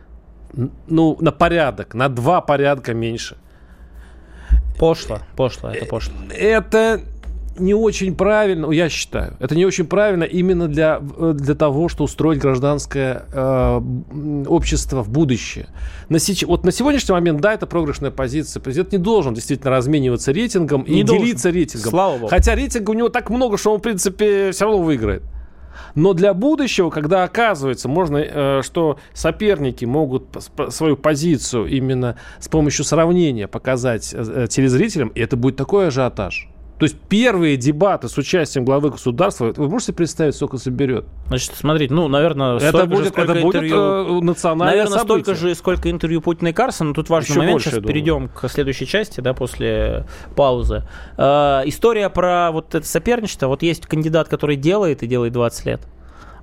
ну, 0.87 1.17
на 1.19 1.31
порядок, 1.31 1.93
на 1.93 2.09
два 2.09 2.41
порядка 2.41 2.93
меньше. 2.93 3.37
Пошло, 4.77 5.19
пошло, 5.35 5.71
это 5.71 5.85
пошло. 5.85 6.13
Это 6.29 7.01
не 7.59 7.73
очень 7.73 8.15
правильно, 8.15 8.71
я 8.71 8.89
считаю, 8.89 9.35
это 9.39 9.55
не 9.55 9.65
очень 9.65 9.85
правильно 9.85 10.23
именно 10.23 10.67
для, 10.67 10.99
для 10.99 11.55
того, 11.55 11.89
что 11.89 12.03
устроить 12.03 12.39
гражданское 12.39 13.25
э, 13.31 13.81
общество 14.47 15.03
в 15.03 15.09
будущее. 15.09 15.67
На, 16.09 16.17
вот 16.47 16.63
на 16.63 16.71
сегодняшний 16.71 17.13
момент, 17.13 17.41
да, 17.41 17.53
это 17.53 17.67
проигрышная 17.67 18.11
позиция. 18.11 18.61
Президент 18.61 18.91
не 18.91 18.97
должен 18.97 19.33
действительно 19.33 19.71
размениваться 19.71 20.31
рейтингом 20.31 20.85
не 20.87 21.01
и 21.01 21.03
должен. 21.03 21.25
делиться 21.25 21.49
рейтингом. 21.49 21.89
Слава 21.89 22.17
Богу. 22.17 22.27
Хотя 22.29 22.55
рейтинга 22.55 22.91
у 22.91 22.93
него 22.93 23.09
так 23.09 23.29
много, 23.29 23.57
что 23.57 23.73
он, 23.73 23.79
в 23.79 23.81
принципе, 23.81 24.51
все 24.51 24.65
равно 24.65 24.81
выиграет. 24.81 25.23
Но 25.95 26.13
для 26.13 26.33
будущего, 26.33 26.89
когда 26.89 27.23
оказывается, 27.23 27.87
можно, 27.87 28.17
э, 28.17 28.61
что 28.63 28.99
соперники 29.13 29.85
могут 29.85 30.25
свою 30.69 30.97
позицию 30.97 31.65
именно 31.67 32.17
с 32.39 32.47
помощью 32.47 32.85
сравнения 32.85 33.47
показать 33.47 34.13
э, 34.13 34.47
телезрителям, 34.49 35.09
и 35.09 35.19
это 35.19 35.37
будет 35.37 35.55
такой 35.55 35.87
ажиотаж. 35.87 36.49
То 36.79 36.83
есть 36.83 36.95
первые 37.09 37.57
дебаты 37.57 38.07
с 38.07 38.17
участием 38.17 38.63
главы 38.63 38.91
государства, 38.91 39.51
вы 39.55 39.67
можете 39.67 39.93
представить, 39.93 40.35
сколько 40.35 40.57
соберет? 40.57 41.05
Значит, 41.27 41.53
смотрите, 41.55 41.91
ну, 41.91 42.07
наверное, 42.07 42.57
это 42.57 42.85
будет, 42.85 43.15
же, 43.15 43.21
это 43.21 43.33
будет 43.33 43.55
интервью... 43.55 43.75
Э, 43.75 44.21
национальное 44.21 44.77
Наверное, 44.77 44.99
событие. 44.99 45.23
столько 45.23 45.39
же, 45.39 45.55
сколько 45.55 45.89
интервью 45.89 46.21
Путина 46.21 46.49
и 46.49 46.53
Карсона. 46.53 46.93
Тут 46.93 47.09
важный 47.09 47.29
Еще 47.31 47.39
момент, 47.39 47.53
больше, 47.55 47.71
сейчас 47.71 47.83
перейдем 47.83 48.29
к 48.29 48.47
следующей 48.47 48.85
части, 48.85 49.21
да, 49.21 49.33
после 49.33 50.05
паузы. 50.35 50.87
Э, 51.17 51.63
история 51.65 52.09
про 52.09 52.51
вот 52.51 52.75
это 52.75 52.85
соперничество. 52.85 53.47
Вот 53.47 53.63
есть 53.63 53.87
кандидат, 53.87 54.27
который 54.27 54.55
делает 54.55 55.01
и 55.01 55.07
делает 55.07 55.33
20 55.33 55.65
лет. 55.65 55.81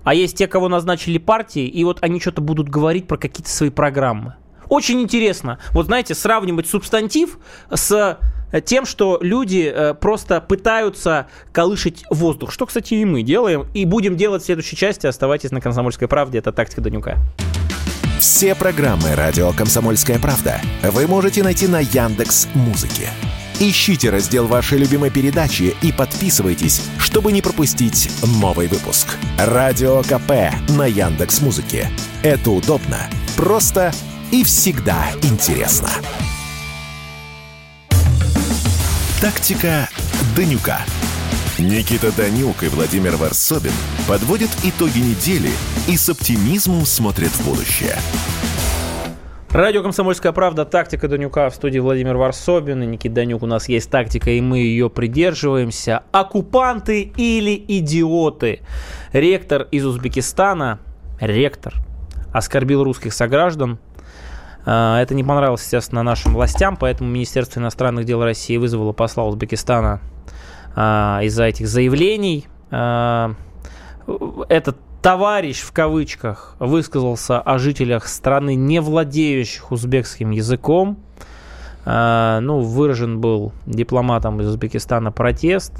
А 0.02 0.14
есть 0.14 0.36
те, 0.36 0.48
кого 0.48 0.68
назначили 0.68 1.18
партии, 1.18 1.66
и 1.66 1.84
вот 1.84 1.98
они 2.02 2.20
что-то 2.20 2.40
будут 2.40 2.68
говорить 2.68 3.06
про 3.06 3.18
какие-то 3.18 3.50
свои 3.50 3.70
программы. 3.70 4.34
Очень 4.68 5.00
интересно. 5.00 5.60
Вот 5.70 5.86
знаете, 5.86 6.14
сравнивать 6.14 6.66
субстантив 6.66 7.38
с 7.72 7.92
Э, 7.92 8.16
тем, 8.60 8.86
что 8.86 9.18
люди 9.20 9.72
э, 9.74 9.94
просто 9.94 10.40
пытаются 10.40 11.28
колышить 11.52 12.04
воздух. 12.10 12.52
Что, 12.52 12.66
кстати, 12.66 12.94
и 12.94 13.04
мы 13.04 13.22
делаем. 13.22 13.66
И 13.74 13.84
будем 13.84 14.16
делать 14.16 14.42
в 14.42 14.46
следующей 14.46 14.76
части. 14.76 15.06
Оставайтесь 15.06 15.50
на 15.50 15.60
«Комсомольской 15.60 16.08
правде». 16.08 16.38
Это 16.38 16.52
«Тактика 16.52 16.80
Данюка». 16.80 17.18
Все 18.18 18.54
программы 18.54 19.14
«Радио 19.14 19.52
Комсомольская 19.52 20.18
правда» 20.18 20.60
вы 20.82 21.06
можете 21.06 21.42
найти 21.42 21.66
на 21.66 21.80
Яндекс 21.80 22.48
Музыке. 22.54 23.10
Ищите 23.60 24.10
раздел 24.10 24.46
вашей 24.46 24.78
любимой 24.78 25.10
передачи 25.10 25.76
и 25.82 25.92
подписывайтесь, 25.92 26.82
чтобы 26.98 27.32
не 27.32 27.42
пропустить 27.42 28.10
новый 28.40 28.66
выпуск. 28.66 29.16
Радио 29.38 30.02
КП 30.02 30.54
на 30.70 30.86
Яндекс 30.86 31.40
Музыке. 31.40 31.88
Это 32.22 32.50
удобно, 32.50 32.98
просто 33.36 33.92
и 34.32 34.42
всегда 34.42 35.06
интересно. 35.22 35.90
Тактика 39.24 39.88
Данюка. 40.36 40.80
Никита 41.58 42.14
Данюк 42.14 42.62
и 42.62 42.68
Владимир 42.68 43.16
Варсобин 43.16 43.72
подводят 44.06 44.50
итоги 44.62 44.98
недели 44.98 45.48
и 45.88 45.96
с 45.96 46.10
оптимизмом 46.10 46.84
смотрят 46.84 47.30
в 47.30 47.48
будущее. 47.48 47.96
Радио 49.48 49.82
«Комсомольская 49.82 50.32
правда», 50.32 50.66
тактика 50.66 51.08
Данюка 51.08 51.48
в 51.48 51.54
студии 51.54 51.78
Владимир 51.78 52.18
Варсобин 52.18 52.82
и 52.82 52.86
Никита 52.86 53.14
Данюк. 53.14 53.42
У 53.42 53.46
нас 53.46 53.66
есть 53.66 53.88
тактика, 53.88 54.30
и 54.30 54.42
мы 54.42 54.58
ее 54.58 54.90
придерживаемся. 54.90 56.02
Оккупанты 56.12 57.10
или 57.16 57.64
идиоты? 57.66 58.60
Ректор 59.14 59.68
из 59.70 59.86
Узбекистана, 59.86 60.80
ректор, 61.18 61.72
оскорбил 62.30 62.84
русских 62.84 63.14
сограждан. 63.14 63.78
А, 64.66 65.00
это 65.00 65.14
не 65.14 65.24
понравилось, 65.24 65.62
естественно, 65.62 66.02
нашим 66.02 66.34
властям, 66.34 66.76
поэтому 66.76 67.10
Министерство 67.10 67.60
иностранных 67.60 68.04
дел 68.04 68.22
России 68.22 68.56
вызвало 68.56 68.92
посла 68.92 69.24
Узбекистана 69.24 70.00
а, 70.74 71.20
из-за 71.22 71.44
этих 71.44 71.68
заявлений. 71.68 72.46
А, 72.70 73.34
этот 74.48 74.78
товарищ 75.02 75.60
в 75.60 75.72
кавычках 75.72 76.56
высказался 76.58 77.40
о 77.40 77.58
жителях 77.58 78.06
страны, 78.06 78.54
не 78.54 78.80
владеющих 78.80 79.70
узбекским 79.70 80.30
языком. 80.30 80.98
Ну, 81.86 82.60
выражен 82.60 83.20
был 83.20 83.52
дипломатом 83.66 84.40
из 84.40 84.48
Узбекистана 84.48 85.12
протест. 85.12 85.74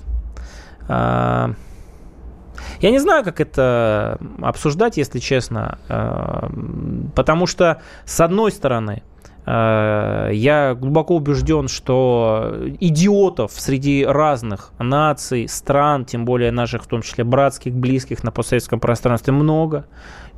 Я 2.85 2.91
не 2.91 2.99
знаю, 2.99 3.25
как 3.25 3.41
это 3.41 4.19
обсуждать, 4.43 4.99
если 4.99 5.19
честно, 5.19 5.79
uh, 5.89 7.11
потому 7.15 7.47
что, 7.47 7.81
с 8.05 8.21
одной 8.21 8.53
стороны, 8.53 9.03
Э, 9.47 10.31
я 10.33 10.75
глубоко 10.75 11.17
убежден, 11.17 11.69
что 11.69 12.55
идиотов 12.81 13.53
среди 13.53 14.05
разных 14.05 14.73
наций, 14.79 15.49
стран, 15.49 16.05
тем 16.05 16.25
более 16.25 16.51
наших, 16.51 16.85
в 16.85 16.87
том 16.87 17.03
числе 17.03 17.25
братских, 17.25 17.75
близких 17.75 18.25
на 18.25 18.31
постсоветском 18.31 18.81
пространстве, 18.81 19.33
много. 19.33 19.87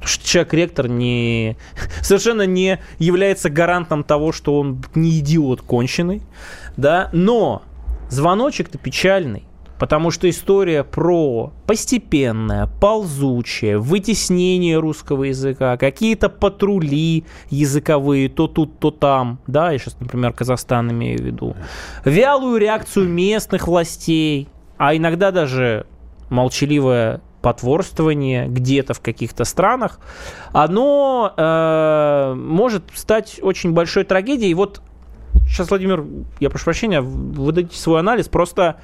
Человек-ректор 0.05 0.89
не, 0.89 1.57
совершенно 2.03 2.47
не 2.47 2.81
является 2.99 3.49
гарантом 3.49 4.05
того, 4.05 4.33
что 4.33 4.59
он 4.59 4.83
не 4.95 5.19
идиот 5.21 5.63
конченый. 5.63 6.23
Да? 6.77 7.09
Но 7.13 7.63
звоночек-то 8.09 8.79
печальный. 8.79 9.45
Потому 9.79 10.11
что 10.11 10.29
история 10.29 10.85
про 10.85 11.53
постепенное, 11.67 12.67
ползучее 12.67 13.79
вытеснение 13.79 14.79
русского 14.79 15.25
языка, 15.25 15.77
какие-то 15.77 16.29
патрули 16.29 17.25
языковые, 17.51 18.29
то 18.29 18.47
тут, 18.47 18.79
то 18.79 18.91
там, 18.91 19.39
да, 19.47 19.73
я 19.73 19.79
сейчас, 19.79 19.99
например, 20.01 20.33
Казахстан 20.33 20.91
имею 20.93 21.19
в 21.19 21.23
виду, 21.23 21.57
вялую 22.05 22.59
реакцию 22.59 23.09
местных 23.09 23.69
властей, 23.69 24.49
а 24.79 24.97
иногда 24.97 25.31
даже 25.31 25.87
молчаливое 26.31 27.21
потворствование 27.43 28.49
где-то 28.49 28.95
в 28.95 29.01
каких-то 29.01 29.45
странах, 29.45 30.01
оно 30.53 31.33
э, 31.37 32.35
может 32.35 32.85
стать 32.95 33.39
очень 33.41 33.73
большой 33.73 34.03
трагедией. 34.05 34.55
Вот 34.55 34.81
сейчас, 35.47 35.71
Владимир, 35.71 36.05
я 36.41 36.51
прошу 36.51 36.65
прощения, 36.65 37.01
вы 37.01 37.53
дадите 37.53 37.79
свой 37.79 38.01
анализ, 38.01 38.29
просто 38.29 38.81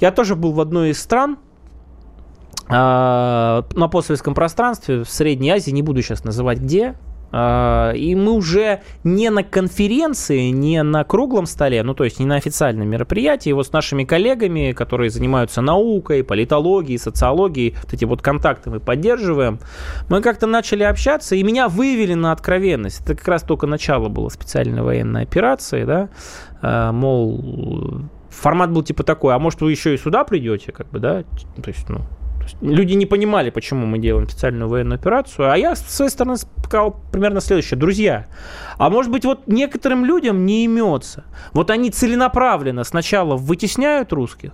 я 0.00 0.10
тоже 0.10 0.36
был 0.36 0.52
в 0.52 0.60
одной 0.60 0.90
из 0.90 1.00
стран, 1.00 1.38
а, 2.68 3.64
на 3.74 3.88
постсоветском 3.88 4.34
пространстве, 4.34 5.04
в 5.04 5.10
Средней 5.10 5.50
Азии, 5.50 5.70
не 5.70 5.82
буду 5.82 6.02
сейчас 6.02 6.24
называть 6.24 6.58
где, 6.58 6.94
а, 7.36 7.90
и 7.92 8.14
мы 8.14 8.32
уже 8.32 8.82
не 9.02 9.28
на 9.28 9.42
конференции, 9.42 10.50
не 10.50 10.82
на 10.84 11.02
круглом 11.02 11.46
столе, 11.46 11.82
ну 11.82 11.92
то 11.92 12.04
есть 12.04 12.20
не 12.20 12.26
на 12.26 12.36
официальном 12.36 12.88
мероприятии, 12.88 13.50
вот 13.50 13.66
с 13.66 13.72
нашими 13.72 14.04
коллегами, 14.04 14.70
которые 14.70 15.10
занимаются 15.10 15.60
наукой, 15.60 16.22
политологией, 16.22 16.96
социологией, 16.96 17.76
вот 17.82 17.92
эти 17.92 18.04
вот 18.04 18.22
контакты 18.22 18.70
мы 18.70 18.78
поддерживаем, 18.78 19.58
мы 20.08 20.22
как-то 20.22 20.46
начали 20.46 20.84
общаться, 20.84 21.34
и 21.34 21.42
меня 21.42 21.68
вывели 21.68 22.14
на 22.14 22.30
откровенность. 22.30 23.00
Это 23.00 23.16
как 23.16 23.26
раз 23.26 23.42
только 23.42 23.66
начало 23.66 24.08
было 24.08 24.28
специальной 24.28 24.82
военной 24.82 25.22
операции, 25.22 25.82
да, 25.82 26.10
а, 26.62 26.92
мол, 26.92 28.04
формат 28.34 28.70
был 28.70 28.82
типа 28.82 29.02
такой, 29.02 29.34
а 29.34 29.38
может 29.38 29.60
вы 29.60 29.70
еще 29.70 29.94
и 29.94 29.98
сюда 29.98 30.24
придете, 30.24 30.72
как 30.72 30.88
бы, 30.90 30.98
да, 30.98 31.22
то 31.22 31.68
есть, 31.70 31.88
ну, 31.88 32.00
люди 32.60 32.94
не 32.94 33.06
понимали, 33.06 33.50
почему 33.50 33.86
мы 33.86 33.98
делаем 33.98 34.28
специальную 34.28 34.68
военную 34.68 34.98
операцию, 34.98 35.50
а 35.50 35.56
я 35.56 35.74
с 35.74 35.80
своей 35.80 36.10
стороны 36.10 36.36
сказал 36.36 36.96
примерно 37.12 37.40
следующее. 37.40 37.78
Друзья, 37.78 38.26
а 38.78 38.90
может 38.90 39.10
быть 39.10 39.24
вот 39.24 39.46
некоторым 39.46 40.04
людям 40.04 40.44
не 40.44 40.64
имется. 40.64 41.24
Вот 41.52 41.70
они 41.70 41.90
целенаправленно 41.90 42.84
сначала 42.84 43.36
вытесняют 43.36 44.12
русских, 44.12 44.52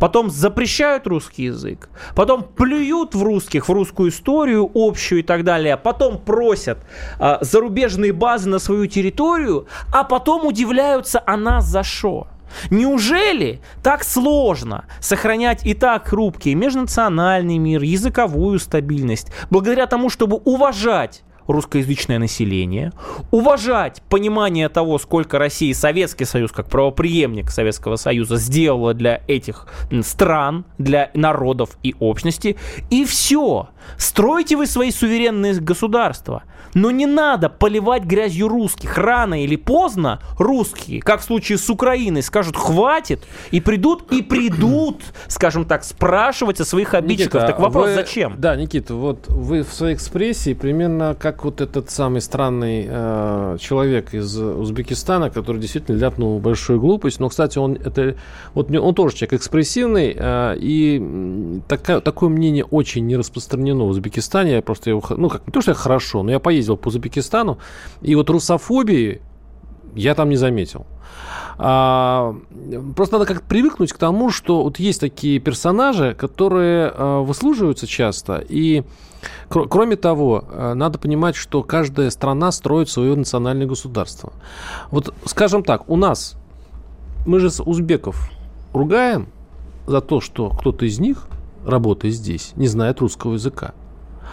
потом 0.00 0.30
запрещают 0.30 1.06
русский 1.06 1.44
язык, 1.44 1.88
потом 2.14 2.42
плюют 2.42 3.14
в 3.14 3.22
русских, 3.22 3.68
в 3.68 3.72
русскую 3.72 4.10
историю 4.10 4.70
общую 4.74 5.20
и 5.20 5.22
так 5.22 5.44
далее, 5.44 5.76
потом 5.76 6.18
просят 6.18 6.78
а, 7.18 7.38
зарубежные 7.40 8.12
базы 8.12 8.48
на 8.48 8.58
свою 8.58 8.86
территорию, 8.86 9.66
а 9.92 10.04
потом 10.04 10.46
удивляются, 10.46 11.22
а 11.24 11.36
нас 11.36 11.64
за 11.66 11.82
что? 11.82 12.28
Неужели 12.70 13.60
так 13.82 14.04
сложно 14.04 14.84
сохранять 15.00 15.64
и 15.66 15.74
так 15.74 16.08
хрупкий 16.08 16.54
межнациональный 16.54 17.58
мир, 17.58 17.82
языковую 17.82 18.58
стабильность, 18.58 19.28
благодаря 19.50 19.86
тому, 19.86 20.10
чтобы 20.10 20.36
уважать 20.44 21.22
русскоязычное 21.46 22.18
население, 22.18 22.92
уважать 23.30 24.02
понимание 24.08 24.68
того, 24.68 24.98
сколько 24.98 25.38
Россия 25.38 25.70
и 25.70 25.74
Советский 25.74 26.24
Союз, 26.24 26.52
как 26.52 26.68
правоприемник 26.68 27.50
Советского 27.50 27.96
Союза, 27.96 28.36
сделала 28.36 28.94
для 28.94 29.22
этих 29.26 29.66
стран, 30.02 30.64
для 30.78 31.10
народов 31.14 31.76
и 31.82 31.94
общности, 31.98 32.56
и 32.90 33.04
все. 33.04 33.68
Стройте 33.96 34.56
вы 34.56 34.66
свои 34.66 34.90
суверенные 34.90 35.54
государства. 35.54 36.42
Но 36.74 36.90
не 36.90 37.06
надо 37.06 37.48
поливать 37.48 38.04
грязью 38.04 38.48
русских. 38.48 38.96
Рано 38.96 39.42
или 39.42 39.56
поздно 39.56 40.20
русские, 40.38 41.02
как 41.02 41.20
в 41.20 41.24
случае 41.24 41.58
с 41.58 41.68
Украиной, 41.68 42.22
скажут 42.22 42.56
«хватит» 42.56 43.24
и 43.50 43.60
придут, 43.60 44.10
и 44.10 44.22
придут, 44.22 45.02
скажем 45.28 45.66
так, 45.66 45.84
спрашивать 45.84 46.60
о 46.60 46.64
своих 46.64 46.94
обидчиках. 46.94 47.42
Никита, 47.42 47.46
так 47.46 47.60
вопрос 47.60 47.88
вы, 47.88 47.94
зачем? 47.94 48.34
Да, 48.38 48.56
Никита, 48.56 48.94
вот 48.94 49.28
вы 49.28 49.62
в 49.62 49.72
своей 49.72 49.94
экспрессии 49.94 50.54
примерно 50.54 51.14
как 51.18 51.44
вот 51.44 51.60
этот 51.60 51.90
самый 51.90 52.20
странный 52.22 52.86
э, 52.88 53.56
человек 53.60 54.14
из 54.14 54.38
Узбекистана, 54.38 55.30
который 55.30 55.60
действительно 55.60 55.96
ляпнул 55.96 56.38
большую 56.38 56.80
глупость. 56.80 57.20
Но, 57.20 57.28
кстати, 57.28 57.58
он 57.58 57.74
это 57.74 58.16
вот 58.54 58.70
он 58.70 58.94
тоже 58.94 59.16
человек 59.16 59.34
экспрессивный, 59.34 60.16
э, 60.18 60.56
и 60.58 61.60
такая, 61.68 62.00
такое 62.00 62.30
мнение 62.30 62.64
очень 62.64 63.06
не 63.06 63.16
распространено 63.16 63.71
в 63.80 63.88
Узбекистане. 63.88 64.52
Я 64.52 64.62
просто 64.62 64.90
его, 64.90 65.02
ну 65.16 65.28
как 65.28 65.46
не 65.46 65.52
то, 65.52 65.60
что 65.60 65.72
я 65.72 65.74
хорошо, 65.74 66.22
но 66.22 66.30
я 66.30 66.38
поездил 66.38 66.62
ездил 66.62 66.76
по 66.76 66.88
Узбекистану, 66.88 67.58
и 68.00 68.14
вот 68.14 68.30
русофобии 68.30 69.20
я 69.94 70.14
там 70.14 70.30
не 70.30 70.36
заметил. 70.36 70.86
А, 71.58 72.34
просто 72.96 73.18
надо 73.18 73.26
как-то 73.26 73.46
привыкнуть 73.46 73.92
к 73.92 73.98
тому, 73.98 74.30
что 74.30 74.62
вот 74.62 74.78
есть 74.78 75.00
такие 75.00 75.38
персонажи, 75.38 76.14
которые 76.14 76.90
а, 76.94 77.20
выслуживаются 77.20 77.86
часто, 77.86 78.42
и 78.48 78.84
кр- 79.48 79.68
кроме 79.68 79.96
того, 79.96 80.44
а, 80.48 80.74
надо 80.74 80.98
понимать, 80.98 81.36
что 81.36 81.62
каждая 81.62 82.10
страна 82.10 82.52
строит 82.52 82.88
свое 82.88 83.14
национальное 83.14 83.66
государство. 83.66 84.32
Вот, 84.90 85.14
скажем 85.26 85.62
так, 85.62 85.88
у 85.90 85.96
нас, 85.96 86.36
мы 87.26 87.38
же 87.38 87.50
с 87.50 87.62
узбеков 87.62 88.30
ругаем 88.72 89.28
за 89.86 90.00
то, 90.00 90.20
что 90.20 90.48
кто-то 90.50 90.86
из 90.86 90.98
них, 90.98 91.26
работая 91.64 92.10
здесь, 92.10 92.52
не 92.56 92.66
знает 92.66 93.00
русского 93.00 93.34
языка. 93.34 93.74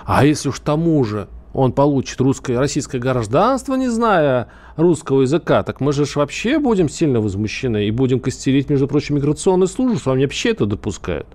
А 0.06 0.26
если 0.26 0.50
уж 0.50 0.60
тому 0.60 1.04
же 1.04 1.28
он 1.54 1.72
получит 1.72 2.22
русское, 2.22 2.60
российское 2.60 3.00
гражданство, 3.00 3.76
не 3.76 3.90
зная 3.90 4.48
русского 4.76 5.22
языка, 5.22 5.64
так 5.64 5.82
мы 5.82 5.94
же 5.94 6.06
вообще 6.16 6.60
будем 6.60 6.90
сильно 6.90 7.22
возмущены 7.22 7.88
и 7.88 7.92
будем 7.92 8.20
костерить, 8.20 8.70
между 8.70 8.88
прочим, 8.88 9.16
миграционную 9.16 9.68
службу, 9.68 9.98
что 9.98 10.12
они 10.12 10.24
вообще 10.24 10.52
это 10.52 10.66
допускают. 10.66 11.28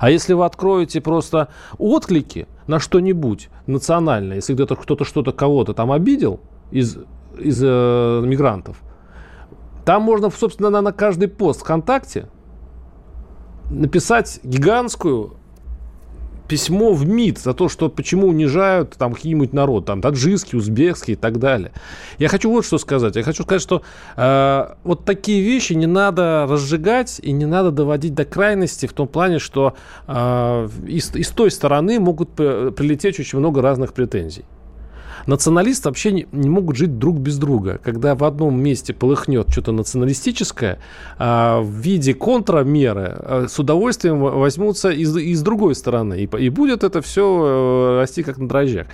А 0.00 0.10
если 0.10 0.32
вы 0.32 0.44
откроете 0.44 1.00
просто 1.00 1.48
отклики 1.78 2.48
на 2.66 2.80
что-нибудь 2.80 3.48
национальное, 3.66 4.36
если 4.36 4.54
где-то 4.54 4.76
кто-то 4.76 5.04
что-то 5.04 5.32
кого-то 5.32 5.72
там 5.72 5.92
обидел 5.92 6.40
из, 6.70 6.98
из 7.38 7.60
э, 7.62 8.22
мигрантов, 8.24 8.80
там 9.84 10.02
можно, 10.02 10.30
собственно, 10.30 10.70
на, 10.70 10.82
на 10.82 10.92
каждый 10.92 11.28
пост 11.28 11.60
ВКонтакте 11.60 12.28
написать 13.70 14.40
гигантскую 14.42 15.38
письмо 16.48 16.94
в 16.94 17.06
МИД 17.06 17.38
за 17.38 17.54
то, 17.54 17.68
что 17.68 17.88
почему 17.88 18.28
унижают 18.28 18.96
там 18.96 19.12
какие-нибудь 19.12 19.52
народ, 19.52 19.84
там 19.84 20.00
таджикский, 20.00 20.58
узбекский 20.58 21.12
и 21.12 21.16
так 21.16 21.38
далее. 21.38 21.72
Я 22.18 22.28
хочу 22.28 22.50
вот 22.50 22.64
что 22.64 22.78
сказать. 22.78 23.16
Я 23.16 23.22
хочу 23.22 23.42
сказать, 23.42 23.62
что 23.62 23.82
э, 24.16 24.74
вот 24.82 25.04
такие 25.04 25.42
вещи 25.42 25.74
не 25.74 25.86
надо 25.86 26.46
разжигать 26.48 27.20
и 27.22 27.32
не 27.32 27.44
надо 27.44 27.70
доводить 27.70 28.14
до 28.14 28.24
крайности 28.24 28.86
в 28.86 28.94
том 28.94 29.06
плане, 29.06 29.38
что 29.38 29.74
э, 30.06 30.68
из, 30.86 31.14
из 31.14 31.28
той 31.28 31.50
стороны 31.50 32.00
могут 32.00 32.32
прилететь 32.32 33.20
очень 33.20 33.38
много 33.38 33.60
разных 33.60 33.92
претензий. 33.92 34.44
Националисты 35.28 35.90
вообще 35.90 36.10
не, 36.10 36.26
не 36.32 36.48
могут 36.48 36.76
жить 36.76 36.98
друг 36.98 37.18
без 37.18 37.36
друга. 37.36 37.78
Когда 37.84 38.14
в 38.14 38.24
одном 38.24 38.58
месте 38.58 38.94
полыхнет 38.94 39.50
что-то 39.50 39.72
националистическое, 39.72 40.78
а, 41.18 41.60
в 41.60 41.70
виде 41.70 42.14
контрамеры 42.14 43.14
а, 43.14 43.46
с 43.46 43.58
удовольствием 43.58 44.20
возьмутся 44.20 44.88
из, 44.88 45.14
из 45.14 45.42
другой 45.42 45.74
стороны. 45.74 46.22
И, 46.22 46.36
и 46.38 46.48
будет 46.48 46.82
это 46.82 47.02
все 47.02 47.42
э, 47.44 48.00
расти 48.00 48.22
как 48.22 48.38
на 48.38 48.48
дрожжах. 48.48 48.86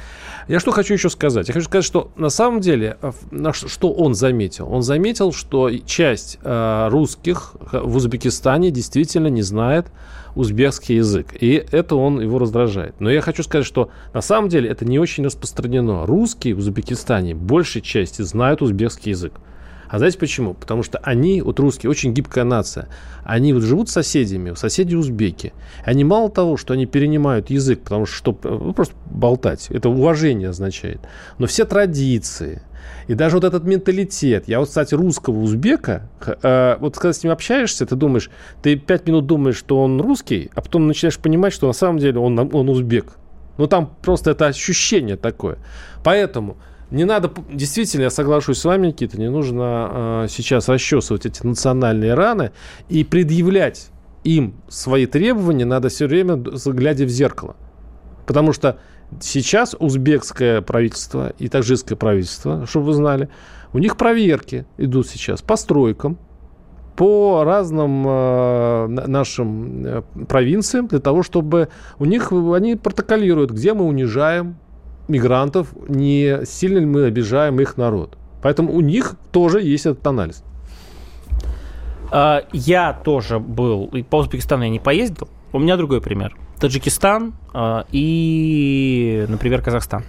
Я 0.49 0.59
что 0.59 0.73
хочу 0.73 0.95
еще 0.95 1.09
сказать? 1.09 1.47
Я 1.47 1.55
хочу 1.55 1.67
сказать, 1.67 1.85
что 1.85 2.11
на 2.17 2.31
самом 2.31 2.61
деле, 2.61 2.97
а, 3.01 3.53
что 3.53 3.93
он 3.93 4.15
заметил? 4.15 4.69
Он 4.69 4.83
заметил, 4.83 5.33
что 5.33 5.71
часть 5.87 6.41
а, 6.43 6.91
русских 6.91 7.55
в 7.71 7.95
Узбекистане 7.95 8.73
действительно 8.73 9.29
не 9.29 9.43
знает 9.43 9.87
узбекский 10.35 10.97
язык. 10.97 11.35
И 11.39 11.65
это 11.71 11.97
он 11.97 12.21
его 12.21 12.39
раздражает. 12.39 12.95
Но 13.01 13.11
я 13.11 13.21
хочу 13.21 13.43
сказать, 13.43 13.67
что 13.67 13.91
на 14.13 14.21
самом 14.21 14.49
деле 14.49 14.69
это 14.69 14.85
не 14.85 14.99
очень 14.99 15.25
распространено. 15.25 16.07
Русские 16.07 16.55
в 16.55 16.59
Узбекистане 16.59 17.35
большей 17.35 17.83
части 17.83 18.23
знают 18.23 18.63
узбекский 18.63 19.11
язык. 19.11 19.35
А 19.89 19.99
знаете 19.99 20.19
почему? 20.19 20.55
Потому 20.55 20.83
что 20.83 20.99
они, 20.99 21.41
вот 21.41 21.61
русские, 21.61 21.91
очень 21.91 22.13
гибкая 22.13 22.45
нация. 22.45 22.89
Они 23.23 23.53
вот 23.53 23.63
живут 23.63 23.89
с 23.89 23.93
соседями, 23.93 24.55
соседи 24.55 24.97
узбеки. 24.97 25.53
Они 25.85 26.03
мало 26.03 26.31
того, 26.31 26.57
что 26.57 26.75
они 26.75 26.87
перенимают 26.87 27.51
язык, 27.51 27.83
потому 27.83 28.07
что, 28.07 28.17
что 28.17 28.39
ну, 28.43 28.73
просто 28.73 28.95
болтать, 29.07 29.69
это 29.71 29.89
уважение 29.89 30.49
означает. 30.49 31.01
Но 31.39 31.47
все 31.47 31.65
традиции, 31.65 32.63
и 33.07 33.15
даже 33.15 33.37
вот 33.37 33.45
этот 33.45 33.65
менталитет. 33.65 34.49
Я 34.49 34.61
вот, 34.61 34.69
кстати, 34.69 34.95
русского 34.95 35.39
узбека, 35.39 36.09
э, 36.43 36.77
вот 36.81 36.95
когда 36.97 37.13
с 37.13 37.23
ним 37.23 37.33
общаешься, 37.33 37.87
ты 37.87 37.97
думаешь, 37.97 38.31
ты 38.63 38.77
пять 38.77 39.07
минут 39.07 39.27
думаешь, 39.27 39.57
что 39.57 39.83
он 39.83 40.01
русский, 40.01 40.51
а 40.55 40.63
потом 40.63 40.87
начинаешь 40.87 41.19
понимать, 41.19 41.53
что 41.53 41.67
на 41.67 41.73
самом 41.73 41.99
деле 41.99 42.19
он, 42.19 42.39
он 42.39 42.69
узбек. 42.69 43.17
Ну, 43.59 43.67
там 43.67 43.95
просто 44.03 44.33
это 44.33 44.47
ощущение 44.47 45.17
такое. 45.17 45.59
Поэтому 46.03 46.57
не 46.91 47.05
надо, 47.05 47.31
действительно, 47.53 48.05
я 48.05 48.11
соглашусь 48.11 48.59
с 48.59 48.65
вами, 48.65 48.89
Никита, 48.89 49.19
не 49.19 49.31
нужно 49.31 50.25
э, 50.25 50.27
сейчас 50.29 50.69
расчесывать 50.69 51.27
эти 51.27 51.45
национальные 51.45 52.15
раны 52.15 52.53
и 52.89 53.05
предъявлять 53.05 53.89
им 54.25 54.55
свои 54.69 55.07
требования 55.07 55.65
надо 55.65 55.89
все 55.89 56.07
время, 56.07 56.37
глядя 56.37 57.05
в 57.05 57.09
зеркало. 57.09 57.57
Потому 58.27 58.53
что 58.53 58.79
Сейчас 59.21 59.77
узбекское 59.79 60.61
правительство 60.61 61.33
и 61.39 61.49
таджикское 61.49 61.97
правительство, 61.97 62.67
чтобы 62.67 62.87
вы 62.87 62.93
знали, 62.95 63.29
у 63.73 63.79
них 63.79 63.97
проверки 63.97 64.67
идут 64.77 65.09
сейчас 65.09 65.43
по 65.43 65.57
стройкам, 65.57 66.19
по 66.97 67.43
разным 67.45 68.05
э, 68.07 68.87
нашим 68.87 69.85
э, 69.85 70.03
провинциям 70.29 70.87
для 70.87 71.01
того, 71.01 71.23
чтобы 71.23 71.69
у 71.99 72.05
них 72.05 72.33
они 72.33 72.77
протоколируют, 72.77 73.51
где 73.51 73.75
мы 73.75 73.85
унижаем 73.85 74.57
мигрантов, 75.09 75.75
не 75.89 76.45
сильно 76.45 76.79
ли 76.79 76.87
мы 76.87 77.05
обижаем 77.05 77.61
их 77.61 77.77
народ. 77.77 78.17
Поэтому 78.43 78.73
у 78.73 78.81
них 78.81 79.17
тоже 79.33 79.63
есть 79.63 79.87
этот 79.87 80.07
анализ. 80.07 80.45
А, 82.11 82.45
я 82.53 82.93
тоже 82.93 83.39
был, 83.39 83.91
по 84.09 84.17
Узбекистану 84.17 84.65
я 84.65 84.71
не 84.71 84.81
поездил. 84.81 85.29
У 85.53 85.59
меня 85.59 85.77
другой 85.77 86.01
пример. 86.01 86.37
Таджикистан 86.65 87.35
э, 87.53 87.85
и, 87.93 89.27
например, 89.29 89.61
Казахстан. 89.61 90.03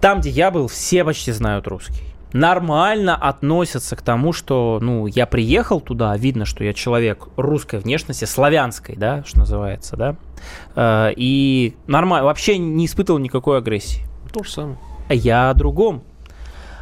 Там, 0.00 0.18
где 0.18 0.30
я 0.30 0.50
был, 0.50 0.66
все 0.66 1.04
почти 1.04 1.30
знают 1.30 1.68
русский. 1.68 2.02
Нормально 2.32 3.14
относятся 3.14 3.94
к 3.94 4.02
тому, 4.02 4.32
что, 4.32 4.80
ну, 4.82 5.06
я 5.06 5.26
приехал 5.26 5.80
туда, 5.80 6.16
видно, 6.16 6.44
что 6.44 6.64
я 6.64 6.74
человек 6.74 7.28
русской 7.36 7.78
внешности, 7.78 8.24
славянской, 8.24 8.96
да, 8.96 9.22
что 9.24 9.38
называется, 9.38 9.96
да, 9.96 10.16
э, 10.74 11.12
и 11.16 11.76
нормально, 11.86 12.24
вообще 12.24 12.58
не 12.58 12.86
испытывал 12.86 13.20
никакой 13.20 13.58
агрессии. 13.58 14.02
То 14.32 14.42
же 14.42 14.50
самое. 14.50 14.78
А 15.08 15.14
я 15.14 15.50
о 15.50 15.54
другом. 15.54 16.02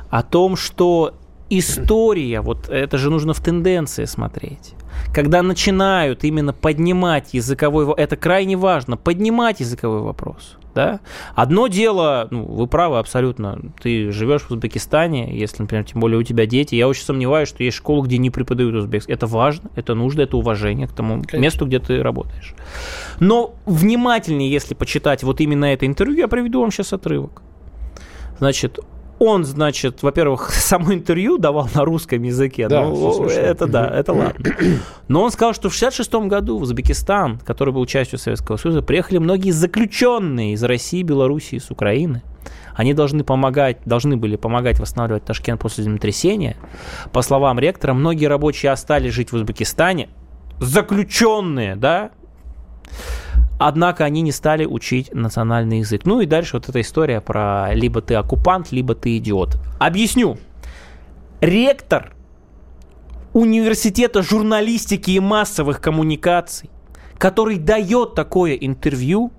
О 0.09 0.23
том, 0.23 0.57
что 0.57 1.15
история, 1.59 2.41
вот 2.41 2.69
это 2.69 2.99
же 2.99 3.11
нужно 3.11 3.35
в 3.35 3.41
тенденции 3.41 4.05
смотреть 4.05 4.75
когда 5.13 5.43
начинают 5.43 6.25
именно 6.25 6.53
поднимать 6.53 7.35
языковой 7.35 7.87
это 7.97 8.17
крайне 8.17 8.57
важно, 8.57 8.97
поднимать 8.97 9.61
языковой 9.61 10.01
вопрос. 10.01 10.57
Да? 10.75 10.99
Одно 11.37 11.69
дело, 11.69 12.27
ну, 12.33 12.45
вы 12.45 12.67
правы 12.67 12.99
абсолютно, 12.99 13.61
ты 13.81 14.11
живешь 14.11 14.43
в 14.43 14.51
Узбекистане, 14.51 15.39
если, 15.39 15.63
например, 15.63 15.85
тем 15.85 16.01
более 16.01 16.19
у 16.19 16.25
тебя 16.25 16.47
дети, 16.47 16.75
я 16.75 16.89
очень 16.89 17.05
сомневаюсь, 17.05 17.49
что 17.49 17.63
есть 17.63 17.77
школы, 17.77 18.05
где 18.09 18.19
не 18.19 18.31
преподают 18.31 18.75
узбекский. 18.75 19.15
Это 19.15 19.29
важно, 19.29 19.71
это 19.77 19.95
нужно, 19.95 20.23
это 20.23 20.37
уважение 20.37 20.89
к 20.89 20.93
тому 20.93 21.23
Конечно. 21.23 21.39
месту, 21.39 21.67
где 21.67 21.79
ты 21.79 22.03
работаешь. 22.03 22.57
Но 23.21 23.55
внимательнее, 23.67 24.51
если 24.51 24.75
почитать 24.75 25.23
вот 25.23 25.41
именно 25.41 25.67
это 25.67 25.87
интервью, 25.87 26.19
я 26.19 26.29
приведу 26.29 26.61
вам 26.61 26.73
сейчас 26.73 26.93
отрывок. 26.93 27.43
Значит, 28.41 28.81
он, 29.19 29.45
значит, 29.45 30.03
во-первых, 30.03 30.51
само 30.53 30.95
интервью 30.95 31.39
давал 31.39 31.69
на 31.75 31.85
русском 31.85 32.23
языке. 32.23 32.69
Да, 32.69 32.85
ну, 32.85 33.27
это 33.27 33.67
да, 33.67 33.89
это 33.89 34.13
ладно. 34.13 34.45
Но 35.09 35.23
он 35.23 35.31
сказал, 35.31 35.55
что 35.55 35.69
в 35.69 35.75
66 35.75 36.13
году 36.27 36.59
в 36.59 36.63
Узбекистан, 36.63 37.39
который 37.39 37.73
был 37.73 37.87
частью 37.87 38.19
Советского 38.19 38.57
Союза, 38.57 38.83
приехали 38.83 39.19
многие 39.19 39.51
заключенные 39.51 40.55
из 40.55 40.63
России, 40.63 41.03
Белоруссии, 41.03 41.59
с 41.59 41.71
Украины. 41.71 42.23
Они 42.75 42.93
должны 42.93 43.23
помогать, 43.23 43.79
должны 43.85 44.17
были 44.17 44.37
помогать 44.37 44.81
восстанавливать 44.81 45.25
Ташкент 45.25 45.61
после 45.61 45.85
землетрясения. 45.85 46.57
По 47.13 47.23
словам 47.23 47.59
ректора, 47.59 47.95
многие 47.95 48.27
рабочие 48.27 48.73
остались 48.73 49.13
жить 49.13 49.31
в 49.31 49.37
Узбекистане, 49.37 50.09
заключенные, 50.59 51.77
да, 51.77 52.11
Однако 53.59 54.05
они 54.05 54.23
не 54.23 54.33
стали 54.33 54.67
учить 54.67 55.13
национальный 55.15 55.79
язык. 55.79 56.03
Ну 56.05 56.21
и 56.21 56.27
дальше 56.27 56.57
вот 56.57 56.69
эта 56.69 56.81
история 56.81 57.21
про 57.21 57.73
либо 57.73 58.01
ты 58.01 58.15
оккупант, 58.15 58.73
либо 58.73 58.95
ты 58.95 59.17
идиот. 59.19 59.57
Объясню. 59.79 60.39
Ректор 61.41 62.15
университета 63.33 64.23
журналистики 64.23 65.11
и 65.11 65.21
массовых 65.21 65.81
коммуникаций, 65.81 66.71
который 67.19 67.59
дает 67.59 68.15
такое 68.15 68.55
интервью, 68.55 69.33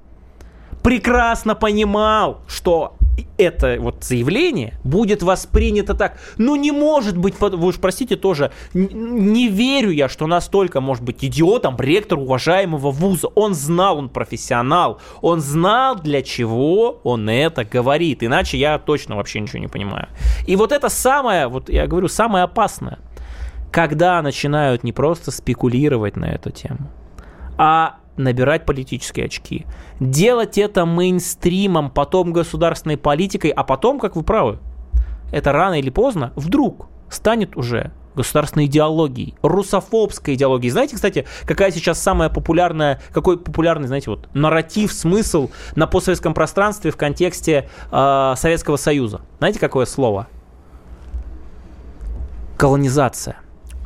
прекрасно 0.84 1.55
понимал, 1.55 2.41
что 2.47 2.95
это 3.38 3.78
вот 3.80 4.03
заявление 4.03 4.74
будет 4.84 5.24
воспринято 5.24 5.93
так. 5.93 6.18
Ну, 6.38 6.55
не 6.55 6.72
может 6.72 7.18
быть, 7.18 7.39
вы 7.39 7.68
уж 7.68 7.78
простите 7.78 8.16
тоже, 8.16 8.51
не 8.74 9.47
верю 9.47 9.91
я, 9.91 10.09
что 10.09 10.28
настолько 10.28 10.82
может 10.82 11.03
быть 11.03 11.24
идиотом 11.24 11.76
ректор 11.80 12.20
уважаемого 12.20 12.91
вуза. 12.91 13.28
Он 13.36 13.53
знал, 13.53 13.97
он 13.97 14.09
профессионал, 14.09 14.99
он 15.22 15.41
знал, 15.41 15.95
для 15.95 16.22
чего 16.22 16.99
он 17.03 17.30
это 17.30 17.63
говорит. 17.63 18.24
Иначе 18.24 18.57
я 18.57 18.80
точно 18.80 19.16
вообще 19.16 19.39
ничего 19.39 19.59
не 19.59 19.68
понимаю. 19.68 20.07
И 20.47 20.55
вот 20.55 20.72
это 20.72 20.89
самое, 20.89 21.47
вот 21.47 21.70
я 21.70 21.88
говорю, 21.88 22.07
самое 22.07 22.43
опасное, 22.45 22.99
когда 23.72 24.22
начинают 24.22 24.84
не 24.84 24.93
просто 24.93 25.32
спекулировать 25.32 26.16
на 26.16 26.26
эту 26.26 26.51
тему, 26.51 26.89
а 27.57 27.97
набирать 28.18 28.66
политические 28.66 29.26
очки. 29.26 29.66
Делать 29.99 30.57
это 30.57 30.86
мейнстримом, 30.86 31.89
потом 31.89 32.34
государственной 32.34 32.97
политикой, 32.97 33.51
а 33.51 33.63
потом, 33.63 33.99
как 33.99 34.16
вы 34.16 34.24
правы, 34.24 34.59
это 35.32 35.51
рано 35.51 35.80
или 35.80 35.89
поздно 35.89 36.32
вдруг 36.36 36.88
станет 37.09 37.57
уже 37.57 37.91
государственной 38.16 38.66
идеологией, 38.66 39.36
русофобской 39.41 40.36
идеологией. 40.36 40.72
Знаете, 40.72 40.95
кстати, 40.95 41.28
какая 41.45 41.72
сейчас 41.72 42.01
самая 42.01 42.30
популярная, 42.30 43.01
какой 43.11 43.38
популярный, 43.38 43.88
знаете, 43.88 44.09
вот 44.09 44.30
нарратив, 44.34 44.93
смысл 44.93 45.49
на 45.76 45.86
постсоветском 45.86 46.34
пространстве 46.34 46.91
в 46.91 46.97
контексте 46.97 47.70
э, 47.91 48.34
Советского 48.38 48.78
Союза? 48.78 49.22
Знаете, 49.39 49.59
какое 49.59 49.86
слово? 49.86 50.28
Колонизация 52.57 53.38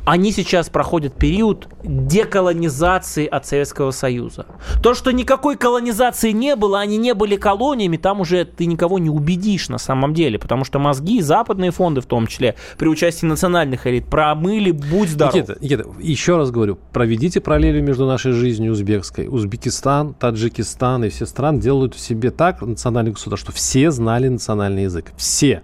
они 0.04 0.32
сейчас 0.32 0.68
проходят 0.68 1.14
период 1.14 1.68
деколонизации 1.82 3.26
от 3.26 3.46
Советского 3.46 3.90
Союза. 3.90 4.46
То, 4.82 4.94
что 4.94 5.12
никакой 5.12 5.56
колонизации 5.56 6.30
не 6.30 6.56
было, 6.56 6.80
они 6.80 6.96
не 6.96 7.14
были 7.14 7.36
колониями, 7.36 7.96
там 7.96 8.20
уже 8.20 8.44
ты 8.44 8.66
никого 8.66 8.98
не 8.98 9.10
убедишь 9.10 9.68
на 9.68 9.78
самом 9.78 10.14
деле, 10.14 10.38
потому 10.38 10.64
что 10.64 10.78
мозги, 10.78 11.20
западные 11.20 11.70
фонды 11.70 12.00
в 12.00 12.06
том 12.06 12.26
числе, 12.26 12.56
при 12.78 12.88
участии 12.88 13.26
национальных 13.26 13.86
элит, 13.86 14.06
промыли, 14.06 14.70
будь 14.70 15.10
здоров. 15.10 15.34
Никита, 15.34 15.56
Никита, 15.60 15.84
еще 16.00 16.36
раз 16.36 16.50
говорю, 16.50 16.78
проведите 16.92 17.40
параллели 17.40 17.80
между 17.80 18.06
нашей 18.06 18.32
жизнью 18.32 18.72
узбекской. 18.72 19.28
Узбекистан, 19.28 20.14
Таджикистан 20.14 21.04
и 21.04 21.08
все 21.08 21.26
страны 21.26 21.60
делают 21.60 21.94
в 21.94 22.00
себе 22.00 22.30
так, 22.30 22.62
национальные 22.62 23.12
государства, 23.12 23.52
что 23.52 23.56
все 23.56 23.90
знали 23.90 24.28
национальный 24.28 24.84
язык. 24.84 25.12
Все. 25.16 25.62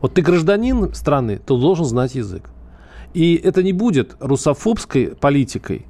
Вот 0.00 0.14
ты 0.14 0.22
гражданин 0.22 0.92
страны, 0.94 1.38
ты 1.38 1.54
должен 1.56 1.84
знать 1.84 2.14
язык. 2.14 2.50
И 3.14 3.34
это 3.36 3.62
не 3.62 3.72
будет 3.72 4.16
русофобской 4.20 5.16
политикой, 5.18 5.86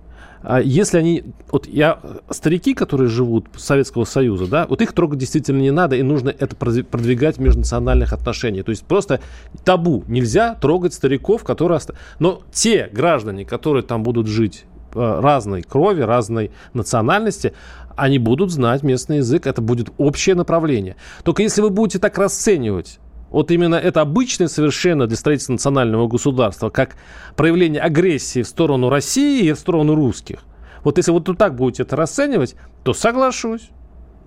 А 0.48 0.60
если 0.60 0.98
они, 0.98 1.24
вот 1.50 1.66
я, 1.66 1.98
старики, 2.30 2.72
которые 2.74 3.08
живут 3.08 3.48
Советского 3.56 4.04
Союза, 4.04 4.46
да, 4.46 4.66
вот 4.68 4.80
их 4.80 4.92
трогать 4.92 5.18
действительно 5.18 5.60
не 5.60 5.72
надо, 5.72 5.96
и 5.96 6.02
нужно 6.02 6.28
это 6.30 6.54
продвигать 6.54 7.38
в 7.38 7.40
межнациональных 7.40 8.12
отношениях. 8.12 8.64
То 8.64 8.70
есть 8.70 8.84
просто 8.84 9.20
табу, 9.64 10.04
нельзя 10.06 10.54
трогать 10.54 10.94
стариков, 10.94 11.42
которые... 11.42 11.80
Но 12.20 12.42
те 12.52 12.88
граждане, 12.92 13.44
которые 13.44 13.82
там 13.82 14.04
будут 14.04 14.28
жить 14.28 14.66
э, 14.94 15.20
разной 15.20 15.62
крови, 15.62 16.02
разной 16.02 16.52
национальности, 16.74 17.52
они 17.96 18.18
будут 18.20 18.52
знать 18.52 18.84
местный 18.84 19.16
язык, 19.16 19.48
это 19.48 19.60
будет 19.60 19.90
общее 19.98 20.36
направление. 20.36 20.94
Только 21.24 21.42
если 21.42 21.60
вы 21.60 21.70
будете 21.70 21.98
так 21.98 22.16
расценивать 22.18 23.00
вот 23.30 23.50
именно 23.50 23.74
это 23.74 24.00
обычное 24.00 24.48
совершенно 24.48 25.06
для 25.06 25.16
строительства 25.16 25.52
национального 25.52 26.08
государства, 26.08 26.70
как 26.70 26.96
проявление 27.36 27.82
агрессии 27.82 28.42
в 28.42 28.48
сторону 28.48 28.88
России 28.88 29.46
и 29.46 29.52
в 29.52 29.58
сторону 29.58 29.94
русских. 29.94 30.40
Вот 30.84 30.98
если 30.98 31.10
вот 31.10 31.28
так 31.36 31.56
будете 31.56 31.82
это 31.82 31.96
расценивать, 31.96 32.54
то 32.84 32.94
соглашусь. 32.94 33.70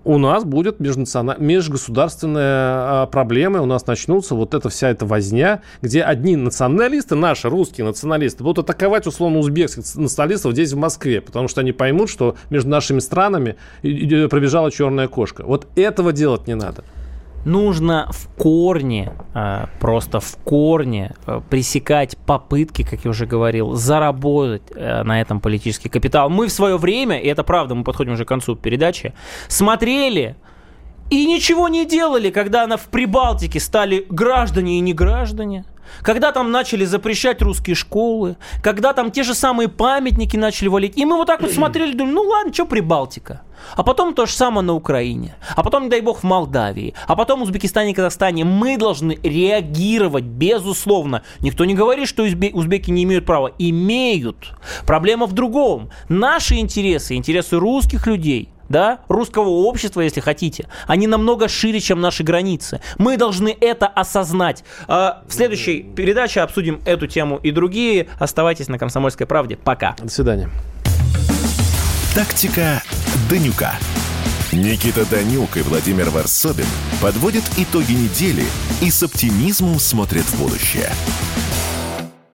У 0.02 0.16
нас 0.16 0.44
будет 0.44 0.80
межнациональ... 0.80 1.36
межгосударственная 1.38 3.02
а, 3.02 3.06
проблема, 3.06 3.60
у 3.60 3.66
нас 3.66 3.86
начнутся 3.86 4.34
вот 4.34 4.54
эта 4.54 4.70
вся 4.70 4.88
эта 4.88 5.04
возня, 5.04 5.60
где 5.82 6.02
одни 6.02 6.36
националисты, 6.36 7.16
наши 7.16 7.50
русские 7.50 7.86
националисты, 7.86 8.42
будут 8.42 8.70
атаковать 8.70 9.06
условно 9.06 9.38
узбекских 9.38 9.84
националистов 9.96 10.52
здесь 10.52 10.72
в 10.72 10.78
Москве, 10.78 11.20
потому 11.20 11.48
что 11.48 11.60
они 11.60 11.72
поймут, 11.72 12.08
что 12.08 12.36
между 12.48 12.70
нашими 12.70 12.98
странами 13.00 13.56
пробежала 13.82 14.70
черная 14.70 15.06
кошка. 15.06 15.44
Вот 15.44 15.66
этого 15.76 16.12
делать 16.12 16.46
не 16.46 16.54
надо 16.54 16.82
нужно 17.44 18.08
в 18.10 18.28
корне, 18.36 19.12
э, 19.34 19.66
просто 19.78 20.20
в 20.20 20.36
корне 20.44 21.14
э, 21.26 21.40
пресекать 21.48 22.16
попытки, 22.18 22.82
как 22.82 23.04
я 23.04 23.10
уже 23.10 23.26
говорил, 23.26 23.74
заработать 23.74 24.62
э, 24.74 25.02
на 25.02 25.20
этом 25.20 25.40
политический 25.40 25.88
капитал. 25.88 26.30
Мы 26.30 26.46
в 26.46 26.52
свое 26.52 26.76
время, 26.76 27.18
и 27.18 27.26
это 27.26 27.42
правда, 27.42 27.74
мы 27.74 27.84
подходим 27.84 28.12
уже 28.12 28.24
к 28.24 28.28
концу 28.28 28.56
передачи, 28.56 29.14
смотрели 29.48 30.36
и 31.10 31.26
ничего 31.26 31.68
не 31.68 31.84
делали, 31.86 32.30
когда 32.30 32.64
она 32.64 32.76
в 32.76 32.88
Прибалтике 32.88 33.58
стали 33.58 34.06
граждане 34.08 34.78
и 34.78 34.80
не 34.80 34.92
граждане. 34.92 35.64
Когда 36.02 36.32
там 36.32 36.50
начали 36.50 36.84
запрещать 36.84 37.42
русские 37.42 37.76
школы, 37.76 38.36
когда 38.62 38.92
там 38.92 39.10
те 39.10 39.22
же 39.22 39.34
самые 39.34 39.68
памятники 39.68 40.36
начали 40.36 40.68
валить. 40.68 40.96
И 40.96 41.04
мы 41.04 41.16
вот 41.16 41.26
так 41.26 41.42
вот 41.42 41.52
смотрели, 41.52 41.92
думали, 41.92 42.14
ну 42.14 42.22
ладно, 42.22 42.52
что 42.52 42.66
Прибалтика. 42.66 43.42
А 43.76 43.82
потом 43.82 44.14
то 44.14 44.26
же 44.26 44.32
самое 44.32 44.62
на 44.62 44.74
Украине. 44.74 45.36
А 45.54 45.62
потом, 45.62 45.84
не 45.84 45.88
дай 45.90 46.00
бог, 46.00 46.20
в 46.20 46.22
Молдавии. 46.22 46.94
А 47.06 47.14
потом 47.14 47.40
в 47.40 47.42
Узбекистане 47.42 47.90
и 47.90 47.94
Казахстане. 47.94 48.44
Мы 48.44 48.78
должны 48.78 49.18
реагировать, 49.22 50.24
безусловно. 50.24 51.22
Никто 51.40 51.64
не 51.64 51.74
говорит, 51.74 52.08
что 52.08 52.22
узбеки 52.22 52.90
не 52.90 53.04
имеют 53.04 53.26
права. 53.26 53.52
Имеют. 53.58 54.54
Проблема 54.86 55.26
в 55.26 55.32
другом. 55.32 55.90
Наши 56.08 56.56
интересы, 56.56 57.14
интересы 57.16 57.58
русских 57.58 58.06
людей– 58.06 58.48
да, 58.70 59.00
русского 59.08 59.48
общества, 59.48 60.00
если 60.00 60.20
хотите, 60.20 60.66
они 60.86 61.06
намного 61.06 61.48
шире, 61.48 61.80
чем 61.80 62.00
наши 62.00 62.22
границы. 62.22 62.80
Мы 62.96 63.18
должны 63.18 63.54
это 63.60 63.86
осознать. 63.86 64.64
А, 64.88 65.22
в 65.26 65.34
следующей 65.34 65.82
передаче 65.82 66.40
обсудим 66.40 66.80
эту 66.86 67.06
тему 67.06 67.38
и 67.42 67.50
другие. 67.50 68.08
Оставайтесь 68.18 68.68
на 68.68 68.78
«Комсомольской 68.78 69.26
правде». 69.26 69.56
Пока. 69.56 69.96
До 69.98 70.08
свидания. 70.08 70.48
Тактика 72.14 72.82
Данюка. 73.28 73.74
Никита 74.52 75.08
Данюк 75.08 75.56
и 75.56 75.62
Владимир 75.62 76.10
Варсобин 76.10 76.66
подводят 77.00 77.44
итоги 77.56 77.92
недели 77.92 78.44
и 78.80 78.90
с 78.90 79.02
оптимизмом 79.02 79.78
смотрят 79.78 80.24
в 80.24 80.40
будущее. 80.40 80.90